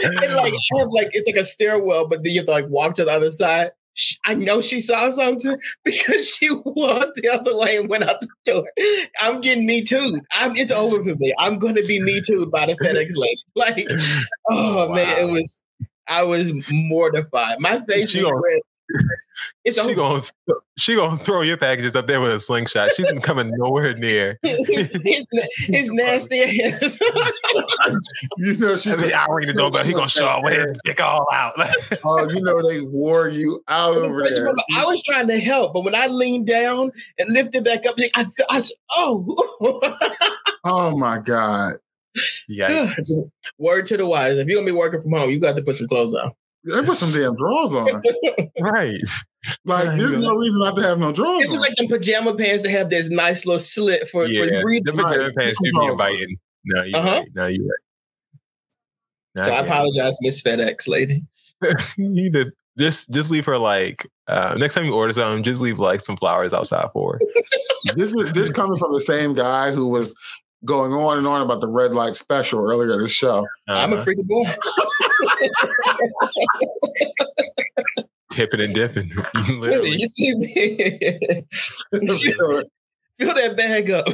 and 0.03 0.35
like, 0.35 0.53
I 0.53 0.79
have 0.79 0.89
like 0.89 1.09
it's 1.13 1.27
like 1.27 1.37
a 1.37 1.43
stairwell, 1.43 2.07
but 2.07 2.23
then 2.23 2.33
you 2.33 2.39
have 2.39 2.47
to 2.47 2.51
like 2.51 2.67
walk 2.67 2.95
to 2.95 3.05
the 3.05 3.11
other 3.11 3.31
side. 3.31 3.71
I 4.25 4.33
know 4.33 4.61
she 4.61 4.81
saw 4.81 5.11
something 5.11 5.59
because 5.83 6.29
she 6.29 6.49
walked 6.51 7.15
the 7.15 7.29
other 7.29 7.55
way 7.55 7.77
and 7.77 7.89
went 7.89 8.03
out 8.03 8.21
the 8.21 8.27
door. 8.43 8.67
I'm 9.21 9.39
getting 9.41 9.67
me 9.67 9.83
too. 9.83 10.19
I'm 10.33 10.55
it's 10.55 10.71
over 10.71 11.03
for 11.03 11.15
me. 11.15 11.33
I'm 11.37 11.59
going 11.59 11.75
to 11.75 11.85
be 11.85 12.01
me 12.01 12.21
too 12.25 12.47
by 12.47 12.65
the 12.65 12.73
FedEx 12.73 13.11
lady. 13.15 13.43
Like, 13.55 13.87
oh 14.49 14.87
wow. 14.87 14.95
man, 14.95 15.29
it 15.29 15.31
was. 15.31 15.63
I 16.09 16.23
was 16.23 16.51
mortified. 16.69 17.57
My 17.59 17.79
face 17.87 18.09
she 18.09 18.21
was 18.21 18.33
red. 18.33 18.61
It's 19.65 19.81
she 19.81 19.95
gonna 19.95 20.21
she 20.77 20.95
gonna 20.95 21.17
throw 21.17 21.41
your 21.41 21.57
packages 21.57 21.95
up 21.95 22.05
there 22.05 22.19
with 22.21 22.31
a 22.31 22.39
slingshot. 22.39 22.91
She's 22.95 23.09
coming 23.21 23.51
nowhere 23.55 23.93
near. 23.95 24.37
it's, 24.43 25.29
it's, 25.69 25.89
nasty 25.89 26.61
ass. 26.61 26.99
you 28.37 28.57
know 28.57 28.77
she's. 28.77 28.93
I 28.93 28.97
mean, 28.97 29.13
I 29.13 29.25
don't 29.25 29.43
even 29.43 29.55
know 29.55 29.67
about. 29.67 29.85
He 29.85 29.93
gonna 29.93 30.09
show 30.09 30.27
up 30.27 30.43
with 30.43 30.53
his 30.53 30.79
dick 30.83 31.01
all 31.01 31.25
out. 31.31 31.53
oh, 32.03 32.29
you 32.29 32.41
know 32.41 32.61
they 32.67 32.81
wore 32.81 33.29
you 33.29 33.63
out 33.69 33.97
over 33.97 34.21
there. 34.21 34.53
I 34.75 34.85
was 34.85 35.01
trying 35.01 35.27
to 35.27 35.39
help, 35.39 35.73
but 35.73 35.85
when 35.85 35.95
I 35.95 36.07
leaned 36.07 36.47
down 36.47 36.91
and 37.17 37.33
lifted 37.33 37.63
back 37.63 37.85
up, 37.85 37.95
I, 37.97 38.09
I, 38.15 38.25
I 38.49 38.61
oh, 38.95 39.81
oh 40.65 40.97
my 40.97 41.19
god. 41.19 41.73
Yeah. 42.47 42.93
Word 43.57 43.85
to 43.87 43.97
the 43.97 44.05
wise. 44.05 44.37
If 44.37 44.47
you're 44.47 44.57
gonna 44.57 44.71
be 44.71 44.77
working 44.77 45.01
from 45.01 45.13
home, 45.13 45.29
you 45.29 45.39
got 45.39 45.55
to 45.55 45.63
put 45.63 45.77
some 45.77 45.87
clothes 45.87 46.13
on. 46.13 46.31
They 46.63 46.81
put 46.83 46.97
some 46.97 47.11
damn 47.11 47.35
drawers 47.35 47.73
on. 47.73 48.01
right. 48.61 48.99
Like 49.65 49.97
there's 49.97 50.19
no 50.19 50.35
reason 50.35 50.59
not 50.59 50.75
to 50.77 50.83
have 50.83 50.99
no 50.99 51.11
drawers. 51.11 51.43
It 51.43 51.49
was 51.49 51.57
on. 51.57 51.63
like 51.63 51.75
the 51.75 51.87
pajama 51.87 52.35
pants 52.35 52.63
that 52.63 52.71
have 52.71 52.89
this 52.89 53.09
nice 53.09 53.45
little 53.45 53.59
slit 53.59 54.07
for, 54.07 54.27
yeah. 54.27 54.45
for 54.45 54.61
breathing. 54.61 54.95
The 54.95 55.03
pajama 55.03 55.23
right. 55.25 55.35
pants 55.35 55.57
should 55.63 55.79
be 55.79 55.85
inviting. 55.85 56.37
No, 56.65 56.83
you're 56.83 56.97
uh-huh. 56.97 57.09
right. 57.09 57.29
No, 57.35 57.45
you're 57.47 57.65
right. 57.65 57.79
Not 59.35 59.45
so 59.45 59.51
I 59.51 59.59
apologize, 59.59 60.17
Miss 60.21 60.41
FedEx 60.41 60.87
lady. 60.87 61.25
you 61.97 62.29
did 62.31 62.51
just 62.77 63.11
just 63.11 63.31
leave 63.31 63.45
her 63.45 63.57
like 63.57 64.07
uh, 64.27 64.55
next 64.57 64.75
time 64.75 64.85
you 64.85 64.93
order 64.93 65.13
something, 65.13 65.43
just 65.43 65.61
leave 65.61 65.79
like 65.79 66.01
some 66.01 66.17
flowers 66.17 66.53
outside 66.53 66.87
for 66.93 67.13
her. 67.13 67.19
this 67.95 68.15
is 68.15 68.31
this 68.33 68.51
coming 68.53 68.77
from 68.77 68.93
the 68.93 69.01
same 69.01 69.33
guy 69.33 69.71
who 69.71 69.87
was 69.87 70.13
going 70.65 70.93
on 70.93 71.17
and 71.17 71.27
on 71.27 71.41
about 71.41 71.61
the 71.61 71.67
red 71.67 71.93
light 71.93 72.15
special 72.15 72.59
earlier 72.59 72.97
this 72.97 73.11
show. 73.11 73.45
Uh-huh. 73.67 73.79
I'm 73.79 73.93
a 73.93 73.97
uh-huh. 73.97 74.05
freaking 74.05 74.27
boy. 74.27 74.45
Tipping 78.31 78.61
and 78.61 78.73
dipping. 78.73 79.11
Literally. 79.49 79.91
You 79.91 80.07
see 80.07 80.33
me. 80.33 80.75
Fill 83.19 83.35
that 83.35 83.55
bag 83.55 83.91
up. 83.91 84.07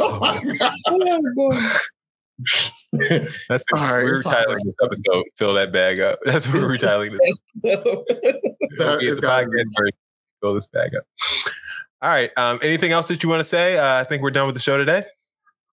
oh, 0.00 0.40
That's 3.48 3.64
what 3.70 3.80
we're 3.80 4.22
titling 4.22 4.58
this 4.64 4.74
episode. 4.82 5.24
Fill 5.36 5.54
that 5.54 5.72
bag 5.72 6.00
up. 6.00 6.18
That's 6.24 6.48
what 6.48 6.62
we're 6.62 6.78
titling 6.78 7.12
this. 7.12 7.20
that 7.62 8.98
get 9.00 9.20
the 9.20 9.22
podcast 9.22 9.90
Fill 10.40 10.54
this 10.54 10.66
bag 10.66 10.96
up. 10.96 11.04
All 12.02 12.10
right. 12.10 12.30
Um, 12.36 12.58
anything 12.62 12.92
else 12.92 13.08
that 13.08 13.22
you 13.22 13.28
want 13.28 13.40
to 13.40 13.48
say? 13.48 13.78
Uh, 13.78 14.00
I 14.00 14.04
think 14.04 14.22
we're 14.22 14.30
done 14.30 14.46
with 14.46 14.54
the 14.54 14.60
show 14.60 14.76
today. 14.76 15.04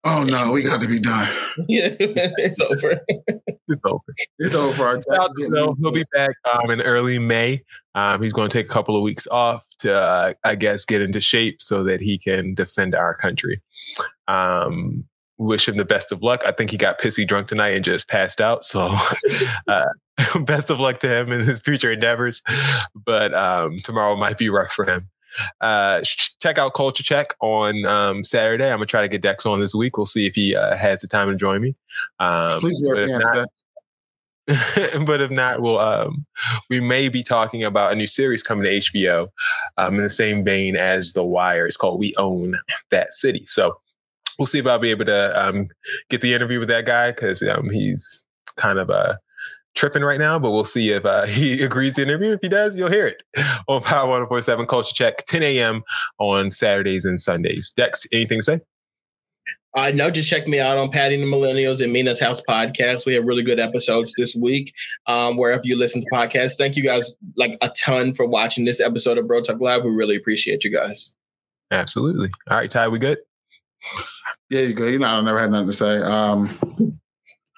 Oh 0.05 0.25
no, 0.29 0.53
we 0.53 0.63
got 0.63 0.81
to 0.81 0.89
be 0.89 1.01
done. 1.01 1.29
yeah, 1.69 1.89
it's 1.99 2.61
over. 2.61 3.01
it's 3.09 3.85
over. 3.85 4.03
It's 4.39 4.55
over. 4.55 5.03
So 5.03 5.77
he'll 5.81 5.93
be 5.93 6.05
back 6.13 6.31
um, 6.53 6.71
in 6.71 6.81
early 6.81 7.19
May. 7.19 7.63
Um, 7.95 8.23
he's 8.23 8.33
going 8.33 8.49
to 8.49 8.57
take 8.57 8.67
a 8.67 8.73
couple 8.73 8.97
of 8.97 9.03
weeks 9.03 9.27
off 9.27 9.67
to, 9.81 9.93
uh, 9.93 10.35
I 10.45 10.55
guess, 10.55 10.85
get 10.85 11.03
into 11.03 11.21
shape 11.21 11.61
so 11.61 11.83
that 11.85 12.01
he 12.01 12.17
can 12.17 12.55
defend 12.55 12.95
our 12.95 13.15
country. 13.15 13.61
Um, 14.29 15.05
wish 15.37 15.69
him 15.69 15.77
the 15.77 15.85
best 15.85 16.13
of 16.13 16.23
luck. 16.23 16.43
I 16.47 16.53
think 16.53 16.71
he 16.71 16.77
got 16.77 17.01
pissy 17.01 17.27
drunk 17.27 17.49
tonight 17.49 17.71
and 17.71 17.85
just 17.85 18.09
passed 18.09 18.41
out. 18.41 18.65
So, 18.65 18.95
uh, 19.69 19.87
best 20.43 20.71
of 20.71 20.79
luck 20.79 21.01
to 21.01 21.09
him 21.09 21.33
in 21.33 21.41
his 21.45 21.61
future 21.61 21.93
endeavors. 21.93 22.43
But 22.95 23.35
um, 23.35 23.79
tomorrow 23.79 24.15
might 24.17 24.39
be 24.39 24.49
rough 24.49 24.71
for 24.71 24.85
him. 24.85 25.09
Uh, 25.61 26.03
check 26.41 26.59
out 26.59 26.75
Culture 26.75 27.03
Check 27.03 27.35
on 27.41 27.85
um, 27.87 28.25
Saturday. 28.25 28.67
I'm 28.71 28.79
gonna 28.79 28.87
try 28.87 29.03
to 29.03 29.09
get 29.09 29.23
Dex 29.23 29.47
on 29.47 29.61
this 29.61 29.75
week. 29.75 29.97
We'll 29.97 30.07
see 30.07 30.27
if 30.27 30.35
he 30.35 30.57
uh, 30.57 30.77
has 30.77 31.01
the 31.01 31.09
time 31.09 31.29
to 31.29 31.37
join 31.37 31.61
me. 31.61 31.75
Um, 32.19 32.61
Please 32.61 32.83
wear 32.85 33.07
pants, 33.07 33.27
not, 33.35 33.49
but 35.07 35.21
if 35.21 35.31
not, 35.31 35.61
we'll 35.61 35.79
um, 35.79 36.25
we 36.71 36.81
may 36.81 37.09
be 37.09 37.23
talking 37.23 37.65
about 37.65 37.93
a 37.93 37.97
new 37.97 38.07
series 38.07 38.43
coming 38.43 38.65
to 38.65 38.71
HBO 38.71 39.29
um, 39.77 39.97
in 39.97 40.03
the 40.03 40.11
same 40.11 40.45
vein 40.45 40.77
as 40.77 41.13
The 41.13 41.25
Wire. 41.25 41.67
It's 41.67 41.77
called 41.77 42.01
We 42.01 42.15
Own 42.17 42.55
That 42.91 43.13
City. 43.13 43.45
So 43.47 43.79
we'll 44.39 44.47
see 44.47 44.59
if 44.59 44.67
I'll 44.67 44.79
be 44.79 44.91
able 44.91 45.05
to 45.05 45.49
um, 45.49 45.69
get 46.09 46.23
the 46.23 46.33
interview 46.33 46.59
with 46.59 46.69
that 46.69 46.87
guy 46.87 47.11
because 47.11 47.43
um, 47.43 47.69
he's 47.71 48.25
kind 48.57 48.79
of 48.79 48.89
a 48.89 49.19
tripping 49.79 50.03
right 50.03 50.19
now, 50.19 50.39
but 50.39 50.51
we'll 50.51 50.65
see 50.65 50.91
if 50.91 51.07
uh, 51.07 51.25
he 51.27 51.63
agrees 51.63 51.95
to 51.95 52.03
interview. 52.03 52.33
If 52.33 52.41
he 52.43 52.49
does, 52.49 52.77
you'll 52.77 52.91
hear 52.91 53.07
it 53.07 53.23
on 53.69 53.83
Power 53.83 54.09
1047 54.09 54.67
Culture 54.67 54.95
Check, 54.95 55.25
10 55.27 55.43
a.m. 55.43 55.83
on 56.19 56.51
Saturdays 56.51 57.05
and 57.05 57.21
Sundays. 57.21 57.71
Dex, 57.71 58.07
anything 58.13 58.41
to 58.41 58.43
say? 58.43 58.61
Uh, 59.75 59.93
no, 59.95 60.11
just 60.11 60.29
check 60.29 60.49
me 60.49 60.59
out 60.59 60.79
on 60.79 60.91
Patty 60.91 61.17
the 61.17 61.25
Millennials 61.25 61.83
and 61.83 61.93
Mina's 61.93 62.19
House 62.19 62.41
podcast. 62.49 63.07
We 63.07 63.15
have 63.15 63.25
really 63.25 63.43
good 63.43 63.61
episodes 63.61 64.15
this 64.17 64.35
week. 64.35 64.73
Um, 65.07 65.37
wherever 65.37 65.63
you 65.65 65.77
listen 65.77 66.01
to 66.01 66.07
podcasts, 66.13 66.57
thank 66.57 66.75
you 66.75 66.83
guys 66.83 67.15
like 67.37 67.57
a 67.61 67.71
ton 67.71 68.13
for 68.13 68.27
watching 68.27 68.65
this 68.65 68.81
episode 68.81 69.19
of 69.19 69.29
Bro 69.29 69.43
Talk 69.43 69.61
Live. 69.61 69.85
We 69.85 69.91
really 69.91 70.17
appreciate 70.17 70.65
you 70.65 70.73
guys. 70.73 71.15
Absolutely. 71.71 72.31
All 72.51 72.57
right, 72.57 72.71
Ty, 72.71 72.89
we 72.89 72.99
good? 72.99 73.19
Yeah, 74.51 74.63
you 74.63 74.73
good. 74.73 74.95
You 74.95 74.99
know, 74.99 75.07
I 75.07 75.21
never 75.21 75.39
had 75.39 75.53
nothing 75.53 75.69
to 75.69 75.77
say. 75.77 75.99
Um, 75.99 76.98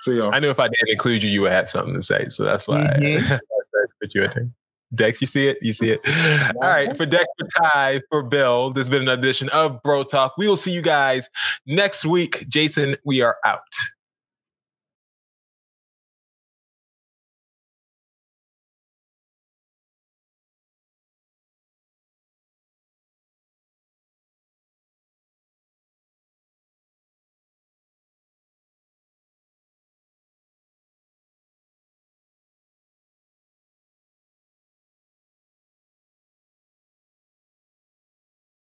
See 0.01 0.17
y'all. 0.17 0.35
I 0.35 0.41
knew 0.41 0.51
if 0.51 0.59
I 0.59 0.69
didn't 0.69 0.91
include 0.91 1.23
you, 1.23 1.31
you 1.31 1.43
would 1.43 1.53
have 1.53 1.69
something 1.69 1.95
to 1.95 2.03
say. 2.03 2.29
So 2.31 2.45
that's 2.45 2.67
why 2.67 2.79
mm-hmm. 2.79 3.33
I, 3.35 3.39
put 4.01 4.15
you 4.15 4.23
in 4.23 4.31
there. 4.35 4.51
Dex, 4.93 5.21
you 5.21 5.27
see 5.27 5.47
it? 5.47 5.59
You 5.61 5.73
see 5.73 5.91
it? 5.91 6.01
All 6.57 6.69
right. 6.69 6.97
For 6.97 7.07
Dex, 7.07 7.25
for 7.39 7.47
Ty, 7.63 8.01
for 8.11 8.23
Bill, 8.23 8.71
this 8.71 8.83
has 8.83 8.91
been 8.91 9.03
an 9.03 9.19
edition 9.19 9.49
of 9.51 9.83
Bro 9.83 10.05
Talk. 10.05 10.35
We 10.37 10.49
will 10.49 10.57
see 10.57 10.73
you 10.73 10.83
guys 10.83 11.29
next 11.65 12.05
week. 12.05 12.49
Jason, 12.49 12.97
we 13.05 13.23
are 13.23 13.37
out. 13.45 13.61